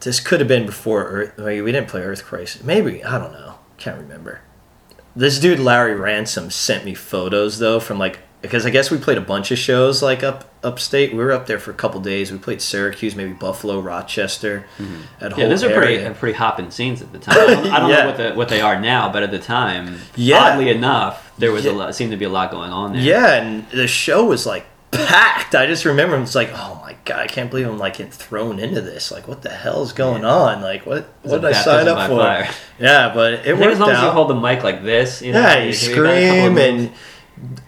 [0.00, 1.36] This could have been before Earth.
[1.38, 2.62] Wait, we didn't play Earth Crisis.
[2.62, 3.56] Maybe I don't know.
[3.76, 4.40] Can't remember.
[5.16, 9.18] This dude Larry Ransom sent me photos though from like because I guess we played
[9.18, 11.10] a bunch of shows like up upstate.
[11.12, 12.30] We were up there for a couple days.
[12.30, 14.64] We played Syracuse, maybe Buffalo, Rochester.
[15.18, 16.10] That whole Yeah, those are pretty area.
[16.12, 17.36] uh, pretty hopping scenes at the time.
[17.36, 17.96] I don't, I don't Yeah.
[18.02, 20.38] know what the, what they are now, but at the time, Yeah.
[20.52, 21.72] oddly enough, there was Yeah.
[21.72, 23.02] a lot, seemed to be a lot going on there.
[23.02, 25.54] Yeah, and the show was like packed.
[25.54, 28.58] I just remember it's like, oh my god, I can't believe I'm like getting thrown
[28.58, 29.10] into this.
[29.10, 30.62] Like, what the hell is going on?
[30.62, 32.18] Like, what what did I sign up for?
[32.18, 32.48] fire.
[32.78, 35.40] Yeah, but it worked as long as you hold the mic like this, you know,
[35.40, 36.92] yeah, you you can- you got a couple of scream and.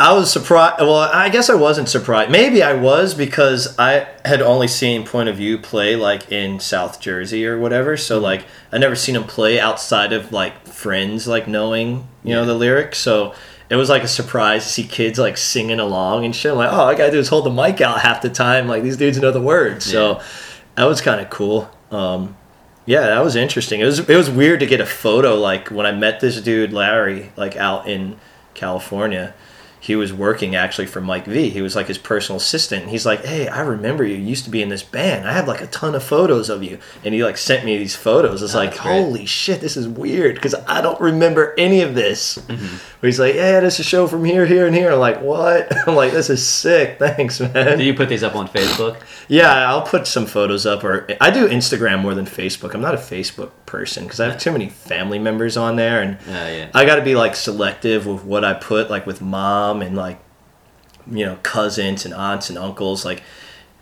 [0.00, 0.80] I was surprised.
[0.80, 2.28] Well, I guess I wasn't surprised.
[2.32, 7.00] Maybe I was because I had only seen Point of View play like in South
[7.00, 7.96] Jersey or whatever.
[7.96, 8.24] So Mm-hmm.
[8.24, 12.54] like I never seen him play outside of like friends like knowing you know the
[12.54, 12.98] lyrics.
[12.98, 13.32] So
[13.70, 16.50] it was like a surprise to see kids like singing along and shit.
[16.52, 18.68] I'm like, oh, all I gotta do is hold the mic out half the time.
[18.68, 19.84] Like these dudes know the words.
[19.84, 20.22] So Yeah.
[20.76, 21.70] that was kind of cool.
[21.90, 22.36] Um,
[22.86, 23.80] yeah, that was interesting.
[23.80, 26.72] It was it was weird to get a photo like when I met this dude
[26.72, 28.16] Larry like out in
[28.54, 29.32] California.
[29.82, 31.48] He was working actually for Mike V.
[31.48, 32.88] He was like his personal assistant.
[32.88, 34.14] He's like, "Hey, I remember you.
[34.16, 35.26] You used to be in this band.
[35.26, 37.96] I have like a ton of photos of you." And he like sent me these
[37.96, 38.42] photos.
[38.42, 42.36] It's Oh, like, "Holy shit, this is weird because I don't remember any of this."
[42.36, 43.06] Mm-hmm.
[43.06, 45.74] He's like, "Yeah, this is a show from here, here, and here." I'm like, "What?"
[45.88, 46.98] I'm like, "This is sick.
[46.98, 49.00] Thanks, man." Do you put these up on Facebook?
[49.28, 52.74] Yeah, I'll put some photos up, or I do Instagram more than Facebook.
[52.74, 56.18] I'm not a Facebook person because I have too many family members on there, and
[56.26, 56.70] yeah.
[56.74, 60.18] I got to be like selective with what I put, like with mom and like
[61.10, 63.04] you know cousins and aunts and uncles.
[63.04, 63.22] Like,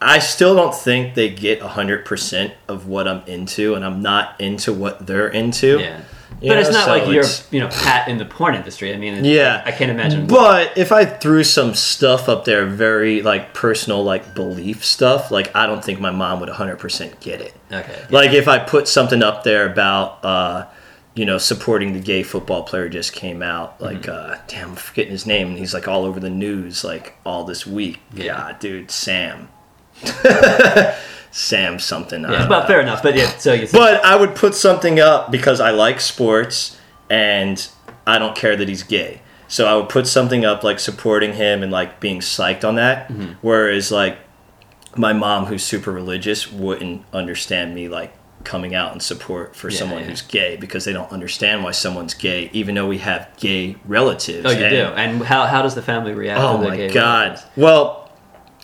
[0.01, 4.39] I still don't think they get hundred percent of what I'm into, and I'm not
[4.39, 5.81] into what they're into.
[5.81, 6.03] Yeah.
[6.41, 8.95] But it's not so like you're, it's- you know, Pat in the porn industry.
[8.95, 9.63] I mean, Yeah.
[9.65, 10.27] I can't imagine.
[10.27, 15.55] But if I threw some stuff up there, very like personal, like belief stuff, like
[15.57, 17.55] I don't think my mom would 100% get it.
[17.73, 18.05] okay.
[18.11, 20.67] Like if I put something up there about, uh,
[21.15, 23.81] you know, supporting the gay football player just came out.
[23.81, 24.33] Like, Mm-hmm.
[24.35, 25.49] uh, damn, I'm forgetting his name.
[25.49, 27.99] And he's like all over the news like all this week.
[28.15, 28.25] Yeah.
[28.51, 29.49] Yeah, dude, Sam.
[31.31, 32.25] Sam something.
[32.25, 32.67] I Yeah, don't well, know.
[32.67, 33.03] fair enough.
[33.03, 33.69] But yeah, so you.
[33.73, 36.79] But I would put something up because I like sports
[37.11, 37.67] and
[38.07, 39.21] I don't care that he's gay.
[39.47, 43.09] So I would put something up like supporting him and like being psyched on that.
[43.09, 43.33] Mm-hmm.
[43.41, 44.19] Whereas like
[44.97, 48.13] my mom, who's super religious, wouldn't understand me like
[48.45, 50.09] coming out in support for Yeah, someone yeah.
[50.09, 54.47] who's gay because they don't understand why someone's gay, even though we have gay relatives.
[54.47, 54.83] oh, you And- do.
[55.01, 56.41] And how, how does the family react?
[56.41, 57.27] Oh to the my gay god.
[57.29, 57.47] relatives?
[57.57, 58.11] Well,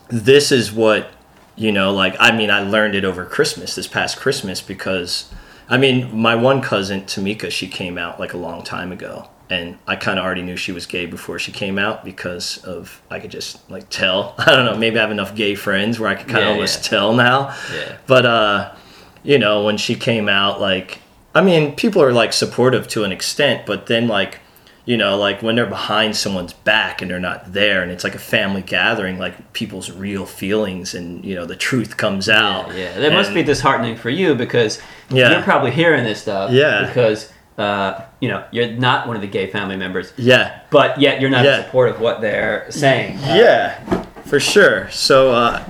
[0.08, 1.10] this is what
[1.56, 1.92] you know.
[1.92, 5.32] Like, I mean, I learned it over Christmas this past Christmas because,
[5.68, 9.78] I mean, my one cousin Tamika, she came out like a long time ago, and
[9.86, 13.20] I kind of already knew she was gay before she came out because of I
[13.20, 14.34] could just like tell.
[14.38, 14.76] I don't know.
[14.76, 16.88] Maybe I have enough gay friends where I could kind of Yeah, almost yeah.
[16.90, 17.56] tell now.
[17.74, 17.96] Yeah.
[18.06, 18.74] But uh,
[19.22, 20.98] you know, when she came out, like,
[21.34, 24.40] I mean, people are like supportive to an extent, but then like,
[24.86, 28.14] you know, like when they're behind someone's back and they're not there, and it's like
[28.14, 32.68] a family gathering, like people's real feelings and you know the truth comes out.
[32.68, 32.98] Yeah, yeah.
[33.00, 34.80] that must be disheartening for you because
[35.10, 35.30] Yeah.
[35.30, 36.50] you're probably hearing this stuff.
[36.50, 36.86] Yeah.
[36.86, 41.20] Because uh, you know you're not one of the gay family members, Yeah, but yet
[41.20, 41.58] you're not Yeah.
[41.58, 43.18] in support of what they're saying.
[43.20, 43.78] yeah,
[44.26, 44.90] for sure.
[44.90, 45.64] So uh,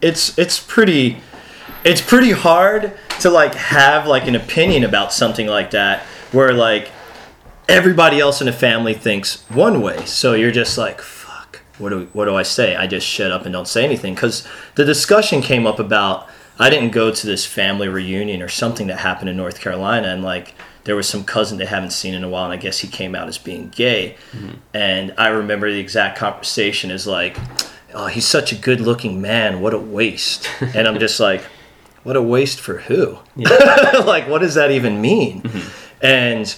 [0.00, 1.18] it's it's pretty
[1.84, 6.02] it's pretty hard to like have like an opinion about something like that
[6.32, 6.90] where like
[7.68, 10.04] everybody else in the family thinks one way.
[10.06, 12.76] So you're just like, fuck, what do what do I say?
[12.76, 16.28] I just shut up and don't say anything because the discussion came up about
[16.60, 20.22] I didn't go to this family reunion or something that happened in North Carolina, and
[20.22, 20.54] like
[20.84, 23.14] there was some cousin they haven't seen in a while, and I guess he came
[23.14, 24.16] out as being gay.
[24.32, 24.56] Mm-hmm.
[24.74, 27.38] And I remember the exact conversation is like,
[27.94, 29.62] "Oh, he's such a good-looking man.
[29.62, 31.42] What a waste!" and I'm just like,
[32.02, 33.18] "What a waste for who?
[33.36, 36.04] like, what does that even mean?" Mm-hmm.
[36.04, 36.56] And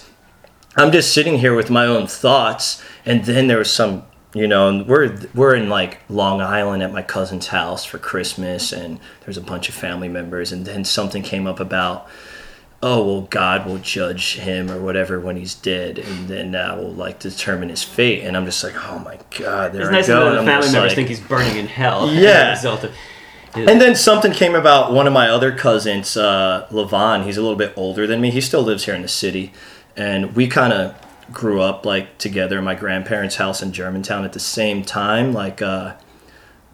[0.75, 4.67] I'm just sitting here with my own thoughts, and then there was some, you know,
[4.69, 9.37] and we're we're in like Long Island at my cousin's house for Christmas, and there's
[9.37, 12.07] a bunch of family members, and then something came up about,
[12.81, 16.91] oh well, God will judge him or whatever when he's dead, and then that will
[16.93, 20.07] like determine his fate, and I'm just like, oh my God, there It's I nice
[20.07, 22.09] go, and that the family members like- think he's burning in hell.
[22.09, 22.49] as a Yeah.
[22.51, 22.91] result of.
[23.55, 27.25] and then something came about one of my other cousins, uh, Levon.
[27.25, 28.31] He's a little bit older than me.
[28.31, 29.53] He still lives here in the city,
[29.95, 30.95] and we kind of
[31.31, 35.33] grew up like together in my grandparents' house in Germantown at the same time.
[35.33, 35.95] Like, uh,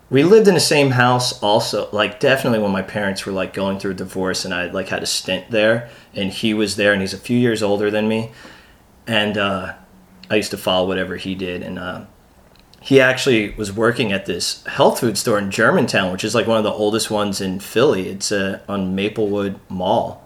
[0.10, 1.90] we lived in the same house also.
[1.92, 5.04] Like, definitely when my parents were like going through a divorce, and I like had
[5.04, 8.32] a stint there, and he was there, and he's a few years older than me,
[9.06, 9.74] and uh,
[10.30, 11.80] I used to follow whatever he did, and.
[11.80, 12.06] Uh,
[12.82, 16.58] he actually was working at this health food store in Germantown, which is like one
[16.58, 18.08] of the oldest ones in Philly.
[18.08, 20.26] It's uh, on Maplewood Mall.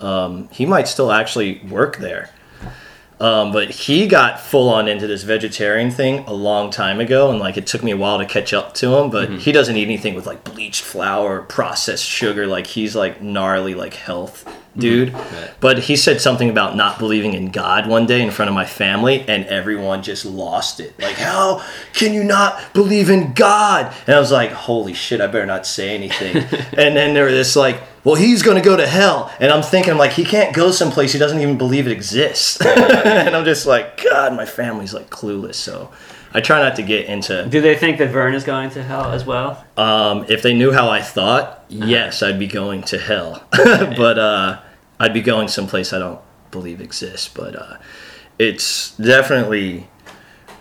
[0.00, 2.30] Um, he might still actually work there.
[3.20, 7.40] Um, but he got full on into this vegetarian thing a long time ago, and
[7.40, 9.10] like it took me a while to catch up to him.
[9.10, 12.46] But he doesn't eat anything with like bleached flour, or processed sugar.
[12.46, 14.48] Like he's like gnarly, like health
[14.78, 15.12] dude.
[15.12, 15.50] Right.
[15.60, 18.64] But he said something about not believing in God one day in front of my
[18.64, 20.98] family, and everyone just lost it.
[20.98, 23.94] Like, how can you not believe in God?
[24.06, 26.36] And I was like, holy shit, I better not say anything.
[26.76, 29.96] and then there was this like, well, he's gonna go to hell, and I'm thinking
[29.96, 32.60] like he can't go someplace he doesn't even believe it exists.
[32.64, 35.56] and I'm just like, God, my family's like clueless.
[35.56, 35.90] So
[36.32, 37.46] I try not to get into.
[37.48, 39.64] Do they think that Vern is going to hell as well?
[39.76, 43.46] Um, if they knew how I thought, yes, I'd be going to hell.
[43.50, 44.60] but uh,
[45.00, 46.20] I'd be going someplace I don't
[46.50, 47.28] believe exists.
[47.28, 47.76] But uh,
[48.38, 49.88] it's definitely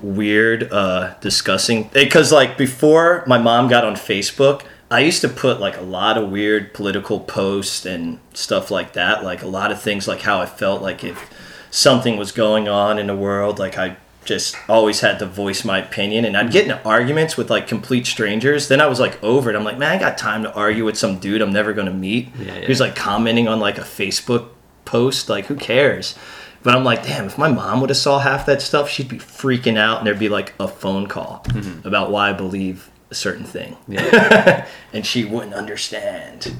[0.01, 4.63] weird uh, discussing because like before my mom got on Facebook.
[4.89, 9.21] I used to put like a lot of weird political posts and stuff like that,
[9.21, 11.29] like a lot of things like how I felt like if
[11.69, 13.97] something was going on in the world, like I
[14.27, 18.05] just always had to voice my opinion and I'd get into arguments with like complete
[18.05, 18.67] strangers.
[18.67, 19.55] Then I was like over it.
[19.55, 22.29] I'm like, man, I got time to argue with some dude I'm never gonna meet.
[22.37, 22.65] Yeah, yeah.
[22.67, 24.49] Who's like commenting on like a Facebook
[24.85, 25.29] post.
[25.29, 26.15] Like, who cares?
[26.63, 29.17] But I'm like, damn, if my mom would have saw half that stuff, she'd be
[29.17, 31.45] freaking out and there'd be like a phone call
[31.85, 33.77] about why I believe a certain thing.
[33.87, 34.67] Yeah.
[34.93, 36.53] and she wouldn't understand.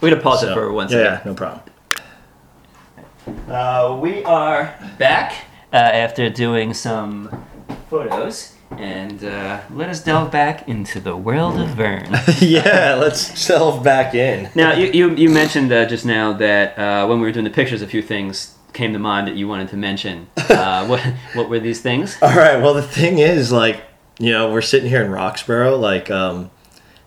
[0.00, 1.04] We're gonna pause it for one second.
[1.04, 1.62] yeah, no problem.
[3.48, 7.44] Uh, we are back uh, after doing some
[7.88, 12.08] photos, and uh, let us delve back into the world of Vern.
[12.38, 14.50] yeah, let's delve back in.
[14.54, 17.50] now, you, you, you mentioned uh, just now that uh, when we were doing the
[17.50, 20.28] pictures, a few things came to mind that you wanted to mention.
[20.50, 21.00] Uh, what,
[21.34, 22.18] what were these things?
[22.20, 22.60] All right.
[22.60, 23.84] Well, the thing is, like,
[24.18, 25.80] you know, we're sitting here in Roxborough.
[25.80, 26.50] Like, um,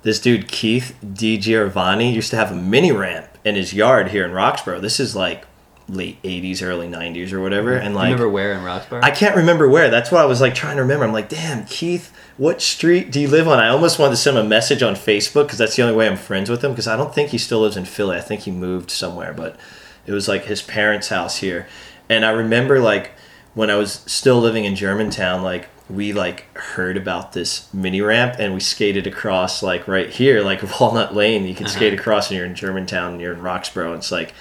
[0.03, 4.23] this dude Keith Di Giovanni used to have a mini ramp in his yard here
[4.23, 4.79] in Roxborough.
[4.79, 5.45] This is like
[5.87, 7.75] late '80s, early '90s, or whatever.
[7.75, 9.03] And you like, remember where in Roxborough?
[9.03, 9.89] I can't remember where.
[9.89, 11.05] That's what I was like trying to remember.
[11.05, 13.59] I'm like, damn, Keith, what street do you live on?
[13.59, 16.07] I almost wanted to send him a message on Facebook because that's the only way
[16.07, 16.71] I'm friends with him.
[16.71, 18.17] Because I don't think he still lives in Philly.
[18.17, 19.57] I think he moved somewhere, but
[20.05, 21.67] it was like his parents' house here.
[22.09, 23.11] And I remember like
[23.53, 28.35] when I was still living in Germantown, like we like heard about this mini ramp
[28.39, 31.45] and we skated across like right here, like Walnut Lane.
[31.45, 32.01] You can skate uh-huh.
[32.01, 33.95] across and you're in Germantown and you're in Roxborough.
[33.95, 34.33] It's like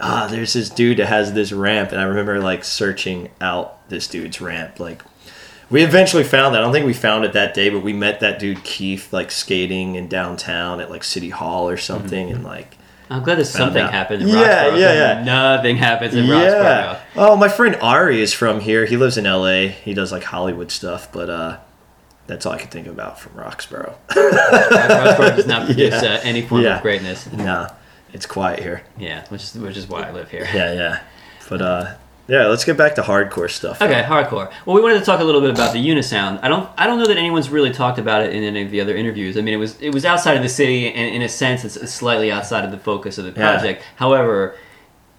[0.00, 4.06] ah, there's this dude that has this ramp, and I remember like searching out this
[4.08, 4.80] dude's ramp.
[4.80, 5.02] Like,
[5.70, 6.60] we eventually found that.
[6.60, 9.30] I don't think we found it that day, but we met that dude Keith like
[9.30, 12.76] skating in downtown at like City Hall or something, and like.
[13.12, 13.90] I'm glad that something out.
[13.90, 14.78] happened in Yeah, Roxborough.
[14.78, 15.24] yeah, yeah.
[15.24, 16.34] Nothing happens in Yeah.
[16.94, 17.00] Roxborough.
[17.16, 18.84] Oh, my friend Ari is from here.
[18.86, 19.66] He lives in LA.
[19.66, 21.56] He does like Hollywood stuff, but uh
[22.28, 23.94] that's all I could think about from Roxborough.
[24.14, 26.08] Roxborough does not produce Yeah.
[26.14, 26.76] uh, any form Yeah.
[26.76, 27.28] of greatness.
[27.32, 27.70] nah,
[28.12, 28.82] it's quiet here.
[28.98, 30.48] Yeah, which is which is why I live here.
[30.54, 31.00] Yeah, yeah.
[31.48, 31.94] But uh
[32.28, 33.82] yeah, let's get back to hardcore stuff.
[33.82, 34.52] Okay, hardcore.
[34.64, 36.38] Well, we wanted to talk a little bit about the Unisound.
[36.44, 38.80] I don't, I don't know that anyone's really talked about it in any of the
[38.80, 39.36] other interviews.
[39.36, 41.92] I mean, it was, it was outside of the city, and in a sense, it's
[41.92, 43.50] slightly outside of the focus of the Yeah.
[43.56, 43.82] project.
[43.96, 44.54] However,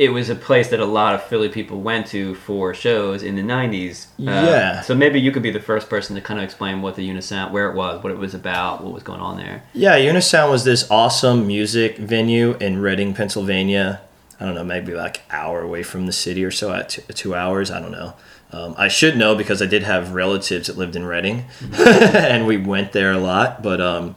[0.02, 3.36] it was a place that a lot of Philly people went to for shows in
[3.36, 4.08] the '90s.
[4.20, 4.82] Uh, Yeah.
[4.82, 7.52] So maybe you could be the first person to kind of explain what the Unisound,
[7.52, 9.62] where it was, what it was about, what was going on there.
[9.74, 14.02] Yeah, Unisound was this awesome music venue in Reading, Pennsylvania.
[14.40, 17.36] I don't know, maybe like hour away from the city or so, at two, two
[17.36, 17.70] hours.
[17.70, 18.16] I don't know.
[18.52, 21.46] Um, I should know because I did have relatives that lived in Reading,
[21.78, 23.62] and we went there a lot.
[23.62, 24.16] But um,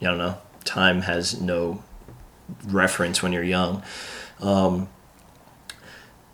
[0.00, 0.38] I don't know.
[0.64, 1.82] Time has no
[2.64, 3.82] reference when you're young.
[4.40, 4.88] Um,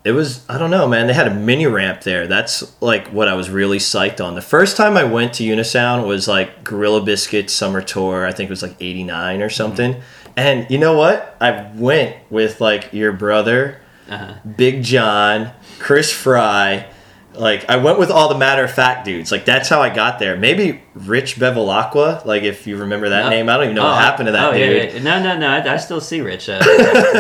[0.03, 1.07] it was I don't know, man.
[1.07, 2.27] They had a mini ramp there.
[2.27, 4.35] That's like what I was really psyched on.
[4.35, 8.27] The first time I went to Unisound was like Gorilla Biscuit summer tour.
[8.27, 9.95] I think it was like '89 or something.
[9.95, 10.33] Mm-hmm.
[10.37, 11.37] And you know what?
[11.41, 14.35] I went with like your brother, uh-huh.
[14.57, 16.90] Big John, Chris Fry,
[17.35, 19.31] like I went with all the matter of fact dudes.
[19.31, 20.37] Like that's how I got there.
[20.37, 22.25] Maybe Rich Bevilacqua.
[22.25, 23.31] Like if you remember that no.
[23.31, 24.77] name, I don't even know oh, what happened to that oh, dude.
[24.77, 25.03] Yeah, yeah.
[25.03, 25.49] No, no, no.
[25.49, 26.49] I, I still see Rich.
[26.49, 26.63] Uh,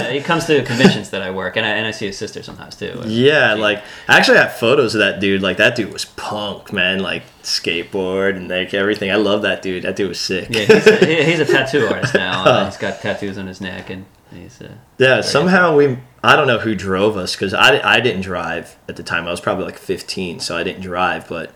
[0.10, 2.76] he comes to conventions that I work, and I, and I see his sister sometimes
[2.76, 3.00] too.
[3.06, 5.42] Yeah, she, like I actually have photos of that dude.
[5.42, 6.98] Like that dude was punk, man.
[7.00, 9.10] Like skateboard and like everything.
[9.10, 9.84] I love that dude.
[9.84, 10.48] That dude was sick.
[10.50, 12.44] Yeah, he's a, he's a tattoo artist now.
[12.44, 14.60] Uh, he's got tattoos on his neck and he's.
[14.60, 18.76] Uh, yeah, somehow we I don't know who drove us because I, I didn't drive
[18.88, 19.26] at the time.
[19.26, 21.28] I was probably like 15, so I didn't drive.
[21.28, 21.54] But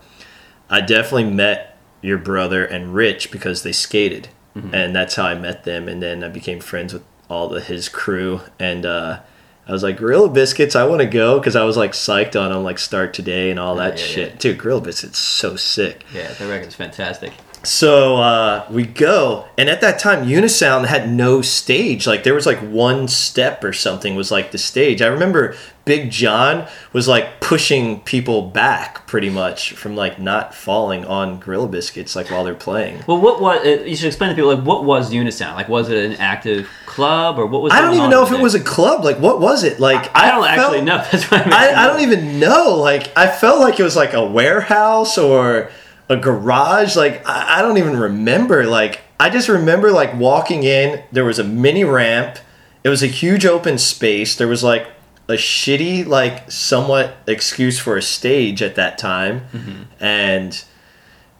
[0.71, 4.75] I definitely met your brother and Rich because they skated, mm-hmm.
[4.75, 5.89] and that's how I met them.
[5.89, 9.21] And then I became friends with all the his crew, and uh,
[9.67, 12.51] I was like, Gorilla Biscuits, I want to go because I was like psyched on
[12.51, 14.33] them, like Start Today and all that yeah, shit.
[14.33, 14.39] Yeah.
[14.39, 16.05] Dude, Gorilla Biscuits, so sick.
[16.13, 17.33] Yeah, the record's fantastic.
[17.67, 22.07] So uh, we go, and at that time, Unisound had no stage.
[22.07, 25.01] Like there was like one step or something was like the stage.
[25.03, 31.05] I remember Big John was like pushing people back pretty much from like not falling
[31.05, 33.03] on Gorilla Biscuits like while they're playing.
[33.07, 35.55] Well, what was uh, you should explain to people like what was Unisound?
[35.55, 37.73] Like was it an active club or what was?
[37.73, 39.05] I don't even know if it was a club.
[39.05, 39.79] Like what was it?
[39.79, 40.97] Like I, I don't I actually know.
[41.13, 42.77] That's what I, I, I don't even know.
[42.77, 45.71] Like I felt like it was like a warehouse or
[46.09, 46.97] a garage.
[46.97, 48.65] Like I, I don't even remember.
[48.67, 51.03] Like I just remember like walking in.
[51.13, 52.39] There was a mini ramp.
[52.83, 54.37] It was a huge open space.
[54.37, 54.87] There was like
[55.29, 59.83] a shitty, like somewhat excuse for a stage at that time, mm-hmm.
[60.01, 60.65] and.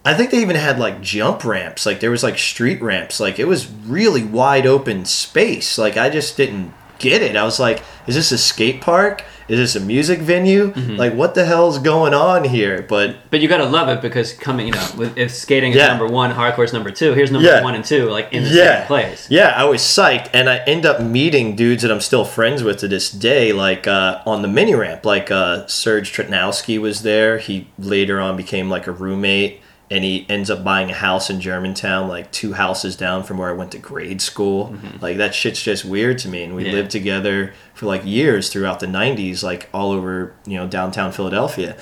[0.07, 1.87] I think they even had like jump ramps.
[1.87, 3.21] Like there was like street ramps.
[3.21, 5.79] Like it was really wide open space.
[5.79, 7.37] Like I just didn't get it.
[7.37, 9.25] I was like, is this a skate park?
[9.49, 10.73] is this a music venue?
[10.73, 10.97] Mm-hmm.
[10.97, 12.83] Like, what the hell's going on here?
[12.83, 15.89] But but you gotta love it because coming, you know, with, if skating is yeah.
[15.89, 17.13] number one, hardcore is number two.
[17.13, 17.63] Here's number yeah.
[17.63, 18.79] one and two, like in the yeah.
[18.79, 19.31] same place.
[19.31, 22.79] Yeah, I was psyched, and I end up meeting dudes that I'm still friends with
[22.79, 25.05] to this day, like uh, on the mini ramp.
[25.05, 27.39] Like uh, Serge Tretnowski was there.
[27.39, 29.61] He later on became like a roommate
[29.95, 33.49] and he ends up buying a house in Germantown, like two houses down from where
[33.49, 34.71] I went to grade school.
[34.71, 35.01] Mm-hmm.
[35.01, 36.43] Like that shit's just weird to me.
[36.43, 36.73] And we yeah.
[36.73, 41.77] lived together for like years throughout the '90s, like all over you know downtown Philadelphia.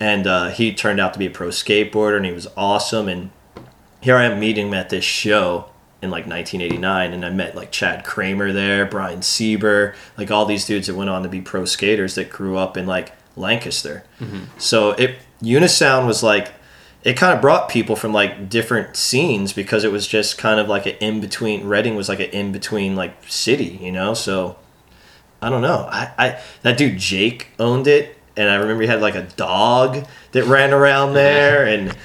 [0.00, 3.06] And uh, he turned out to be a pro skateboarder, and he was awesome.
[3.06, 3.32] And
[4.00, 5.70] here I am meeting him at this show
[6.00, 10.64] in like 1989, and I met like Chad Kramer there, Brian Sieber, like all these
[10.64, 14.04] dudes that went on to be pro skaters that grew up in like Lancaster.
[14.20, 14.44] Mm-hmm.
[14.56, 16.50] So it Unisound was like
[17.04, 20.68] it kind of brought people from like different scenes because it was just kind of
[20.68, 21.66] like an in between.
[21.66, 24.14] Reading was like an in between like city, you know.
[24.14, 24.56] So
[25.40, 25.88] I don't know.
[25.90, 30.06] I, I that dude Jake owned it, and I remember he had like a dog
[30.32, 31.96] that ran around there, and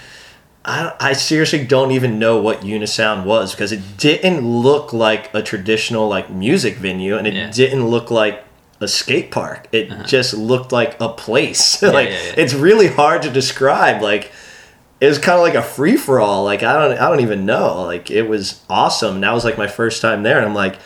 [0.64, 5.42] I I seriously don't even know what Unisound was because it didn't look like a
[5.42, 7.52] traditional like music venue, and it yeah.
[7.52, 8.44] didn't look like
[8.80, 9.68] a skate park.
[9.72, 10.04] It uh-huh.
[10.04, 11.82] just looked like a place.
[11.82, 14.02] Yeah, like yeah, it's really hard to describe.
[14.02, 14.32] Like
[15.00, 16.44] it was kind of like a free for all.
[16.44, 17.84] Like I don't I don't even know.
[17.84, 19.16] Like it was awesome.
[19.16, 20.78] And that was like my first time there, and I'm like,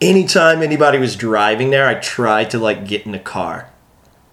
[0.00, 3.70] anytime anybody was driving there, I tried to like get in the car.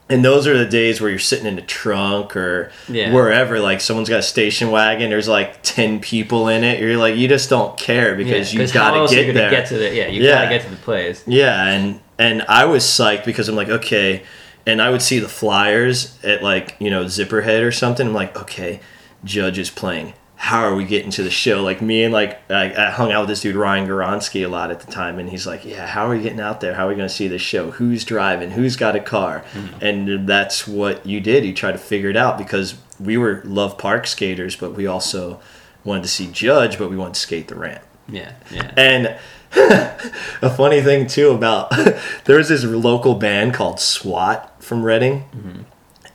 [0.07, 3.11] And those are the days where you're sitting in the trunk or yeah.
[3.11, 5.09] wherever, like someone's got a station wagon.
[5.09, 6.79] There's like ten people in it.
[6.79, 9.49] You're like, you just don't care because yeah, you got to get there.
[9.49, 10.35] Get to the, yeah, you yeah.
[10.35, 11.23] got to get to the place.
[11.25, 14.23] Yeah, and and I was psyched because I'm like, okay,
[14.67, 18.05] and I would see the flyers at like you know Zipperhead or something.
[18.05, 18.81] I'm like, okay,
[19.25, 20.13] Judge is playing.
[20.37, 21.63] How are we getting to the show?
[21.63, 24.69] Like me and like I, I hung out with this dude Ryan Goronsky a lot
[24.69, 26.75] at the time, and he's like, "Yeah, how are we getting out there?
[26.75, 27.71] How are we going to see this show?
[27.71, 28.51] Who's driving?
[28.51, 29.85] Who's got a car?" Mm-hmm.
[29.85, 31.45] And that's what you did.
[31.45, 35.39] You tried to figure it out because we were love park skaters, but we also
[35.83, 37.83] wanted to see Judge, but we wanted to skate the ramp.
[38.07, 38.71] Yeah, yeah.
[38.77, 39.17] And
[40.41, 41.69] a funny thing too about
[42.25, 45.61] there was this local band called SWAT from Reading, mm-hmm.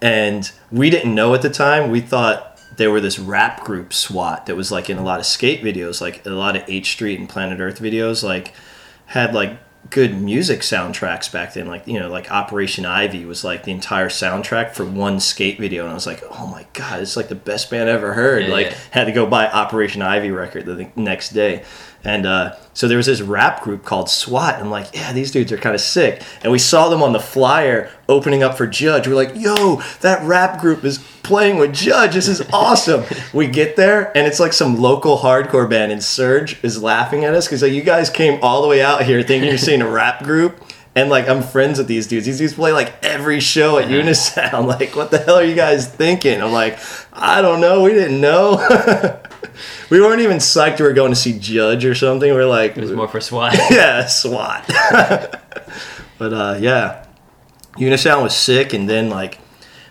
[0.03, 1.91] and we didn't know at the time.
[1.91, 2.49] We thought
[2.81, 6.01] they were this rap group SWAT that was like in a lot of skate videos,
[6.01, 8.55] like a lot of H Street and Planet Earth videos, like
[9.05, 9.59] had like
[9.90, 11.66] good music soundtracks back then.
[11.66, 15.82] Like, you know, like Operation Ivy was like the entire soundtrack for one skate video.
[15.82, 18.44] And I was like, oh my God, it's like the best band I ever heard.
[18.44, 18.78] Yeah, like, yeah.
[18.93, 21.65] had to go buy Operation Ivy record the next day.
[22.02, 24.55] And uh, so there was this rap group called SWAT.
[24.55, 26.22] I'm like, yeah, these dudes are kind of sick.
[26.43, 29.06] And we saw them on the flyer opening up for Judge.
[29.06, 32.14] We're like, yo, that rap group is playing with Judge.
[32.14, 33.05] This is awesome.
[33.35, 37.35] we get there, and it's like some local hardcore band, and Serge is laughing at
[37.35, 39.90] us because like, you guys came all the way out here thinking you're seeing a
[39.90, 40.64] rap group.
[40.93, 42.27] And like I'm friends with these dudes.
[42.27, 44.66] These dudes play like every show at Unisound.
[44.66, 46.43] Like, what the hell are you guys thinking?
[46.43, 46.78] I'm like,
[47.12, 47.82] I don't know.
[47.82, 48.56] We didn't know.
[49.91, 52.33] We weren't even psyched we were going to see Judge or something.
[52.33, 53.55] We are like, It was more for SWAT.
[53.71, 54.67] yeah, SWAT.
[56.19, 57.07] but uh, yeah,
[57.75, 59.39] Unisound was sick, and then like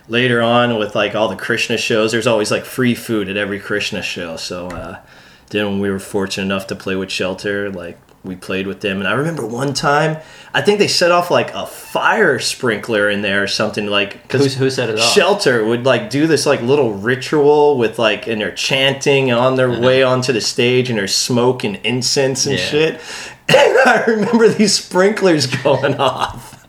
[0.08, 3.60] later on with like all the Krishna shows, there's always like free food at every
[3.60, 4.36] Krishna show.
[4.36, 5.00] So uh,
[5.48, 8.98] then when we were fortunate enough to play with Shelter, like we played with them,
[8.98, 10.18] and I remember one time
[10.52, 14.56] I think they set off like a fire sprinkler in there or something like Who's,
[14.56, 15.12] who set it off?
[15.14, 19.70] Shelter would like do this like little ritual with like and they're chanting on their
[19.80, 22.64] way onto the stage and there's smoke and incense and Yeah.
[22.64, 23.00] shit.
[23.52, 26.64] And I remember these sprinklers going off.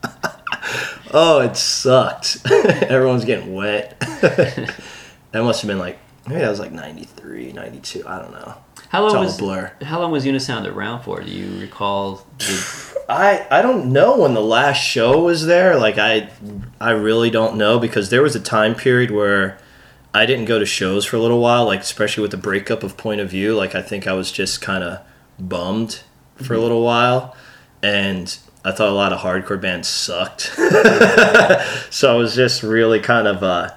[1.14, 2.38] oh, it sucked.
[2.52, 4.00] Everyone's getting wet.
[4.00, 4.74] that
[5.44, 8.56] must have been like maybe that was like 93, 92, I don't know.
[8.92, 9.72] How long was blur.
[9.84, 11.22] How long was Unisound around for?
[11.22, 12.28] Do you recall?
[12.40, 15.78] The, I I don't know when the last show was there.
[15.78, 16.30] Like I
[16.78, 19.58] I really don't know because there was a time period where
[20.14, 22.98] I didn't go to shows for a little while, like especially with the breakup of
[22.98, 23.56] Point of View.
[23.56, 25.00] Like I think I was just kind of
[25.40, 26.02] bummed
[26.36, 27.34] for a little while,
[27.82, 30.42] and I thought a lot of hardcore bands sucked.
[31.90, 33.70] so I was just really kind of uh,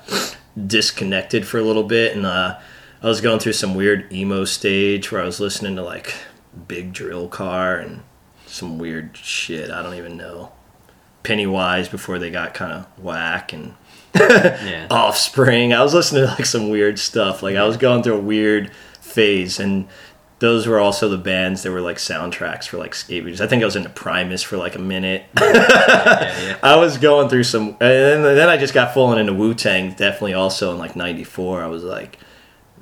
[0.66, 2.58] disconnected for a little bit, and uh,
[3.05, 6.14] I was going through some weird emo stage where I was listening to like
[6.66, 8.02] Big Drill Car and
[8.47, 9.70] some weird shit.
[9.70, 10.52] I don't even know.
[11.22, 13.74] Pennywise before they got kind of whack and
[14.14, 14.86] yeah.
[14.90, 15.74] Offspring.
[15.74, 17.43] I was listening to like some weird stuff.
[17.43, 18.72] Like I was going through a weird
[19.02, 19.86] phase, and
[20.39, 23.43] those were also the bands that were like soundtracks for like skate videos.
[23.43, 25.26] I think I was into Primus for like a minute.
[25.39, 26.59] yeah, yeah.
[26.62, 29.90] I was going through some, and then, then I just got falling into Wu Tang.
[29.90, 31.62] Definitely also in like '94.
[31.62, 32.18] I was like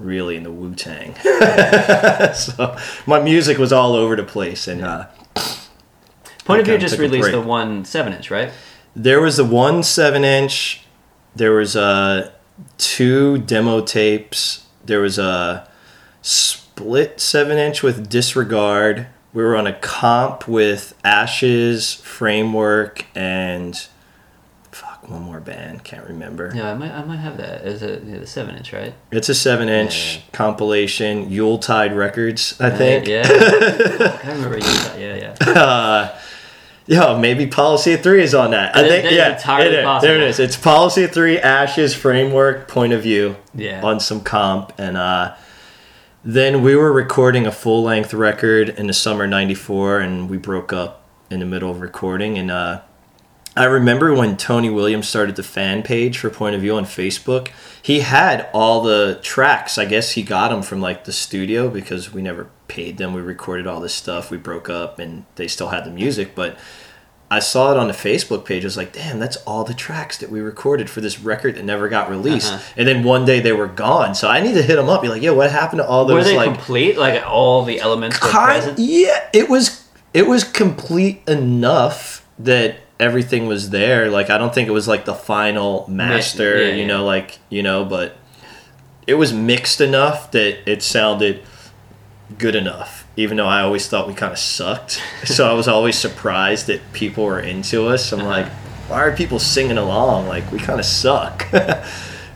[0.02, 1.14] really into Wu Tang.
[2.34, 2.76] so
[3.06, 5.06] my music was all over the place, and uh,
[6.44, 8.52] Point of View just released the one seven inch, right?
[8.94, 10.82] There was the one seven inch.
[11.34, 12.30] There was uh,
[12.78, 14.66] two demo tapes.
[14.84, 15.68] There was a
[16.20, 19.06] split seven inch with Disregard.
[19.32, 23.86] We were on a comp with Ashes, Framework, and
[25.08, 25.82] one more band.
[25.84, 26.52] Can't remember.
[26.54, 28.94] Yeah, I might I might have that as a yeah, the seven inch, right?
[29.10, 30.22] It's a seven inch Yeah.
[30.32, 31.30] compilation.
[31.30, 33.06] Yuletide Records, I think.
[33.06, 33.22] Yeah.
[33.28, 34.64] I remember you.
[34.98, 35.52] Yeah, yeah.
[35.60, 36.18] uh,
[36.86, 38.76] yo, maybe Policy of Three is on that.
[38.76, 39.42] I That- think is yeah, it is.
[39.84, 40.00] possible.
[40.08, 40.38] there it is.
[40.38, 43.82] It's Policy of Three, Ashes, Framework, Point of View Yeah.
[43.82, 45.34] on some comp, and uh,
[46.24, 50.72] then we were recording a full length record in the summer '94, and we broke
[50.72, 52.80] up in the middle of recording, and uh,
[53.54, 57.48] I remember when Tony Williams started the fan page for Point of View on Facebook.
[57.82, 59.76] He had all the tracks.
[59.76, 63.12] I guess he got them from like the studio because we never paid them.
[63.12, 64.30] We recorded all this stuff.
[64.30, 66.34] We broke up, and they still had the music.
[66.34, 66.56] But
[67.30, 68.64] I saw it on the Facebook page.
[68.64, 71.64] I was like, "Damn, that's all the tracks that we recorded for this record that
[71.64, 72.62] never got released." Uh-huh.
[72.76, 74.14] And then one day they were gone.
[74.14, 75.02] So I need to hit them up.
[75.02, 76.96] Be like, "Yeah, what happened to all those Were they like complete?
[76.96, 78.78] Like all the elements were kind present?
[78.78, 84.10] yeah it was it was complete enough that everything was there.
[84.10, 86.86] Like i don't think it was like the final master yeah, you yeah.
[86.86, 88.16] know like you know but
[89.06, 91.42] it was mixed enough that it sounded
[92.38, 95.02] good enough even though i always thought we kind of sucked.
[95.24, 98.12] So i was always surprised that people were into us.
[98.12, 98.48] I'm like
[98.88, 100.28] why are people singing along?
[100.28, 101.46] Like we kind of suck.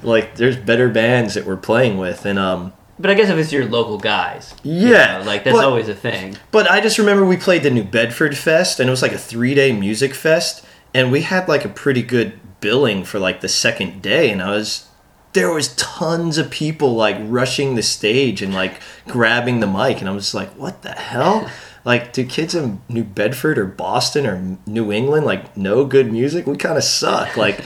[0.03, 3.53] Like there's better bands that we're playing with and um But I guess if it's
[3.53, 6.37] your local guys, you Yeah, know, like that's but- always a thing.
[6.51, 9.19] But I just remember we played the New Bedford Fest, and it was like a
[9.19, 10.65] three day music fest,
[10.95, 14.51] and we had like a pretty good billing for like the second day, and I
[14.51, 14.87] was
[15.35, 20.09] there was tons of people like rushing the stage and like grabbing the mic, and
[20.09, 21.51] I was like, what the hell?
[21.87, 26.45] Like, do kids in New Bedford or Boston or New England like no good music?
[26.45, 27.37] We kind of suck.
[27.37, 27.61] Like,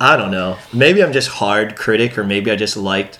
[0.00, 0.56] I don't know.
[0.72, 3.18] Maybe I'm just hard critic, or maybe I just liked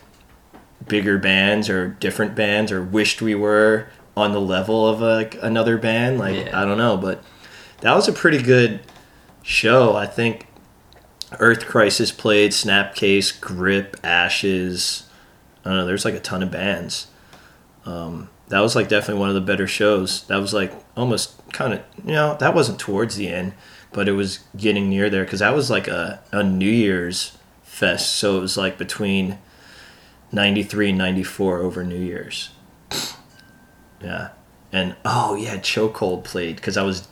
[0.89, 5.77] bigger bands or different bands or wished we were on the level of like another
[5.78, 6.19] band?
[6.19, 6.61] Like Yeah.
[6.61, 7.23] i don't know but
[7.81, 8.81] that was a pretty good
[9.43, 10.47] show i think.
[11.40, 15.09] Earth crisis played snapcase grip ashes.
[15.65, 17.09] I don't know there's like a ton of bands.
[17.85, 20.24] Um, that was like definitely one of the better shows.
[20.28, 23.52] That was like almost kind of you know that wasn't towards the end
[23.93, 28.12] but it was getting near there because that was like a, a new year's fest
[28.16, 29.39] so it was like between
[30.35, 32.51] 93 and 94 over New Year's.
[34.02, 34.31] Yeah.
[34.73, 37.06] And oh yeah, Chokehold played because I was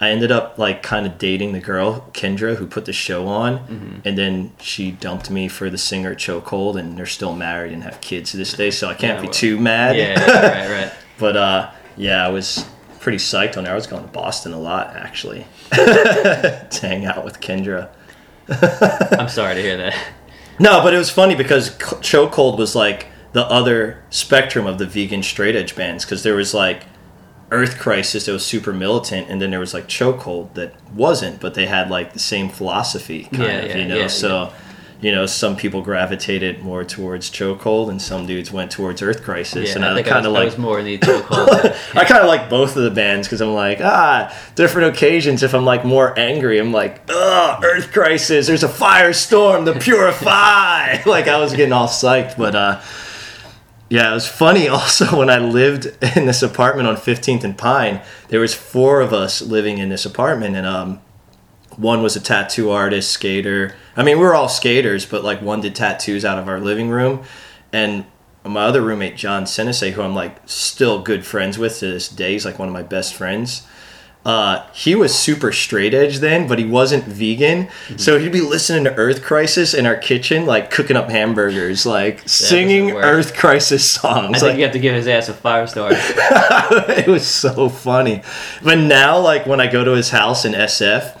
[0.00, 3.58] I ended up like kind of dating the girl Kendra who put the show on,
[3.66, 3.98] Mm-hmm.
[4.08, 8.00] and then she dumped me for the singer Chokehold, and they're still married and have
[8.00, 8.70] kids to this day.
[8.70, 9.96] So I can't Yeah, be well, too mad.
[9.96, 10.92] Yeah, yeah, right, right.
[11.18, 12.64] But uh, yeah, I was
[13.00, 13.72] pretty psyched on there.
[13.72, 17.88] I was going to Boston a lot actually to hang out with Kendra.
[19.18, 19.96] I'm sorry to hear that.
[20.58, 25.22] No, but it was funny because Chokehold was like the other spectrum of the vegan
[25.22, 26.84] straight edge bands because there was like
[27.50, 31.54] Earth Crisis that was super militant, and then there was like Chokehold that wasn't, but
[31.54, 33.96] they had like the same philosophy kind Yeah, of, yeah, you know.
[33.98, 34.52] yeah, so,
[35.00, 39.70] you know, some people gravitated more towards Chokehold, and some dudes went towards Earth Crisis,
[39.70, 40.44] Yeah, and I I, kind of I like.
[40.46, 41.76] was more in the chokehold.
[41.96, 45.42] I kind of like both of the bands because I'm like, ah, different occasions.
[45.44, 51.02] If I'm like more angry, I'm like, ugh, Earth Crisis, there's a firestorm, the Purify.
[51.06, 52.80] like I was getting all psyched, but uh,
[53.88, 58.00] yeah, it was funny also when I lived in this apartment on 15th and Pine.
[58.30, 61.00] There was four of us living in this apartment, and um,
[61.78, 63.74] one was a tattoo artist, skater.
[63.96, 66.90] I mean, we were all skaters, but like one did tattoos out of our living
[66.90, 67.22] room,
[67.72, 68.04] and
[68.44, 72.32] my other roommate John Senese, who I'm like still good friends with to this day,
[72.32, 73.66] he's like one of my best friends.
[74.24, 77.66] Uh, he was super straight edge then, but he wasn't vegan.
[77.66, 77.96] Mm-hmm.
[77.96, 82.28] So he'd be listening to Earth Crisis in our kitchen, like cooking up hamburgers, like
[82.28, 82.90] singing.
[82.90, 84.36] Earth Crisis songs.
[84.36, 85.90] I think Like, you have to give his ass a five star.
[85.92, 88.22] it was so funny.
[88.62, 91.17] But now, like when I go to his house in SF,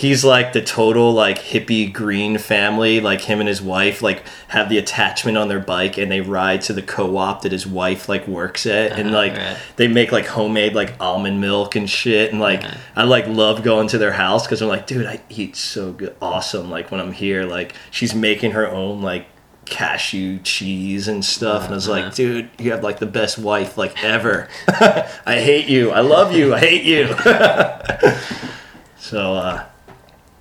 [0.00, 3.00] he's like the total like hippie green family.
[3.00, 6.62] Like him and his wife like have the attachment on their bike and they ride
[6.62, 9.56] to the co-op that his wife like works at, and Uh-huh, like right.
[9.76, 12.30] they make like homemade like almond milk and shit.
[12.32, 12.76] And like Uh-huh.
[12.96, 16.16] I like love going to their house because I'm like, dude, I eat so good,
[16.22, 16.70] awesome.
[16.70, 19.26] Like when I'm here, like she's making her own like
[19.66, 22.00] cashew cheese and stuff and I was Uh-huh.
[22.06, 26.34] like dude you have like the best wife like ever I hate you I love
[26.34, 27.06] you I hate you
[28.98, 29.64] so uh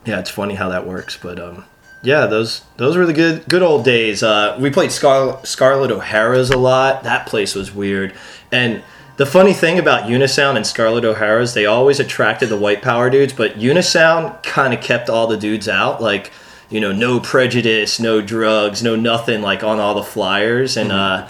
[0.10, 1.64] yeah it's funny how that works but um
[2.02, 6.49] yeah those those were the good good old days uh we played Scar- Scarlett O'Hara's
[6.49, 8.14] a lot that place was weird
[8.52, 8.84] and
[9.19, 13.34] the funny thing about Unisound and Scarlett O'Hara's, they always attracted the white power dudes,
[13.34, 16.02] but Unisound kind of kept all the dudes out.
[16.02, 16.31] Like,
[16.69, 20.77] you know, no prejudice, no drugs, no nothing, like on all the flyers.
[20.77, 21.27] And uh,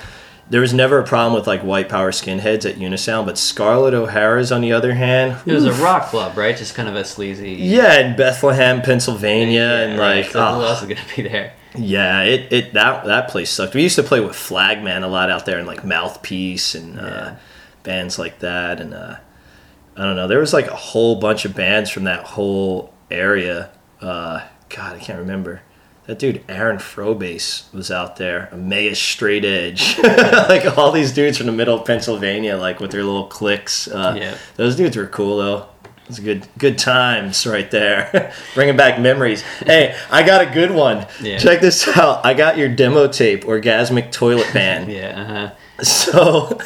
[0.50, 4.52] there was never a problem with like white power skinheads at Unisound, but Scarlett O'Hara's,
[4.52, 6.58] on the other hand, It was a rock club, right?
[6.58, 7.52] Just kind of a sleazy.
[7.54, 10.24] yeah, in Bethlehem, Pennsylvania, and right.
[10.24, 11.54] like, So who oh, else is gonna be there?
[11.76, 13.76] yeah, it, it that that place sucked.
[13.76, 17.36] We used to play with Flagman a lot out there, and like Mouthpiece and uh,
[17.84, 18.82] bands like that.
[18.82, 19.18] And uh,
[19.96, 23.70] I don't know, there was like a whole bunch of bands from that whole area.
[24.02, 25.62] Uh, God, I can't remember.
[26.10, 28.50] That dude Aaron Frobase was out there.
[28.52, 33.04] Emmaus Straight Edge, like all these dudes from the middle of Pennsylvania, like with their
[33.04, 33.88] little cliques.
[33.88, 34.36] Uh, Yeah.
[34.56, 35.68] those dudes were cool though.
[35.86, 38.34] It was good, good times right there.
[38.56, 39.44] Bringing back memories.
[39.64, 41.06] Hey, I got a good one.
[41.22, 41.38] Yeah.
[41.38, 42.26] Check this out.
[42.26, 44.92] I got your demo tape, Orgasmic Toilet Band.
[44.92, 45.54] Yeah.
[45.78, 45.84] Uh-huh.
[45.84, 46.58] So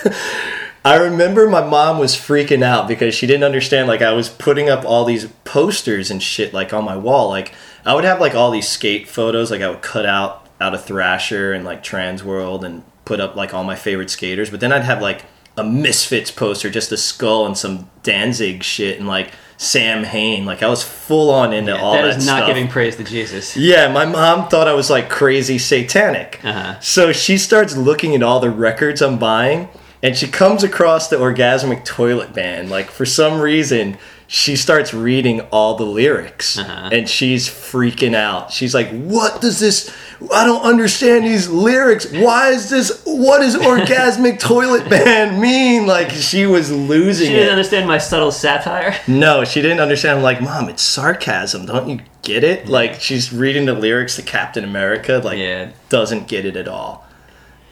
[0.86, 4.70] I remember my mom was freaking out because she didn't understand like I was putting
[4.70, 7.28] up all these posters and shit like on my wall.
[7.28, 7.54] Like
[7.86, 10.84] I would have like all these skate photos like I would cut out out of
[10.84, 14.72] Thrasher and like Trans World and put up like all my favorite skaters, but then
[14.72, 15.26] I'd have like
[15.58, 20.46] a Misfits poster, just a skull and some Danzig shit and like Samhain.
[20.46, 22.48] Like I was full on into all that that, is not stuff.
[22.48, 23.58] giving praise to Jesus.
[23.58, 26.40] Yeah, my mom thought I was like crazy satanic.
[26.44, 26.80] Uh-huh.
[26.80, 29.70] So she starts looking at all the records I'm buying
[30.04, 32.70] and she comes across the Orgasmic Toilet Band.
[32.70, 33.98] Like, for some reason,
[34.36, 36.90] she starts reading all the lyrics Uh-huh.
[36.92, 38.52] and she's freaking out.
[38.52, 39.94] She's like, What does this?
[40.34, 42.12] I don't understand these lyrics.
[42.12, 43.04] Why is this?
[43.06, 45.86] What does Orgasmic Toilet Band mean?
[45.86, 48.96] Like, she was losing She didn't understand my subtle satire.
[49.08, 50.18] No, she didn't understand.
[50.18, 51.68] I'm like, Mom, it's sarcasm.
[51.68, 52.68] Don't you get it?
[52.68, 55.72] Like, she's reading the lyrics to Captain America, like, Yeah.
[55.90, 57.03] doesn't get it at all.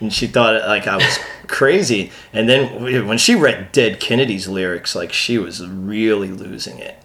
[0.02, 2.12] And she thought like I was crazy.
[2.34, 6.98] And then when she read Dead Kennedy's lyrics, like, she was really losing it.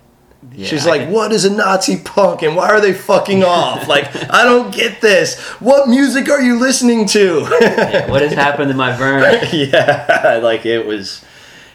[0.52, 3.88] Yeah, She's like, what is a Nazi punk and why are they fucking off?
[3.88, 5.40] like, I don't get this.
[5.60, 7.40] What music are you listening to?
[7.42, 9.22] what has happened to my Vern?
[9.52, 11.24] yeah, like it was,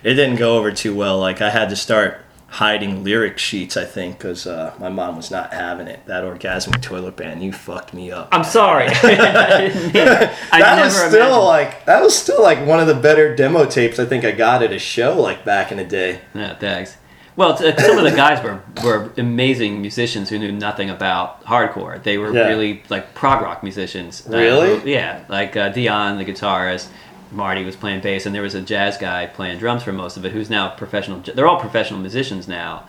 [0.04, 1.20] it didn't go over too well.
[1.20, 2.21] Like I had to start
[2.52, 6.06] hiding lyric sheets, I think, because uh, my mom was not having it.
[6.06, 8.28] That orgasmic toilet band, you fucked me up.
[8.32, 8.88] I'm sorry.
[9.04, 10.08] I didn't mean.
[10.08, 13.36] I that never was still imagined- like that was still like one of the better
[13.36, 16.22] demo tapes I think I got at a show like back in the day.
[16.36, 16.98] Yeah, thanks.
[17.38, 22.04] Well, t- some of the guys were, were amazing musicians who knew nothing about hardcore.
[22.04, 22.48] They were Yeah.
[22.50, 24.28] really like prog rock musicians.
[24.28, 24.80] Uh, Really?
[24.80, 26.90] who- yeah, like uh, Dion, the guitarist.
[27.32, 30.26] Marty was playing bass, and there was a jazz guy playing drums for most of
[30.26, 31.20] it, who's now professional.
[31.20, 32.88] They're all professional musicians now,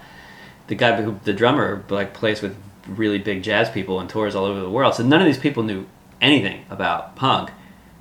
[0.66, 2.56] the guy who the drummer like plays with
[2.88, 4.94] really big jazz people and tours all over the world.
[4.94, 5.86] So none of these people knew
[6.20, 7.50] anything about punk.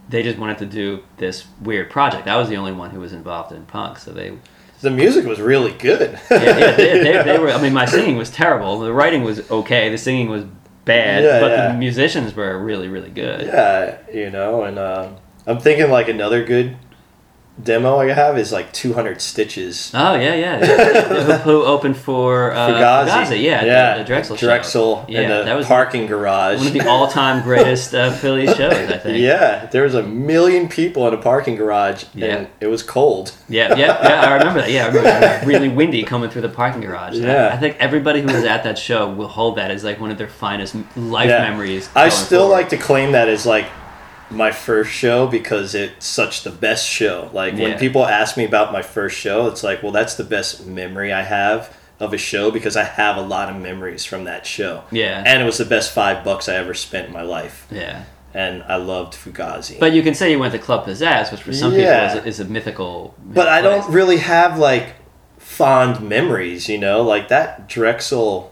[0.09, 2.27] They just wanted to do this weird project.
[2.27, 4.33] I was the only one who was involved in punk, so they
[4.81, 6.19] The music was really good.
[6.31, 7.51] yeah, yeah they, they, they were.
[7.51, 8.79] I mean, my singing was terrible.
[8.79, 9.89] The writing was okay.
[9.89, 10.45] The singing was
[10.85, 11.67] bad, Yeah, but yeah.
[11.71, 13.45] the musicians were really, really good.
[13.45, 15.15] Yeah, you know, and um,
[15.47, 16.77] I'm thinking like another good
[17.61, 19.91] demo I have is like 200 Stitches.
[19.93, 20.59] Oh yeah, yeah.
[20.65, 21.03] yeah.
[21.03, 23.07] who, who opened for uh, Fugazi.
[23.09, 24.47] Fugazi, Yeah, yeah, the, the Drexel, show.
[24.47, 26.57] Drexel Yeah, the that was parking garage.
[26.59, 28.73] one of the all-time greatest uh, Philly shows.
[28.89, 29.19] I think.
[29.19, 32.25] yeah, there was a million people in a parking garage, Yeah.
[32.37, 33.33] and it was cold.
[33.49, 34.21] Yeah, yeah, yeah.
[34.21, 34.71] I remember that.
[34.71, 37.17] Yeah, I remember really windy coming through the parking garage.
[37.17, 37.47] Yeah.
[37.49, 40.09] I, I think everybody who was at that show will hold that as like one
[40.09, 41.47] of their finest life Yeah.
[41.49, 41.89] memories.
[41.95, 42.53] I still forward.
[42.53, 43.65] like to claim that as like
[44.31, 47.29] my first show because it's such the best show.
[47.33, 50.65] Like when people ask me about my first show, it's like, well, that's the best
[50.65, 54.45] memory I have of a show because I have a lot of memories from that
[54.45, 54.83] show.
[54.91, 55.23] Yeah.
[55.25, 57.67] And it was the best five bucks I ever spent in my life.
[57.69, 58.05] Yeah.
[58.33, 59.79] And I loved Fugazi.
[59.79, 62.07] But you can say you went to Club Pizzazz, which for some Yeah.
[62.13, 63.13] people is a, is a mythical.
[63.23, 63.83] but I place.
[63.85, 64.95] don't really have like
[65.37, 68.50] fond memories, you know, like that Drexel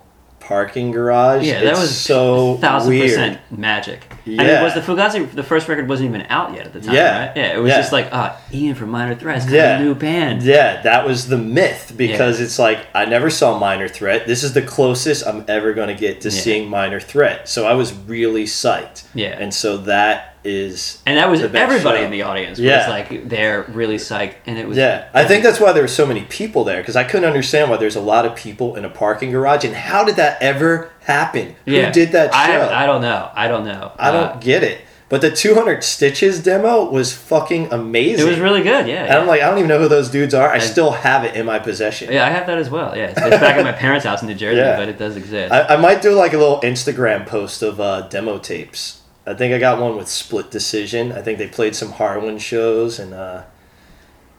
[0.50, 1.46] parking garage.
[1.46, 3.10] Yeah, that it's was so thousand weird.
[3.10, 4.12] percent magic.
[4.26, 4.64] I mean, Yeah.
[4.64, 7.20] was the Fugazi the first record wasn't even out yet at the time, Yeah.
[7.28, 7.38] right?
[7.38, 7.78] Yeah, it was Yeah.
[7.78, 9.78] just like, ah, Ian from Minor Threats, got Yeah.
[9.78, 10.42] a new band.
[10.42, 14.26] Yeah, that was the myth because it's like I never saw Minor Threat.
[14.26, 16.42] This is the closest I'm ever going to get to Yeah.
[16.42, 17.48] seeing Minor Threat.
[17.48, 19.04] So I was really psyched.
[19.14, 19.36] Yeah.
[19.40, 22.04] And so that is And that was everybody show.
[22.06, 22.80] in the audience Yeah.
[22.80, 25.88] was like they're really psyched, and it was Yeah, I think that's why there were
[25.88, 28.86] so many people there because I couldn't understand why there's a lot of people in
[28.86, 31.56] a parking garage and how did that ever happen?
[31.66, 31.88] yeah.
[31.88, 32.40] Who did that show?
[32.40, 33.30] I, I don't know.
[33.36, 33.92] I don't know.
[34.00, 34.82] I don't Uh, get it.
[35.10, 38.28] But the 200 Stitches demo was fucking amazing.
[38.28, 38.86] it was really good.
[38.88, 39.06] Yeah.
[39.06, 40.48] and I'm like, I don't even know who those dudes are.
[40.52, 42.14] I still have it in my possession.
[42.14, 42.96] yeah, I have that as well.
[42.96, 44.78] Yeah, it's, it's back at my parents' house in New Jersey, Yeah.
[44.78, 45.52] but it does exist.
[45.52, 48.99] I, I might do like a little Instagram post of uh, demo tapes.
[49.30, 51.12] I think I got one with Split Decision.
[51.12, 53.44] I think they played some Harwan shows, and uh,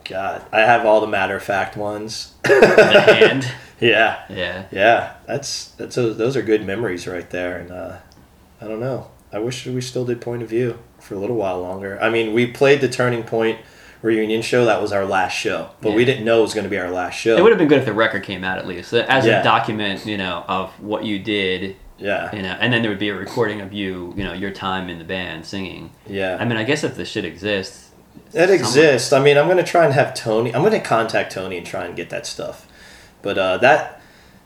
[0.05, 2.35] God, I have all the matter of fact ones.
[3.81, 4.67] Yeah, Yeah.
[4.71, 7.57] yeah, that's that's a, those are good memories right there.
[7.59, 7.97] And uh,
[8.61, 9.11] I don't know.
[9.33, 11.99] I wish we still did Point of View for a little while longer.
[12.03, 13.59] I mean, we played the Turning Point
[14.03, 14.67] reunion show.
[14.67, 16.91] That was our last show, but we didn't know it was going to be our
[16.91, 17.37] last show.
[17.39, 19.41] It would have been good if the record came out at least as Yeah.
[19.41, 22.99] a document, you know, of what you did, yeah, you know, and then there would
[22.99, 25.91] be a recording of you, you know, your time in the band singing.
[26.07, 26.37] yeah.
[26.41, 27.91] I mean, I guess if this shit exists,
[28.33, 29.13] It exists.
[29.13, 30.55] I mean, I'm gonna try and have Tony.
[30.55, 32.67] I'm gonna contact Tony and try and get that stuff.
[33.23, 34.01] But uh, that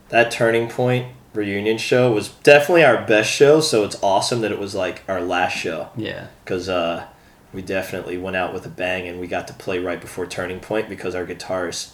[0.09, 3.61] that turning point reunion show was definitely our best show.
[3.61, 7.07] So it's awesome that it was like our last show yeah, because uh,
[7.53, 10.61] we definitely went out with a bang and we got to play right before turning
[10.61, 11.93] point because our guitarist,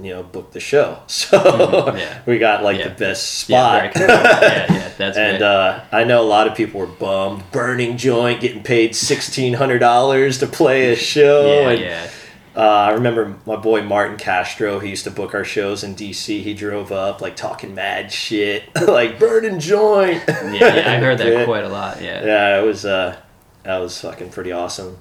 [0.00, 0.98] you know, booked the show.
[1.06, 2.20] So Mhm, yeah.
[2.26, 2.88] we got like Yeah.
[2.88, 3.92] the best spot.
[3.96, 8.40] yeah, yeah, that's And uh, I know a lot of people were bummed, burning joint,
[8.40, 11.46] getting paid sixteen hundred dollars to play a show.
[11.46, 12.10] yeah, and yeah,
[12.56, 14.78] uh, I remember my boy Martin Castro.
[14.80, 16.42] He used to book our shows in DC.
[16.42, 20.22] He drove up like talking mad shit, like burning joint.
[20.28, 20.92] yeah, yeah.
[20.92, 22.00] I heard that quite a lot.
[22.02, 23.16] Yeah, Yeah, it was uh,
[23.64, 24.98] that was fucking pretty awesome.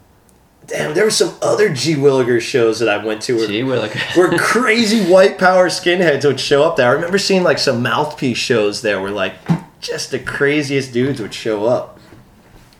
[0.65, 4.37] Damn, there were some other G Williger shows that I went to where, we're where
[4.39, 6.89] crazy white power skinheads would show up there.
[6.89, 9.33] I remember seeing like some mouthpiece shows there where like
[9.81, 11.99] just the craziest dudes would show up.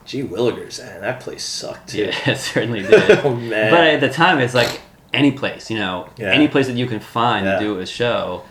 [0.06, 2.06] G Willigers, man, that place sucked too.
[2.06, 3.20] yeah, it certainly did.
[3.26, 3.72] oh man.
[3.72, 4.80] But at the time, it's like
[5.14, 6.32] any place, you know, Yeah.
[6.32, 7.60] any place that you can find Yeah.
[7.60, 8.44] to do a show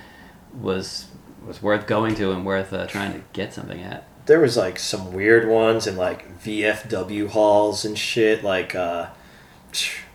[0.61, 1.07] was
[1.47, 4.07] was worth going to and worth uh, trying to get something at.
[4.27, 8.45] there was like some weird ones in like VFW halls and shit.
[8.45, 9.07] Like, uh,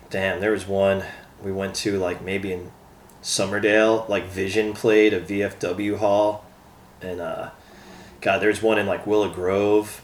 [0.10, 1.04] damn, there was one
[1.44, 2.72] we went to like maybe in
[3.22, 4.08] Somerdale.
[4.10, 6.46] Like Vision played a VFW hall,
[7.02, 7.50] and uh,
[8.22, 10.04] God, there's one in like Willow Grove.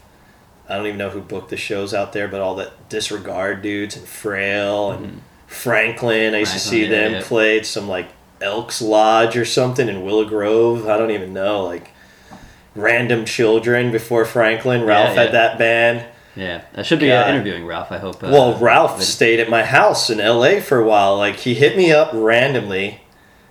[0.68, 3.96] I don't even know who booked the shows out there, but all that disregard dudes
[3.96, 6.34] and Frail and Franklin.
[6.34, 7.22] I used to see yeah, them yeah.
[7.22, 8.08] play at some like
[8.40, 10.88] Elks Lodge or something in Willow Grove.
[10.88, 11.64] I don't even know.
[11.64, 11.90] Like
[12.74, 14.84] Random Children before Franklin.
[14.84, 15.24] Ralph yeah.
[15.24, 16.06] had that band.
[16.36, 17.92] Yeah, I should be uh, interviewing Ralph.
[17.92, 18.22] I hope.
[18.22, 21.16] Uh, Well, Ralph stayed at my house in LA for a while.
[21.16, 23.00] Like he hit me up randomly.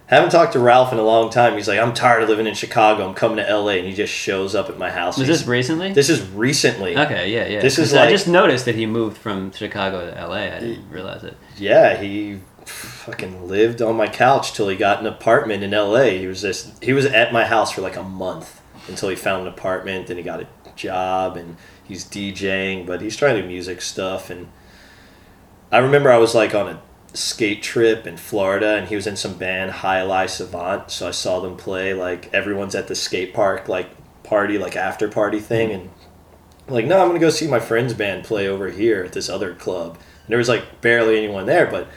[0.07, 1.53] Haven't talked to Ralph in a long time.
[1.55, 3.07] He's like, I'm tired of living in Chicago.
[3.07, 5.17] I'm coming to LA, and he just shows up at my house.
[5.17, 5.93] was this recently?
[5.93, 6.95] This is recently.
[6.97, 7.61] okay, yeah, yeah.
[7.61, 10.51] This is 'Cause I just noticed that he moved from Chicago to L.A.
[10.53, 11.37] I didn't realize it.
[11.57, 16.17] Yeah, he fucking lived on my couch till he got an apartment in LA.
[16.19, 19.47] He was just he was at my house for like a month until he found
[19.47, 20.07] an apartment.
[20.07, 24.29] Then he got a job and he's DJing, but he's trying to do music stuff.
[24.29, 24.47] And
[25.71, 26.81] I remember I was like on a
[27.13, 30.91] skate trip in Florida, and he was in some band High Lie Savant.
[30.91, 31.93] So I saw them play.
[31.93, 33.89] Like everyone's at the skate park, like
[34.23, 35.89] party, like after party thing, and
[36.67, 39.53] like no, I'm gonna go see my friend's band play over here at this other
[39.53, 39.95] club.
[39.95, 41.87] And there was like barely anyone there, but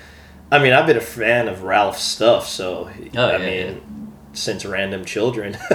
[0.50, 4.64] I mean, I've been a fan of Ralph's stuff, so Oh, I yeah, mean, since
[4.64, 5.56] Random Children.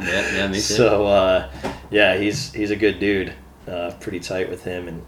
[0.00, 0.60] Yeah, yeah, me too.
[0.60, 1.50] So uh,
[1.90, 3.32] yeah, he's he's a good dude.
[3.66, 5.04] Uh, pretty tight with him, and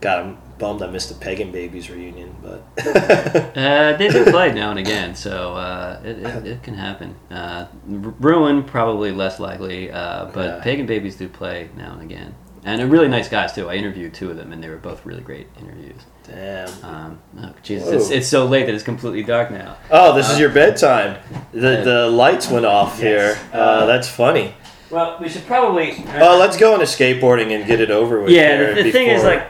[0.00, 2.62] got him bummed I missed the Pagan Babies reunion, but
[3.56, 7.14] Uh, they do play now and again, so uh, it, it, it can happen.
[7.30, 10.60] Uh, Ruin probably less likely, uh, but Yeah.
[10.62, 12.34] Pagan Babies do play now and again,
[12.64, 13.68] and they're really nice guys too.
[13.68, 16.00] I interviewed two of them, and they were both really great interviews.
[16.26, 16.68] damn.
[16.84, 19.76] Um, oh, Jesus, it's, it's so late that it's completely dark now.
[19.90, 21.18] Oh, this is your bedtime.
[21.52, 23.36] The the lights went off Yes.
[23.38, 23.38] here.
[23.52, 24.54] Uh, that's funny.
[24.90, 26.04] Well, we should probably.
[26.20, 28.30] Oh, let's go into skateboarding and get it over with.
[28.30, 29.48] yeah, the, the thing is like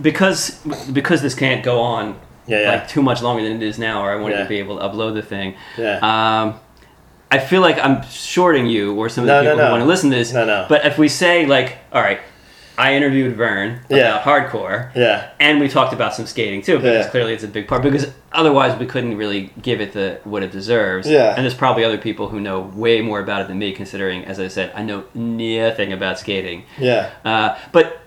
[0.00, 0.60] because
[0.92, 4.02] because this can't go on yeah, yeah, like too much longer than it is now,
[4.02, 4.42] or I wanted Yeah.
[4.44, 5.54] to be able to upload the thing.
[5.76, 5.98] yeah.
[6.42, 6.60] Um,
[7.30, 9.64] I feel like I'm shorting you or some of the No, no, people no.
[9.66, 10.32] who want to listen to this.
[10.32, 10.64] No, no.
[10.66, 12.20] But if we say like, all right,
[12.78, 14.18] I interviewed Vern about Yeah.
[14.20, 17.10] hardcore, yeah, and we talked about some skating too, because Yeah.
[17.10, 17.82] clearly it's a big part.
[17.82, 21.10] Because otherwise, we couldn't really give it the what it deserves.
[21.10, 21.34] Yeah.
[21.34, 24.38] And there's probably other people who know way more about it than me, considering, as
[24.38, 26.62] I said, I know nothing about skating.
[26.78, 27.06] yeah.
[27.24, 27.98] Uh, but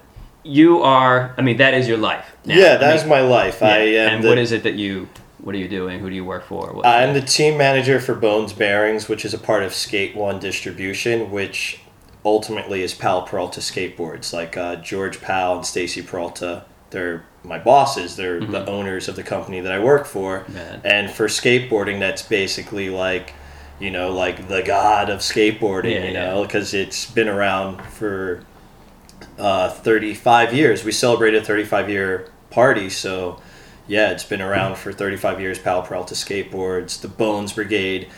[0.44, 2.26] you are, I mean, that is your life.
[2.46, 2.56] now.
[2.56, 3.58] Yeah, I that is mean, my life.
[3.62, 3.68] yeah.
[3.68, 5.10] I am and the, what is it that you?
[5.44, 6.00] What are you doing?
[6.00, 6.68] Who do you work for?
[6.72, 10.40] What- I'm the team manager for Bones Bearings, which is a part of Skate One
[10.40, 11.80] Distribution, which
[12.24, 14.34] ultimately is Powell Peralta Skateboards.
[14.34, 18.16] Like uh, George Powell and Stacy Peralta, they're my bosses.
[18.16, 20.46] They're the owners of the company that I work for.
[20.50, 20.86] Bad.
[20.86, 23.34] And for skateboarding, that's basically like,
[23.80, 25.96] you know, like the god of skateboarding.
[25.96, 28.44] Yeah, you know, because it's been around for
[29.40, 30.84] uh, 35 years.
[30.84, 33.42] We celebrated a 35 year party, so
[33.88, 35.58] yeah, it's been around for 35 years.
[35.58, 38.10] Powell Peralta Skateboards, the Bones Brigade,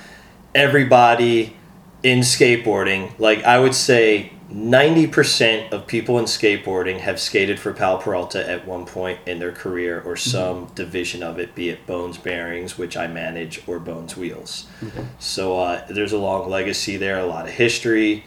[0.53, 1.55] everybody
[2.03, 3.17] in skateboarding.
[3.17, 8.67] Like I would say, 90% of people in skateboarding have skated for Powell Peralta at
[8.67, 12.95] one point in their career or some division of it, be it Bones Bearings, which
[12.95, 14.67] I manage, or Bones Wheels.
[15.17, 18.25] So uh, there's a long legacy there, a lot of history.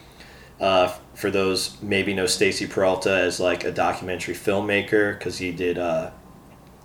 [0.59, 5.77] Uh, for those maybe know Stacy Peralta as like a documentary filmmaker because he did,
[5.77, 6.09] uh,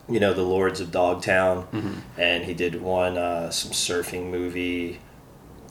[0.09, 1.66] you know, The Lords of Dogtown,
[2.19, 5.01] and he did one uh, some surfing movie.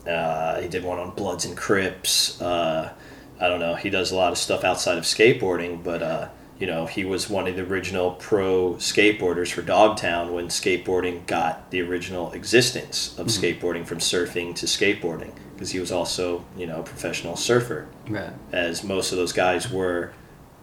[0.06, 2.40] Uh, he did one on Bloods and Crips.
[2.40, 2.92] Uh,
[3.40, 3.74] I don't know.
[3.74, 7.28] He does a lot of stuff outside of skateboarding, but uh, you know, he was
[7.30, 13.26] one of the original pro skateboarders for Dogtown when skateboarding got the original existence of
[13.28, 18.30] skateboarding from surfing to skateboarding because he was also, you know, a professional surfer Right.
[18.52, 20.12] as most of those guys were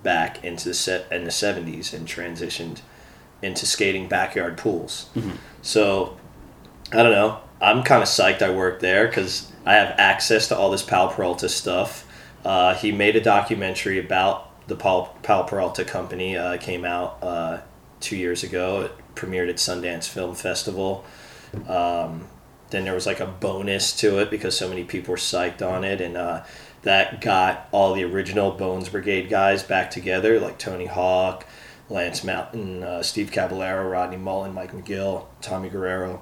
[0.04, 2.80] back into the set in the 70s and transitioned
[3.42, 5.10] into skating backyard pools.
[5.62, 6.18] So,
[6.94, 7.40] I don't know.
[7.62, 11.10] I'm kind of psyched I work there because I have access to all this Powell
[11.10, 12.06] Peralta stuff.
[12.46, 16.38] Uh, he made a documentary about the Powell, Powell Peralta company.
[16.38, 17.60] Uh, came out uh,
[18.00, 18.82] two years ago.
[18.82, 21.04] It premiered at Sundance Film Festival.
[21.68, 22.28] Um,
[22.70, 25.84] then there was like a bonus to it because so many people were psyched on
[25.84, 26.44] it, and uh,
[26.84, 31.46] that got all the original Bones Brigade guys back together, like Tony Hawk,
[31.90, 36.22] Lance Mountain, uh, Steve Caballero, Rodney Mullen, Mike McGill, Tommy Guerrero.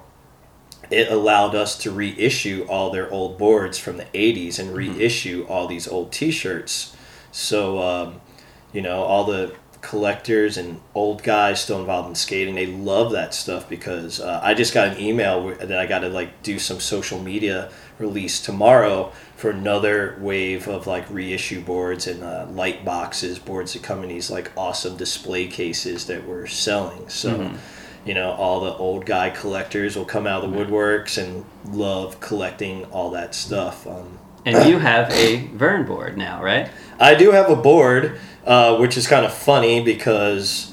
[0.90, 5.66] It allowed us to reissue all their old boards from the 80s and reissue all
[5.66, 6.96] these old t shirts.
[7.30, 8.20] So, um,
[8.72, 13.34] you know, all the collectors and old guys still involved in skating, they love that
[13.34, 16.80] stuff because uh, I just got an email that I got to like do some
[16.80, 23.38] social media release tomorrow for another wave of like reissue boards and uh, light boxes,
[23.38, 27.08] boards that come in these like awesome display cases that we're selling.
[27.08, 27.52] So,
[28.08, 31.44] you know, all the old guy collectors will come out of the woodworks and
[31.76, 33.86] love collecting all that stuff.
[33.86, 36.70] Um, And you have a Vern board now, right?
[36.98, 40.72] I do have a board, uh, which is kind of funny because,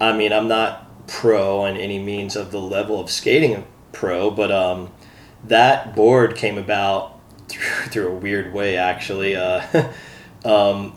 [0.00, 4.52] I mean, I'm not pro on any means of the level of skating pro, but
[4.52, 4.92] um,
[5.42, 7.18] that board came about
[7.48, 9.34] through, through a weird way, actually.
[9.34, 9.90] Uh,
[10.44, 10.96] um,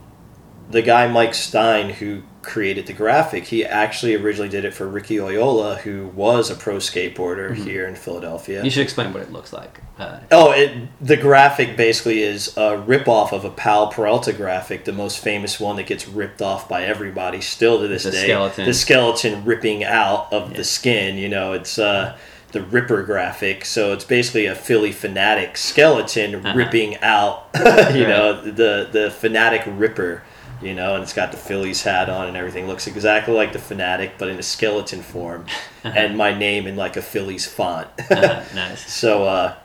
[0.69, 5.17] the guy Mike Stein, who created the graphic, he actually originally did it for Ricky
[5.17, 8.63] Oyola, who was a pro skateboarder here in Philadelphia.
[8.63, 9.81] You should explain what it looks like.
[9.97, 10.71] Uh, Oh, it,
[11.01, 15.75] the graphic basically is a ripoff of a Powell Peralta graphic, the most famous one
[15.75, 18.23] that gets ripped off by everybody still to this The day.
[18.27, 18.65] skeleton.
[18.65, 20.57] The skeleton ripping out of Yeah.
[20.57, 22.15] the skin, you know, it's uh,
[22.51, 23.65] the Ripper graphic.
[23.65, 26.53] So it's basically a Phillie Phanatic skeleton Uh-huh.
[26.55, 27.47] ripping out,
[27.93, 30.23] you know, the, the Phanatic Ripper.
[30.61, 32.67] You know, and it's got the Phillies hat on and everything.
[32.67, 35.45] Looks exactly like the Phanatic, but in a skeleton form,
[35.83, 37.87] and my name in like a Phillies font.
[38.11, 38.85] Uh, nice.
[38.99, 39.55] So uh,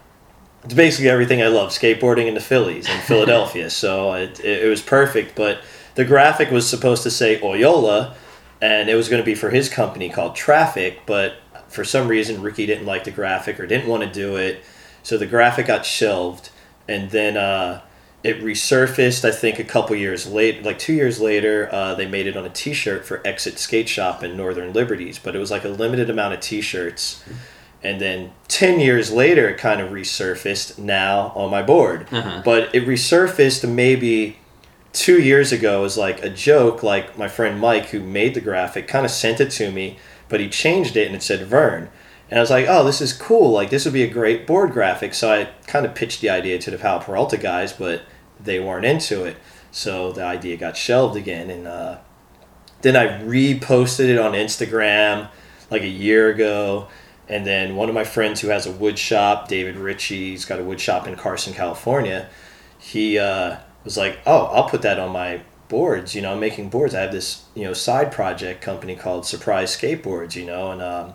[0.65, 3.71] it's basically everything I love: skateboarding in the Phillies in Philadelphia.
[3.71, 5.35] so it, it, it was perfect.
[5.35, 5.61] But
[5.95, 8.15] the graphic was supposed to say Oyola,
[8.61, 11.01] and it was going to be for his company called Traffic.
[11.07, 11.37] But
[11.69, 14.63] for some reason, Ricky didn't like the graphic or didn't want to do it,
[15.03, 16.51] so the graphic got shelved.
[16.87, 17.81] And then uh,
[18.25, 19.25] it resurfaced.
[19.25, 22.45] I think a couple years late, like two years later, uh, they made it on
[22.45, 25.19] a T-shirt for Exit Skate Shop in Northern Liberties.
[25.19, 27.23] But it was like a limited amount of T-shirts
[27.83, 32.41] and then 10 years later it kind of resurfaced now on my board Uh-huh.
[32.43, 34.39] but it resurfaced maybe
[34.95, 38.89] two years ago as like a joke like my friend mike who made the graphic
[38.89, 39.99] kind of sent it to me
[40.31, 41.91] but he changed it and it said vern
[42.31, 44.73] and i was like oh this is cool like this would be a great board
[44.73, 48.01] graphic so i kind of pitched the idea to the powell peralta guys but
[48.45, 49.37] they weren't into it
[49.71, 51.99] so the idea got shelved again and uh,
[52.85, 55.31] then I reposted it on Instagram
[55.71, 56.89] like a year ago.
[57.29, 60.61] And then one of my friends who has a wood shop, David Ritchie, he's got
[60.61, 62.29] a wood shop in Carson, California.
[62.79, 66.15] He uh, was like, "Oh, I'll put that on my boards.
[66.15, 66.95] You know, I'm making boards.
[66.95, 70.37] I have this you know side project company called Surprise Skateboards.
[70.37, 71.15] You know, and um,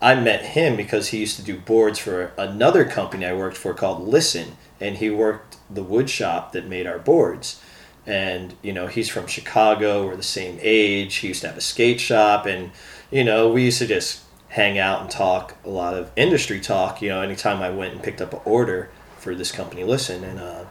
[0.00, 3.74] I met him because he used to do boards for another company I worked for
[3.74, 7.60] called Listen, and he worked the wood shop that made our boards.
[8.06, 10.06] And you know, he's from Chicago.
[10.06, 11.16] We're the same age.
[11.16, 12.70] He used to have a skate shop, and
[13.10, 17.02] you know, we used to just hang out and talk a lot of industry talk.
[17.02, 18.88] You know, anytime I went and picked up an order
[19.18, 20.64] for this company, Listen, and uh,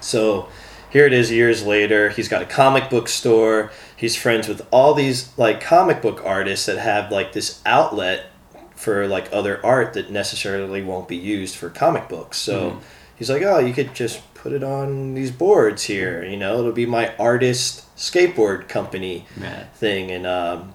[0.00, 0.48] so
[0.90, 2.10] here it is years later.
[2.10, 3.70] He's got a comic book store.
[3.96, 8.26] He's friends with all these like comic book artists that have like this outlet
[8.74, 12.38] for like other art that necessarily won't be used for comic books.
[12.38, 12.80] So Mhm.
[13.20, 16.24] He's like, "Oh, you could just put it on these boards here.
[16.24, 19.26] You know, it'll be my artist skateboard company
[19.74, 20.74] thing." And um,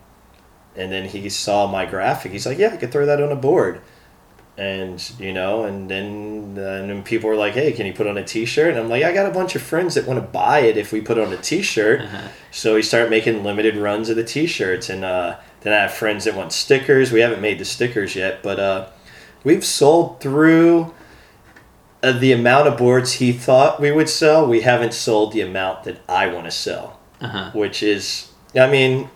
[0.77, 2.31] and then he saw my graphic.
[2.31, 3.81] He's like, "Yeah, I could throw that on a board."
[4.57, 8.17] And you know, and then and then people were like, "Hey, can you put on
[8.17, 10.59] a T-shirt?" And I'm like, "I got a bunch of friends that want to buy
[10.59, 12.27] it if we put on a T-shirt." Uh-huh.
[12.51, 16.23] So we start making limited runs of the T-shirts, and uh, then I have friends
[16.23, 17.11] that want stickers.
[17.11, 18.87] We haven't made the stickers yet, but uh,
[19.43, 20.93] we've sold through
[22.05, 24.47] uh, the amount of boards he thought we would sell.
[24.47, 27.51] We haven't sold the amount that I want to sell, Uh-huh.
[27.53, 29.09] which is, I mean,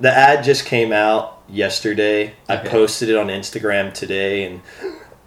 [0.00, 2.34] the ad just came out yesterday.
[2.48, 4.60] I posted it on Instagram today, and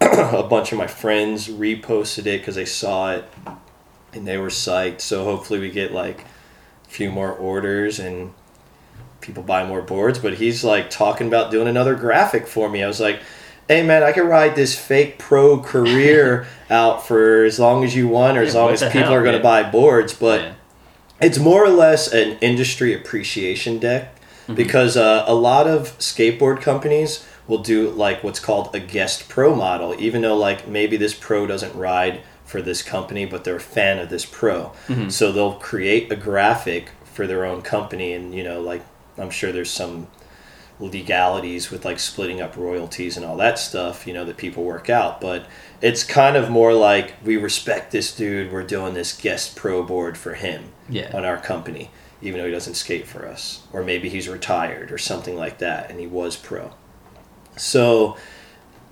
[0.00, 3.24] a bunch of my friends reposted it because they saw it
[4.12, 5.00] and they were psyched.
[5.00, 6.20] So hopefully we get like
[6.86, 8.32] a few more orders and
[9.20, 10.18] people buy more boards.
[10.18, 12.82] But he's like talking about doing another graphic for me.
[12.82, 13.20] I was like,
[13.68, 18.08] hey man, I can ride this fake pro career out for as long as you
[18.08, 20.12] want or as long as people hell, are going to buy boards.
[20.14, 20.52] But Yeah.
[21.20, 24.14] it's more or less an industry appreciation deck
[24.48, 24.54] Mm-hmm.
[24.54, 29.54] because uh, a lot of skateboard companies will do like what's called a guest pro
[29.54, 33.60] model even though like maybe this pro doesn't ride for this company but they're a
[33.60, 35.12] fan of this pro Mhm.
[35.12, 38.80] so they'll create a graphic for their own company and you know like
[39.18, 40.06] i'm sure there's some
[40.80, 44.88] legalities with like splitting up royalties and all that stuff, you know, that people work
[44.88, 45.20] out.
[45.20, 45.46] But
[45.82, 48.52] it's kind of more like we respect this dude.
[48.52, 51.10] We're doing this guest pro board for him Yeah.
[51.16, 51.90] on our company,
[52.22, 53.60] even though he doesn't skate for us.
[53.72, 56.72] Or maybe he's retired or something like that and he was pro.
[57.56, 58.16] So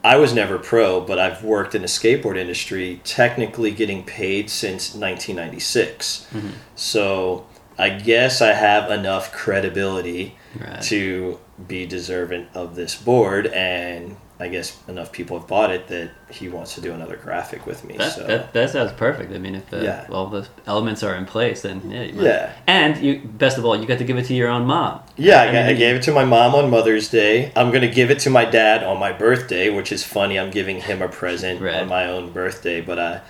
[0.05, 4.95] I was never pro, but I've worked in the skateboard industry, technically getting paid since
[4.95, 6.27] 1996.
[6.35, 6.51] Mhm.
[6.77, 7.47] So
[7.79, 10.81] I guess I have enough credibility Right.
[10.85, 11.39] to
[11.69, 16.49] be deserving of this board, and I guess enough people have bought it that he
[16.49, 17.97] wants to do another graphic with me.
[17.99, 19.33] That, so that, that sounds perfect.
[19.35, 20.07] I mean, if the, Yeah.
[20.11, 22.25] all the elements are in place, then yeah, you might.
[22.25, 22.53] Yeah.
[22.67, 25.01] And you, best of all, you got to give it to your own mom.
[25.17, 27.53] Yeah, I, I got- I gave it to my mom on Mother's Day.
[27.57, 30.39] I'm gonna give it to my dad on my birthday, which is funny.
[30.39, 31.75] I'm giving him a present Right.
[31.83, 33.21] on my own birthday, but I,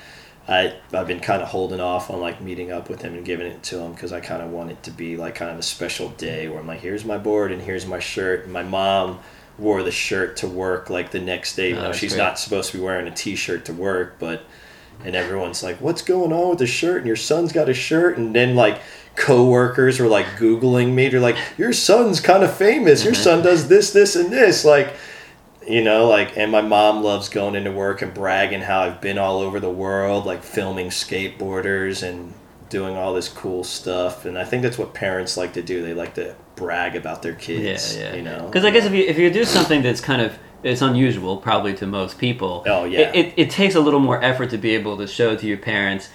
[0.49, 3.47] I I've been kind of holding off on like meeting up with him and giving
[3.47, 5.63] it to him because I kind of want it to be like kind of a
[5.63, 8.45] special day where I'm like, here's my board and here's my shirt.
[8.45, 9.19] And my mom
[9.59, 12.23] wore the shirt to work like the next day, even Oh, though that's she's great.
[12.23, 14.45] not supposed to be wearing a T-shirt to work, but.
[15.05, 18.17] And everyone's like, "What's going on with the shirt?" And your son's got a shirt.
[18.17, 18.81] And then like
[19.15, 21.09] coworkers were like googling me.
[21.09, 23.05] They're like, "Your son's kind of famous.
[23.05, 23.23] Your mm-hmm.
[23.23, 24.95] son does this, this, and this." Like,
[25.69, 29.19] you know, like, and my mom loves going into work and bragging how I've been
[29.19, 32.33] all over the world, like filming skateboarders and
[32.69, 34.25] doing all this cool stuff.
[34.25, 35.83] And I think that's what parents like to do.
[35.83, 37.97] They like to brag about their kids.
[37.97, 38.17] Yeah, yeah.
[38.17, 40.83] You know, Because I guess if you if you do something that's kind of it's
[40.83, 42.65] unusual, probably to most people.
[42.67, 43.01] Oh, yeah.
[43.01, 45.59] It, it, it takes a little more effort to be able to show to your
[45.59, 46.09] parents.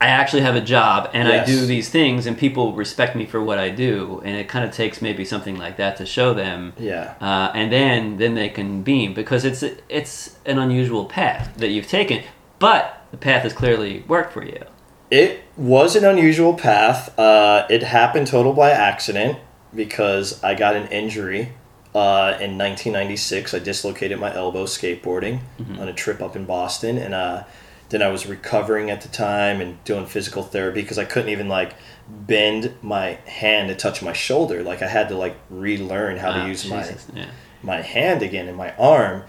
[0.00, 3.42] I actually have a job and I do these things and people respect me for
[3.42, 6.72] what I do and it kind of takes maybe something like that to show them
[6.78, 7.14] Yeah.
[7.20, 11.88] uh, and then then they can beam because it's it's an unusual path that you've
[11.88, 12.22] taken
[12.60, 14.62] but the path has clearly worked for you
[15.10, 17.18] It was an unusual path.
[17.18, 19.38] Uh, it happened total by accident
[19.74, 21.52] because I got an injury
[21.94, 23.54] uh, in 1996.
[23.54, 25.40] I dislocated my elbow skateboarding
[25.80, 27.44] on a trip up in Boston, and uh,
[27.90, 31.48] then I was recovering at the time and doing physical therapy because I couldn't even
[31.48, 31.74] like
[32.08, 34.62] bend my hand to touch my shoulder.
[34.62, 37.30] Like I had to like relearn how Ah, to use my yeah.
[37.62, 39.24] my hand again and my arm.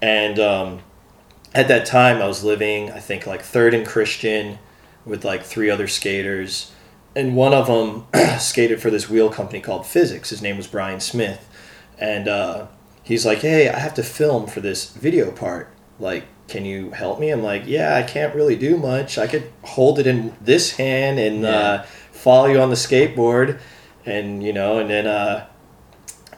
[0.00, 0.80] And um,
[1.54, 4.58] at that time, I was living, I think, like Third and Christian
[5.04, 6.72] with like three other skaters.
[7.16, 8.06] And one of them
[8.38, 10.30] skated for this wheel company called Physics.
[10.30, 11.48] His name was Brian Smith.
[11.98, 12.66] And uh,
[13.04, 15.68] he's like, hey, I have to film for this video part.
[16.00, 17.30] Like, can you help me?
[17.30, 19.18] I'm like, yeah, I can't really do much.
[19.18, 21.50] I could hold it in this hand and Yeah.
[21.50, 23.58] uh, follow you on the skateboard.
[24.06, 25.46] And, you know, and then uh,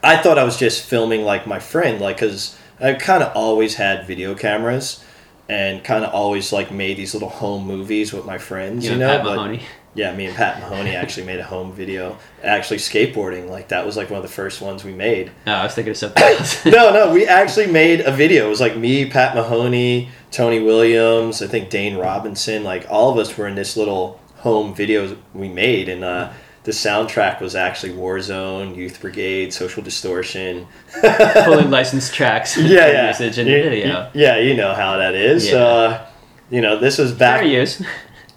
[0.02, 3.74] I thought I was just filming like my friend, like because I kind of always
[3.74, 5.02] had video cameras,
[5.48, 8.84] and kind of always like made these little home movies with my friends.
[8.84, 9.62] You, you know, know, Pat but- Mahoney
[9.96, 12.18] yeah, me and Pat Mahoney actually made a home video.
[12.44, 15.32] Actually, skateboarding like that was like one of the first ones we made.
[15.46, 18.46] oh, I was thinking of something else no, no, we actually made a video.
[18.46, 22.62] It was like me, Pat Mahoney, Tony Williams, I think Dane Robinson.
[22.62, 26.30] Like all of us were in this little home video we made, and uh,
[26.64, 30.66] the soundtrack was actually Warzone, Youth Brigade, Social Distortion.
[31.44, 33.08] fully licensed tracks yeah, yeah.
[33.08, 35.48] usage in You- video yeah, you know how that is.
[35.48, 35.56] Yeah.
[35.56, 36.06] Uh,
[36.50, 37.40] you know, this was back.
[37.40, 37.82] fair use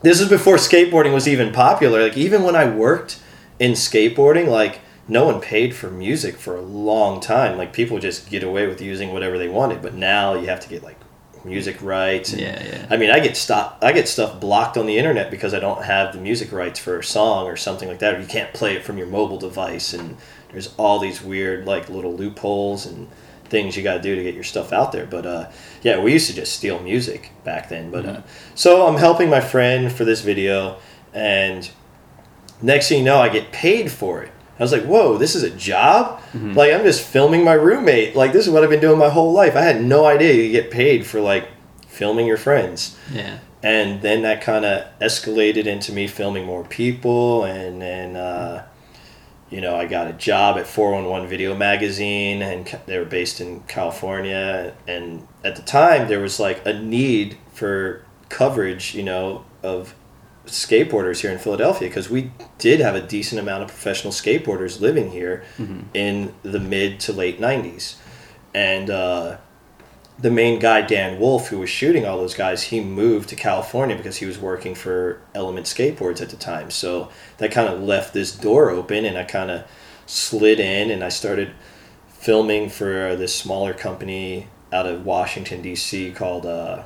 [0.02, 2.04] This is before skateboarding was even popular.
[2.04, 3.20] Like even when I worked
[3.60, 7.58] in skateboarding, like no one paid for music for a long time.
[7.58, 9.82] Like people just get away with using whatever they wanted.
[9.82, 10.98] But now you have to get like
[11.44, 12.32] music rights.
[12.32, 13.80] And, yeah yeah I mean, I get stop.
[13.82, 17.00] I get stuff blocked on the internet because I don't have the music rights for
[17.00, 18.16] a song or something like that.
[18.16, 20.18] Or you can't play it from your mobile device, and
[20.52, 23.08] there's all these weird like little loopholes and
[23.50, 25.06] things you got to do to get your stuff out there.
[25.06, 25.50] But uh,
[25.82, 27.92] yeah, we used to just steal music back then.
[27.92, 28.22] But uh,
[28.56, 30.78] so I'm helping my friend for this video,
[31.14, 31.70] and
[32.62, 34.32] next thing you know, I get paid for it.
[34.60, 36.22] I was like, "Whoa, this is a job!
[36.34, 38.16] Like I'm just filming my roommate.
[38.16, 39.56] Like this is what I've been doing my whole life.
[39.56, 41.48] I had no idea you get paid for like
[41.88, 47.44] filming your friends." yeah and then that kind of escalated into me filming more people
[47.44, 48.66] and then uh,
[49.50, 53.62] you know i got a job at 411 video magazine and they were based in
[53.62, 59.96] california and at the time there was like a need for coverage you know of
[60.46, 65.12] skateboarders here in philadelphia because we did have a decent amount of professional skateboarders living
[65.12, 65.44] here
[65.94, 67.96] in the mid to late 90s
[68.54, 69.38] and uh,
[70.22, 73.96] the main guy Dan Wolfe, who was shooting all those guys, he moved to California
[73.96, 76.70] because he was working for Element Skateboards at the time.
[76.72, 79.64] So that kind of left this door open, and I kind of
[80.06, 81.52] slid in, and I started
[82.10, 86.12] filming for this smaller company out of Washington D.C.
[86.12, 86.84] called uh,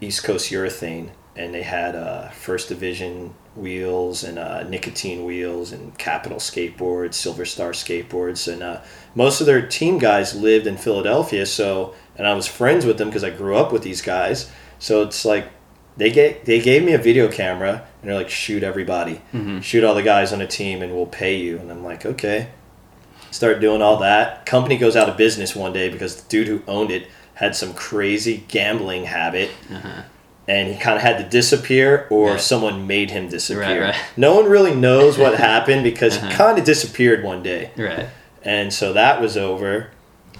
[0.00, 5.96] East Coast Urethane, and they had uh, First Division wheels and uh, nicotine wheels and
[5.98, 8.80] Capital skateboards, Silver Star skateboards, and uh,
[9.14, 11.46] most of their team guys lived in Philadelphia.
[11.46, 14.50] So, and I was friends with them because I grew up with these guys.
[14.78, 15.48] So it's like
[15.96, 19.20] they get they gave me a video camera and they're like, shoot everybody,
[19.62, 21.58] shoot all the guys on the team, and we'll pay you.
[21.58, 22.48] And I'm like, okay.
[23.30, 24.46] Start doing all that.
[24.46, 27.74] Company goes out of business one day because the dude who owned it had some
[27.74, 30.02] crazy gambling habit uh-huh.
[30.48, 32.40] And he kind of had to disappear or Right.
[32.40, 33.62] someone made him disappear.
[33.62, 33.96] Right, right.
[34.16, 36.28] No one really knows what happened because Uh-huh.
[36.28, 37.70] he kind of disappeared one day.
[37.76, 38.06] right
[38.42, 39.88] And so that was over.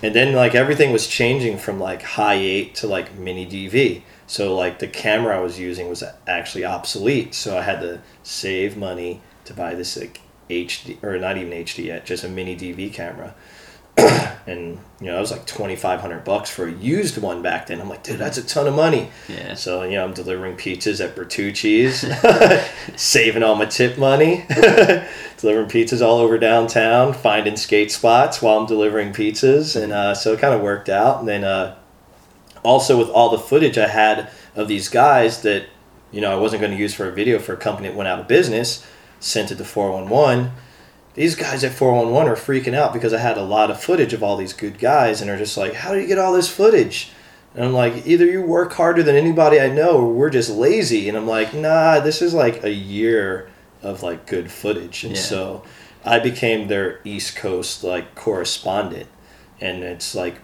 [0.03, 4.03] And then like everything was changing from like high 8 to like mini DV.
[4.29, 7.35] So like the camera I was using was actually obsolete.
[7.35, 10.21] So I had to save money to buy this like
[10.51, 13.35] HD or not even HD yet, just a mini DV camera.
[14.47, 17.81] and you know, it was like 2500 bucks for a used one back then.
[17.81, 19.11] I'm like, dude, that's a ton of money.
[19.29, 22.05] yeah So, you know, I'm delivering pizzas at Bertucci's,
[23.01, 24.45] saving all my tip money,
[25.39, 29.81] delivering pizzas all over downtown, finding skate spots while I'm delivering pizzas.
[29.81, 31.21] And uh, so it kind of worked out.
[31.21, 31.77] And then uh,
[32.63, 35.67] also with all the footage I had of these guys that,
[36.13, 38.09] you know, I wasn't going to use for a video for a company that went
[38.09, 38.87] out of business,
[39.21, 40.53] sent it to 411.
[41.17, 44.23] These guys at 411 are freaking out because I had a lot of footage of
[44.23, 47.11] all these good guys and are just like, how do you get all this footage?
[47.55, 51.09] And I'm like, either you work harder than anybody I know, or we're just lazy.
[51.09, 53.49] And I'm like, nah, this is like a year
[53.83, 55.05] of like good footage.
[55.05, 55.23] And Yeah.
[55.23, 55.65] so
[56.05, 59.09] I became their East Coast like correspondent.
[59.59, 60.37] And it's like,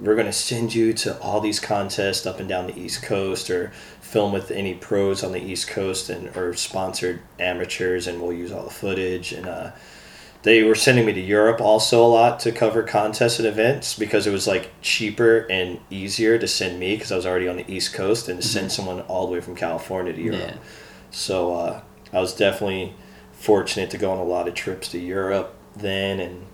[0.00, 3.48] we're going to send you to all these contests up and down the East Coast
[3.50, 3.70] or
[4.00, 8.50] film with any pros on the East Coast and or sponsored amateurs, and we'll use
[8.50, 9.32] all the footage.
[9.32, 9.70] And uh,
[10.42, 14.26] they were sending me to Europe also a lot to cover contests and events because
[14.26, 17.72] it was like cheaper and easier to send me because I was already on the
[17.72, 20.40] East Coast and to send someone all the way from California to Europe.
[20.40, 20.56] Yeah.
[21.12, 21.82] So uh,
[22.12, 22.94] I was definitely
[23.32, 26.46] fortunate to go on a lot of trips to Europe then, and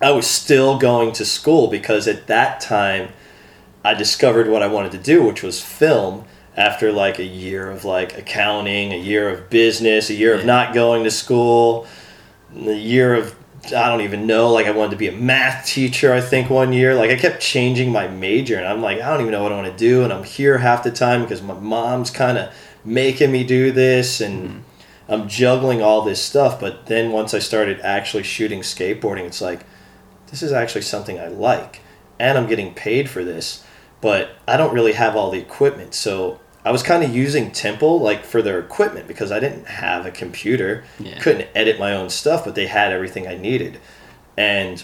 [0.00, 3.12] I was still going to school because at that time
[3.84, 6.24] I discovered what I wanted to do, which was film.
[6.54, 10.74] After like a year of like accounting, a year of business, a year of not
[10.74, 11.86] going to school,
[12.56, 13.34] a year of
[13.66, 14.50] I don't even know.
[14.50, 16.12] Like I wanted to be a math teacher.
[16.12, 19.20] I think one year, like I kept changing my major, and I'm like, I don't
[19.20, 21.54] even know what I want to do, and I'm here half the time because my
[21.54, 22.52] mom's kind of
[22.84, 25.12] making me do this, and mm-hmm.
[25.12, 26.58] I'm juggling all this stuff.
[26.58, 29.64] But then once I started actually shooting skateboarding, it's like
[30.26, 31.80] this is actually something I like,
[32.18, 33.64] and I'm getting paid for this,
[34.00, 36.40] but I don't really have all the equipment, so.
[36.64, 40.10] I was kind of using Temple like for their equipment because I didn't have a
[40.10, 41.18] computer Yeah.
[41.18, 43.78] couldn't edit my own stuff, but they had everything I needed.
[44.36, 44.82] And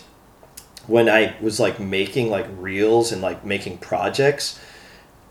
[0.87, 4.59] when I was like making like reels and like making projects,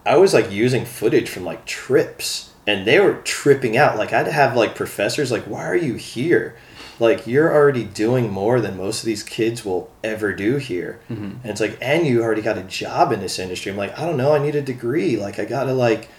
[0.05, 3.97] I was like using footage from like trips and they were tripping out.
[3.97, 6.55] Like I'd have like professors like, "Why are you here?"
[6.99, 10.99] Like you're already doing more than most of these kids will ever do here.
[11.09, 11.23] Mm-hmm.
[11.23, 14.05] And it's like, "And you already got a job in this industry." I'm like, "I
[14.05, 15.17] don't know, I need a degree.
[15.17, 16.09] Like I got to like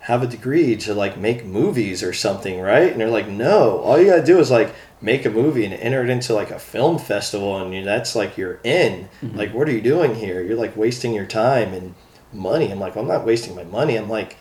[0.00, 2.90] have a degree to like make movies or something, right?
[2.90, 6.02] And they're like, no, all you gotta do is like make a movie and enter
[6.02, 9.08] it into like a film festival, and you, that's like you're in.
[9.22, 9.36] Mm-hmm.
[9.36, 10.42] Like, what are you doing here?
[10.42, 11.94] You're like wasting your time and
[12.32, 12.70] money.
[12.70, 13.96] I'm like, I'm not wasting my money.
[13.96, 14.36] I'm like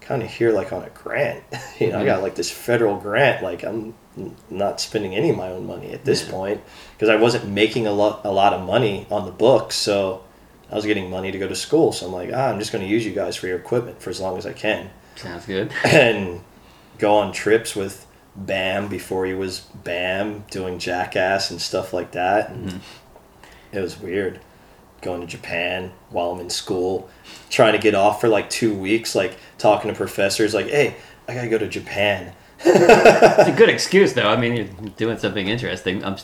[0.00, 1.42] kind of here like on a grant.
[1.80, 2.22] you know, I got mm-hmm.
[2.22, 3.42] like this federal grant.
[3.42, 3.94] Like, I'm
[4.50, 6.30] not spending any of my own money at this Yeah.
[6.30, 6.60] point
[6.94, 10.22] because I wasn't making a lot a lot of money on the books, so.
[10.72, 12.82] I was getting money to go to school, so I'm like, ah, I'm just going
[12.82, 15.70] to use you guys for your equipment for as long as I can Sounds good.
[15.84, 16.40] and
[16.98, 22.50] go on trips with Bam before he was Bam, doing Jackass and stuff like that.
[22.50, 22.80] And
[23.72, 24.40] It was weird
[25.02, 27.10] going to Japan while I'm in school,
[27.50, 30.96] trying to get off for like two weeks, like talking to professors, like, hey,
[31.28, 32.32] I gotta go to Japan.
[32.64, 34.28] It's a good excuse, though.
[34.28, 36.04] I mean, you're doing something interesting.
[36.04, 36.16] I'm,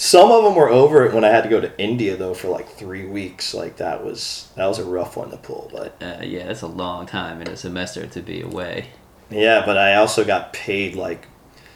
[0.00, 2.46] Some of them were over it when I had to go to India though for
[2.46, 3.52] like three weeks.
[3.52, 6.68] Like that was that was a rough one to pull, but uh, yeah, that's a
[6.68, 8.90] long time in a semester to be away.
[9.28, 11.26] Yeah, but I also got paid like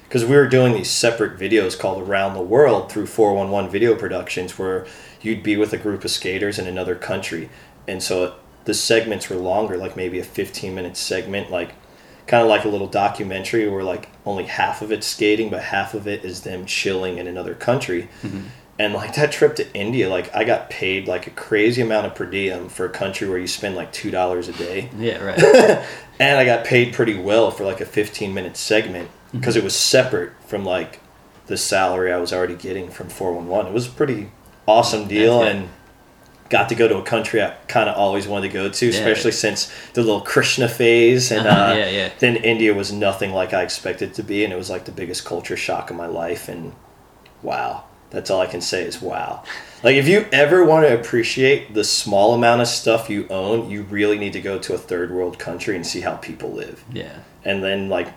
[0.04, 4.56] because we were doing these separate videos called Around the World through 411 Video Productions
[4.56, 4.86] where
[5.20, 7.50] you'd be with a group of skaters in another country.
[7.88, 8.36] And so
[8.66, 11.74] the segments were longer, like maybe a 15 minute segment, like
[12.26, 15.94] kind of like a little documentary where like only half of it's skating, but half
[15.94, 18.08] of it is them chilling in another country.
[18.22, 18.40] Mm-hmm.
[18.78, 22.14] And like that trip to India, like I got paid like a crazy amount of
[22.14, 25.38] per diem for a country where you spend like $2 a day Yeah, right.
[26.18, 29.38] and I got paid pretty well for like a 15 minute segment mm-hmm.
[29.38, 31.00] because it was separate from like
[31.46, 33.70] the salary I was already getting from 411.
[33.70, 34.30] It was a pretty
[34.66, 35.68] awesome deal and
[36.52, 39.32] got to go to a country I kind of always wanted to go to, especially
[39.32, 41.32] since the little Krishna phase.
[41.32, 42.10] And Uh-huh, uh, yeah, yeah.
[42.18, 44.92] then India was nothing like I expected it to be, and it was like the
[44.92, 46.48] biggest culture shock of my life.
[46.48, 46.72] And
[47.42, 49.42] wow, that's all I can say is wow.
[49.82, 53.82] Like if you ever want to appreciate the small amount of stuff you own, you
[53.84, 56.84] really need to go to a third world country and see how people live.
[56.92, 57.18] yeah.
[57.44, 58.08] And then like,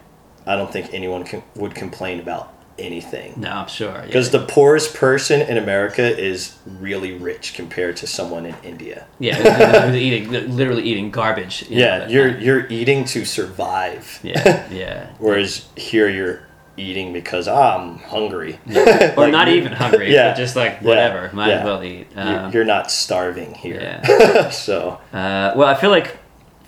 [0.45, 3.33] I don't think anyone can, would complain about anything.
[3.37, 3.87] No, I'm sure.
[3.91, 4.05] Yeah.
[4.05, 9.07] Because the poorest person in America is really rich compared to someone in India.
[9.19, 11.63] yeah, eating literally eating garbage.
[11.69, 14.19] you Yeah, that- you're you're eating to survive.
[14.23, 15.07] Yeah, yeah.
[15.19, 16.41] Whereas here you're
[16.77, 18.59] eating because ah, I'm hungry.
[18.67, 18.83] Or
[19.23, 20.33] Like, not even hungry, Yeah.
[20.33, 21.29] just like Yeah, whatever.
[21.33, 21.59] Might yeah.
[21.59, 22.07] as well eat.
[22.17, 23.79] Um, you're not starving here.
[23.79, 24.49] yeah.
[24.49, 26.17] so Uh, well, I feel like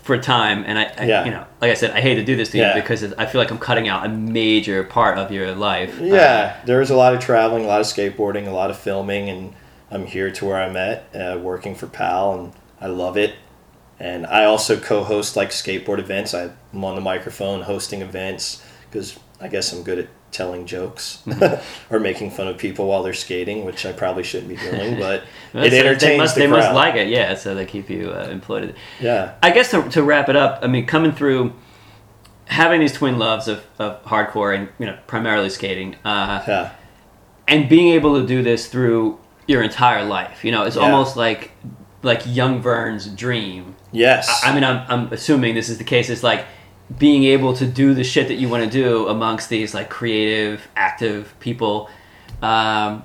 [0.08, 1.26] for time, and I, I Yeah.
[1.26, 2.76] you know, like I said, I hate to do this to Yeah.
[2.76, 6.02] you because I feel like I'm cutting out a major part of your life.
[6.02, 8.78] Uh, yeah, there was a lot of traveling, a lot of skateboarding, a lot of
[8.78, 9.54] filming, and
[9.92, 12.52] I'm here to where I'm at, uh, working for PAL, and
[12.82, 13.36] I love it.
[14.00, 16.34] And I also co-host like skateboard events.
[16.34, 16.54] I'm
[16.84, 21.94] on the microphone hosting events because I guess I'm good at telling jokes Mm-hmm.
[21.94, 25.24] or making fun of people while they're skating, which I probably shouldn't be doing, but
[25.54, 26.58] it entertains they must, the they crowd.
[26.60, 27.36] must like it, yeah.
[27.36, 28.76] So they keep you uh, employed.
[29.00, 31.54] yeah, I guess to, to wrap it up, I mean, coming through,
[32.46, 36.72] having these twin loves of, of hardcore and you know primarily skating, uh, yeah,
[37.48, 40.84] and being able to do this through your entire life, you know, it's Yeah.
[40.84, 41.52] almost like
[42.04, 43.76] like young Vern's dream.
[43.92, 44.30] yes.
[44.44, 46.10] I, I mean, I'm, I'm assuming this is the case.
[46.10, 46.46] It's like
[46.96, 50.68] being able to do the shit that you want to do amongst these like creative,
[50.76, 51.90] active people.
[52.42, 53.04] Um,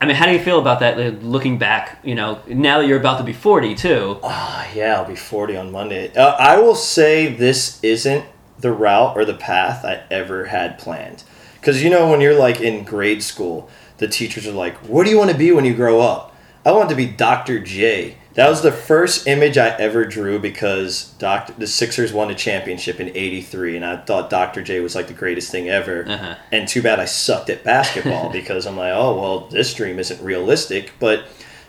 [0.00, 0.98] I mean, how do you feel about that?
[0.98, 4.18] like, Looking back, you know, now that you're about to be 40 too.
[4.22, 6.12] Ah, yeah, I'll be 40 on Monday.
[6.14, 8.24] Uh, I will say this isn't
[8.58, 11.24] the route or the path I ever had planned.
[11.54, 15.10] Because, you know, when you're like in grade school, the teachers are like, what do
[15.10, 16.34] you want to be when you grow up?
[16.66, 17.60] I want to be Dr.
[17.60, 18.16] J.
[18.34, 22.98] That was the first image I ever drew because Doctor the Sixers won a championship
[22.98, 24.62] in '83, and I thought Dr.
[24.62, 26.08] J was like the greatest thing ever.
[26.08, 26.34] Uh-huh.
[26.50, 30.22] And too bad I sucked at basketball because I'm like, oh well, this dream isn't
[30.22, 30.92] realistic.
[30.98, 31.26] But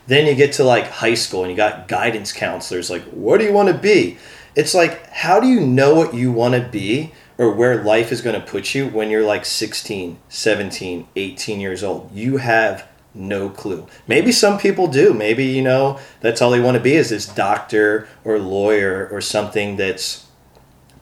[0.08, 3.46] then you get to like high school and you got guidance counselors like, what do
[3.46, 4.18] you want to be?
[4.56, 8.22] It's like, how do you know what you want to be or where life is
[8.22, 12.12] going to put you when you're like 16, 17, 18 years old?
[12.14, 13.88] You have no clue.
[14.08, 15.14] Maybe some people do.
[15.14, 19.22] Maybe, you know, that's all they want to be is this doctor or lawyer or
[19.22, 20.28] something that's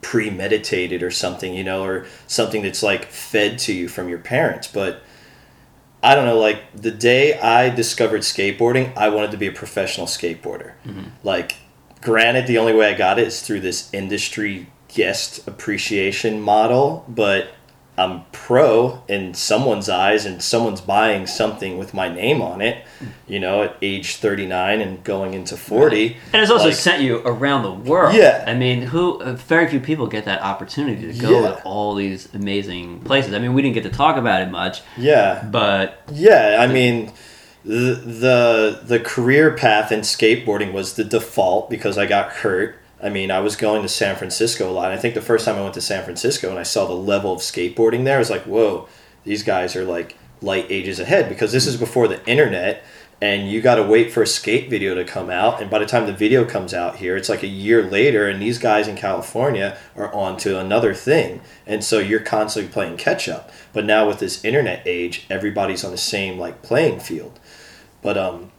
[0.02, 4.66] premeditated or something, you know, or something that's like fed to you from your parents.
[4.66, 5.02] But
[6.02, 10.06] I don't know, like the day I discovered skateboarding, I wanted to be a professional
[10.06, 10.72] skateboarder.
[10.84, 11.04] Mm-hmm.
[11.22, 11.56] Like,
[12.00, 17.52] granted, the only way I got it is through this industry guest appreciation model, but
[17.98, 22.84] I'm pro in someone's eyes and someone's buying something with my name on it,
[23.28, 26.16] you know, at age 39 and going into 40.
[26.32, 28.14] And it's also Like- sent you around the world.
[28.14, 28.44] Yeah.
[28.46, 29.20] I mean, who?
[29.20, 31.48] uh, Very few people get that opportunity to go Yeah.
[31.48, 33.34] to all these amazing places.
[33.34, 35.42] I mean, we didn't get to talk about it much, Yeah.
[35.50, 37.12] but Yeah, I mean,
[37.64, 42.76] the, the the career path in skateboarding was the default because I got hurt.
[43.02, 44.90] I mean, I was going to San Francisco a lot.
[44.90, 46.92] And I think the first time I went to San Francisco and I saw the
[46.92, 48.86] level of skateboarding there, I was like, "Whoa,
[49.24, 52.84] these guys are like light ages ahead." Because this is before the internet,
[53.20, 55.60] and you got to wait for a skate video to come out.
[55.60, 58.42] And by the time the video comes out here, it's like a year later, and
[58.42, 61.40] these guys in California are on to another thing.
[61.66, 63.50] And so you're constantly playing catch up.
[63.72, 67.38] But now with this internet age, everybody's on the same like playing field.
[68.02, 68.50] But um,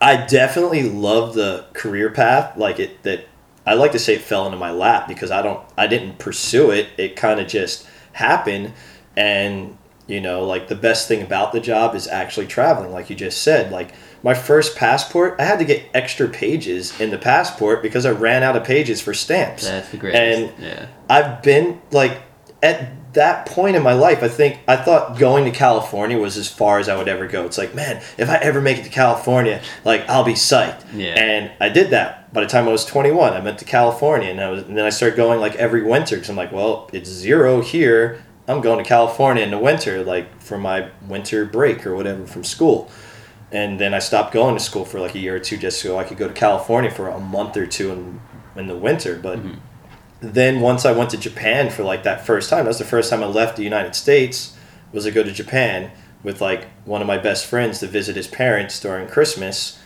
[0.00, 2.56] I definitely love the career path.
[2.56, 3.26] Like it that
[3.66, 6.70] I like to say it fell into my lap because I don't I didn't pursue
[6.70, 6.88] it.
[6.96, 8.72] It kind of just happened,
[9.16, 9.76] and
[10.06, 12.92] you know, like the best thing about the job is actually traveling.
[12.92, 17.10] Like you just said, like my first passport, I had to get extra pages in
[17.10, 19.64] the passport because I ran out of pages for stamps.
[19.64, 20.22] that's the greatest.
[20.22, 20.86] And yeah.
[21.08, 22.20] I've been like
[22.62, 26.48] at that point in my life, I think I thought going to California was as
[26.48, 27.44] far as I would ever go.
[27.44, 30.84] It's like, man, if I ever make it to California, like I'll be psyched.
[30.94, 31.14] Yeah.
[31.14, 32.21] And I did that.
[32.32, 34.86] By the time I was 21, I went to California, and, I was, and then
[34.86, 38.24] I started going like every winter because I'm like, well, it's zero here.
[38.48, 42.42] I'm going to California in the winter, like for my winter break or whatever from
[42.42, 42.90] school.
[43.52, 45.98] And then I stopped going to school for like a year or two just so
[45.98, 48.20] I could go to California for a month or two in,
[48.56, 49.16] in the winter.
[49.16, 49.58] But mm-hmm.
[50.20, 53.10] then once I went to Japan for like that first time, that was the first
[53.10, 54.56] time I left the United States.
[54.92, 55.90] Was to go to Japan
[56.22, 59.78] with like one of my best friends to visit his parents during Christmas,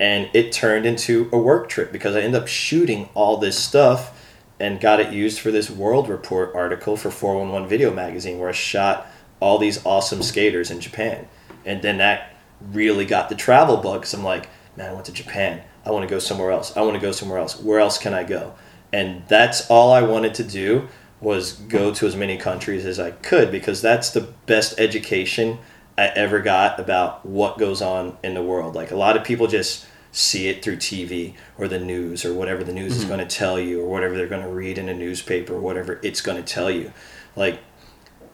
[0.00, 4.18] and it turned into a work trip because I ended up shooting all this stuff
[4.58, 8.52] and got it used for this World Report article for 411 Video Magazine where I
[8.52, 9.06] shot
[9.38, 11.28] all these awesome skaters in Japan,
[11.64, 12.34] and then that
[12.72, 14.02] really got the travel bug.
[14.02, 15.62] Cause I'm like, man, I went to Japan.
[15.86, 16.76] I want to go somewhere else.
[16.76, 17.60] I want to go somewhere else.
[17.60, 18.54] Where else can I go?
[18.92, 20.88] and that's all I wanted to do
[21.20, 25.58] was go to as many countries as I could because that's the best education
[25.98, 28.74] I ever got about what goes on in the world.
[28.74, 32.64] Like a lot of people just see it through TV or the news or whatever
[32.64, 33.08] the news is mm-hmm.
[33.14, 36.00] going to tell you or whatever they're going to read in a newspaper or whatever
[36.02, 36.92] it's going to tell you.
[37.36, 37.60] Like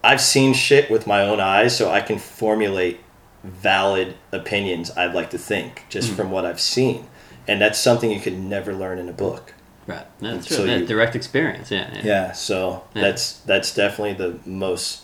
[0.02, 3.00] I've seen shit with my own eyes so I can formulate
[3.44, 6.16] valid opinions I'd like to think just mm-hmm.
[6.16, 7.06] from what I've seen.
[7.48, 9.54] And that's something you could never learn in a book.
[9.86, 10.06] Right.
[10.20, 10.66] That's So true.
[10.66, 11.70] Yeah, you- direct experience.
[11.70, 11.90] Yeah.
[11.92, 12.00] yeah.
[12.04, 13.02] Yeah, so Yeah.
[13.02, 15.02] that's that's definitely the most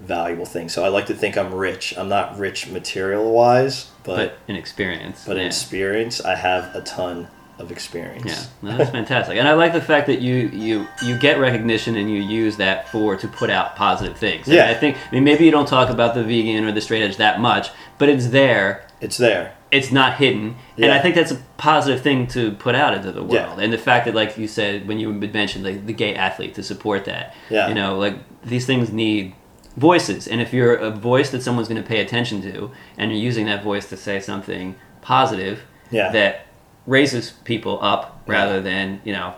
[0.00, 0.68] valuable thing.
[0.68, 1.96] So I like to think I'm rich.
[1.96, 5.24] I'm not rich material wise, But but in experience.
[5.26, 8.24] but in experience, I have a ton of experience.
[8.62, 11.96] Yeah, no, that's fantastic, and I like the fact that you you you get recognition
[11.96, 14.46] and you use that for to put out positive things.
[14.48, 14.68] And Yeah.
[14.70, 17.16] I think I mean maybe you don't talk about the vegan or the straight edge
[17.18, 17.68] that much,
[17.98, 18.86] but it's there.
[19.00, 19.54] It's there.
[19.70, 20.86] It's not hidden, yeah.
[20.86, 23.32] and I think that's a positive thing to put out into the world.
[23.58, 23.64] Yeah.
[23.64, 26.62] And the fact that, like you said, when you mentioned like the gay athlete to
[26.62, 27.68] support that, Yeah.
[27.68, 29.34] you know, like these things need
[29.76, 33.20] voices, and if you're a voice that someone's going to pay attention to, and you're
[33.20, 36.10] using that voice to say something positive, Yeah.
[36.12, 36.46] that
[36.86, 38.32] raises people up Yeah.
[38.34, 39.34] rather than you know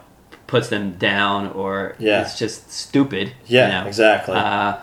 [0.46, 2.22] puts them down or Yeah.
[2.22, 3.32] it's just stupid.
[3.46, 3.88] Yeah, you know.
[3.88, 4.34] exactly.
[4.36, 4.74] Uh,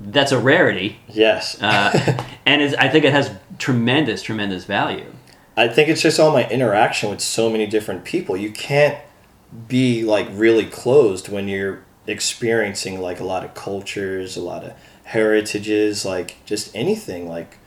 [0.00, 1.60] that's a rarity, yes.
[1.62, 1.90] uh,
[2.46, 5.06] and I think it has tremendous, tremendous value.
[5.56, 8.36] I think it's just all my interaction with so many different people.
[8.36, 8.96] You can't
[9.68, 14.72] be like really closed when you're experiencing like a lot of cultures, a lot of
[15.04, 17.28] heritages, like just anything.
[17.28, 17.58] Like,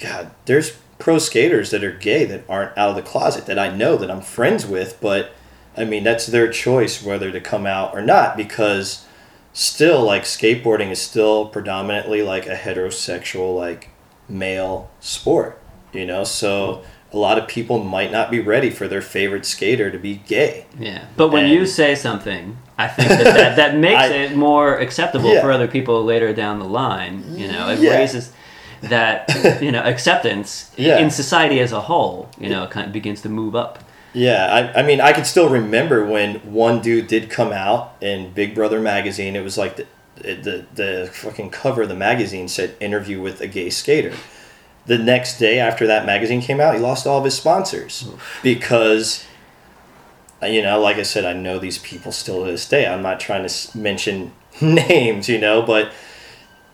[0.00, 3.74] God, there's pro skaters that are gay that aren't out of the closet that I
[3.74, 5.32] know that I'm friends with, but
[5.76, 9.04] I mean that's their choice whether to come out or not because
[9.52, 13.90] still like skateboarding is still predominantly like a heterosexual like
[14.28, 15.60] male sport,
[15.92, 16.24] you know?
[16.24, 16.82] So
[17.12, 20.64] a lot of people might not be ready for their favorite skater to be gay.
[20.78, 24.36] Yeah, but when And- you say something, I think that that, that makes I- it
[24.36, 25.40] more acceptable Yeah.
[25.42, 27.24] for other people later down the line.
[27.36, 27.90] You know, it Yeah.
[27.98, 28.32] raises
[28.82, 30.98] that you know acceptance Yeah.
[30.98, 32.28] in society as a whole.
[32.38, 33.78] You know, kind of begins to move up.
[34.14, 38.30] Yeah, I, I mean, I can still remember when one dude did come out in
[38.32, 39.36] Big Brother magazine.
[39.36, 39.86] It was like the
[40.16, 44.12] the the fucking cover of the magazine said "interview with a gay skater."
[44.86, 48.08] The next day after that magazine came out, he lost all of his sponsors
[48.42, 49.24] because,
[50.42, 52.86] uh, you know, like I said, I know these people still to this day.
[52.86, 55.92] I'm not trying to mention names, you know, but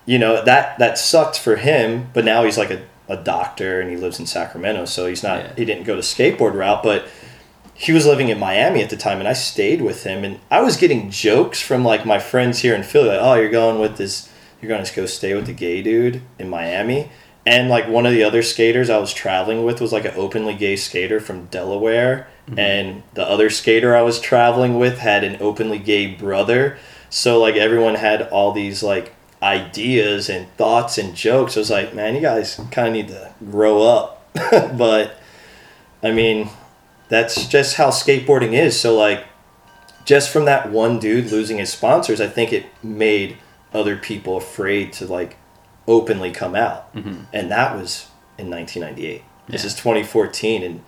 [0.06, 2.08] you know that that sucked for him.
[2.14, 5.40] But now he's like a, a doctor and he lives in Sacramento, so he's not.
[5.40, 5.54] Yeah.
[5.54, 7.06] He didn't go the skateboard route, but
[7.74, 10.62] he was living in Miami at the time, and I stayed with him, and I
[10.62, 13.98] was getting jokes from like my friends here in Philly, like, "Oh, you're going with
[13.98, 14.28] this,
[14.60, 17.10] you're going to go stay with the gay dude in Miami,"
[17.48, 20.54] and like one of the other skaters I was traveling with was like an openly
[20.54, 22.58] gay skater from Delaware, mm-hmm.
[22.58, 26.76] and the other skater I was traveling with had an openly gay brother,
[27.08, 31.56] so like everyone had all these like ideas and thoughts and jokes.
[31.56, 35.18] I was like, man, you guys kind of need to grow up, but
[36.02, 36.50] I mean
[37.08, 38.78] that's just how skateboarding is.
[38.78, 39.24] So like
[40.04, 43.38] just from that one dude losing his sponsors, I think it made
[43.72, 45.38] other people afraid to like
[45.88, 46.94] openly come out.
[46.94, 47.22] Mm-hmm.
[47.32, 49.22] And that was in 1998.
[49.48, 50.82] This is 2014 and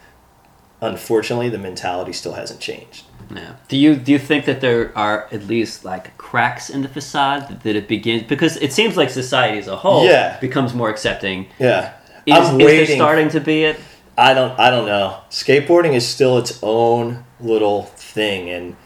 [0.83, 3.05] unfortunately the mentality still hasn't changed.
[3.35, 3.57] Yeah.
[3.69, 7.63] Do you do you think that there are at least like cracks in the facade
[7.63, 10.39] that, it begins because it seems like society as a whole Yeah.
[10.41, 11.47] becomes more accepting.
[11.59, 11.95] Yeah.
[12.27, 13.81] Is, I'm is there starting to be it?
[14.19, 15.21] I don't I don't know.
[15.31, 18.77] Skateboarding is still its own little thing and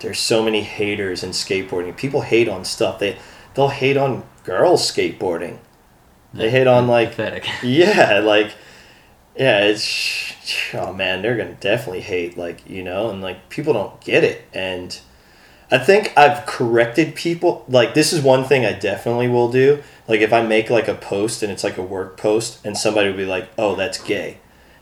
[0.00, 1.94] there's so many haters in skateboarding.
[1.96, 2.98] People hate on stuff.
[2.98, 3.18] They
[3.54, 5.58] they'll hate on girls skateboarding.
[6.32, 7.46] They hate on like Pathetic.
[7.62, 8.54] yeah, like
[9.36, 10.32] yeah, it's
[10.74, 14.46] oh man, they're gonna definitely hate like you know, and like people don't get it,
[14.54, 14.98] and
[15.70, 17.66] I think I've corrected people.
[17.68, 19.82] Like this is one thing I definitely will do.
[20.08, 23.10] Like if I make like a post and it's like a work post, and somebody
[23.10, 24.38] will be like, "Oh, that's gay,"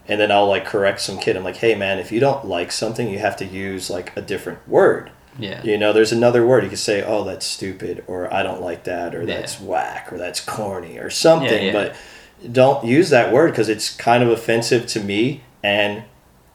[0.07, 1.37] and then I'll like correct some kid.
[1.37, 4.23] I'm like, "Hey man, if you don't like something, you have to use like a
[4.23, 5.63] different word." Yeah.
[5.63, 8.85] You know, there's another word you can say, "Oh, that's stupid," or "I don't like
[8.85, 9.37] that," or Yeah.
[9.39, 11.67] "That's whack," or "That's corny," or something.
[11.67, 11.73] yeah.
[11.73, 11.95] But
[12.53, 16.03] don't use that word because it's kind of offensive to me, and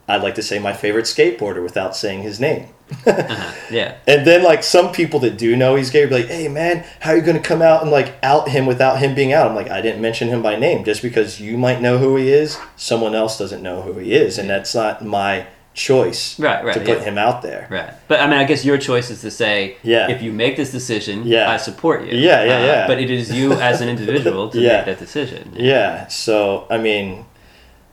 [0.07, 2.67] I'd like to say my favorite skateboarder without saying his name.
[3.07, 3.51] Uh-huh.
[3.71, 3.95] Yeah.
[4.05, 7.11] And then like some people that do know he's gay, be like, "Hey man, how
[7.11, 9.69] are you gonna come out and like out him without him being out?" I'm like,
[9.71, 12.57] I didn't mention him by name just because you might know who he is.
[12.75, 16.79] Someone else doesn't know who he is, and that's not my choice Right, right, to
[16.81, 17.03] put yeah.
[17.03, 17.67] him out there.
[17.69, 17.93] Right.
[18.07, 20.09] But I mean, I guess your choice is to say, Yeah.
[20.11, 21.49] if you make this decision, Yeah.
[21.49, 22.17] I support you.
[22.17, 22.87] Yeah, yeah, Uh, yeah.
[22.87, 24.77] But it is you as an individual to Yeah.
[24.77, 25.53] make that decision.
[25.55, 27.25] Yeah, so I mean,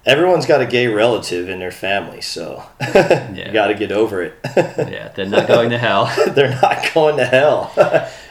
[0.06, 2.62] everyone's got a gay relative in their family, so
[3.34, 4.34] you got to get over it.
[4.56, 6.10] Yeah, they're not going to hell.
[6.34, 7.72] They're not going to hell,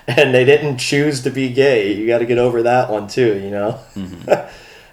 [0.07, 1.93] and they didn't choose to be gay.
[1.93, 3.39] You got to get over that one too.
[3.39, 3.79] You know,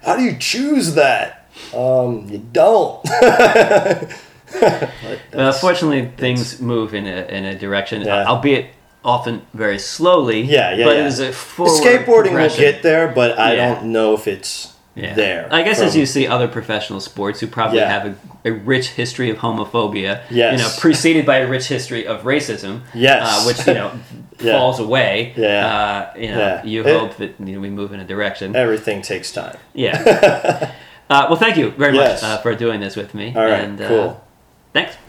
[0.03, 1.49] how do you choose that?
[1.73, 3.03] Um, you don't.
[5.33, 8.25] Well, fortunately, things move in a in a direction, Yeah.
[8.27, 8.65] albeit
[9.03, 10.41] often very slowly.
[10.41, 11.03] Yeah, yeah, But yeah.
[11.03, 13.75] it is a forward skateboarding will get there, but I Yeah.
[13.75, 15.13] don't know if it's Yeah.
[15.13, 15.47] there.
[15.51, 17.89] I guess as you see other professional sports who probably Yeah.
[17.91, 18.13] have a,
[18.49, 20.51] a rich history of homophobia, Yes.
[20.53, 23.21] you know, preceded by a rich history of racism, Yes.
[23.27, 23.91] uh, which you know
[24.39, 24.57] Yeah.
[24.57, 25.33] falls away.
[25.35, 25.67] Yeah.
[25.75, 28.55] uh, you know, you It- hope that you know, we move in a direction.
[28.55, 29.57] everything takes time.
[29.73, 29.97] yeah.
[31.09, 32.21] uh, well, thank you very Yes.
[32.23, 33.33] much uh, for doing this with me.
[33.35, 34.21] All right, and, uh, cool.
[34.75, 35.04] Thanks.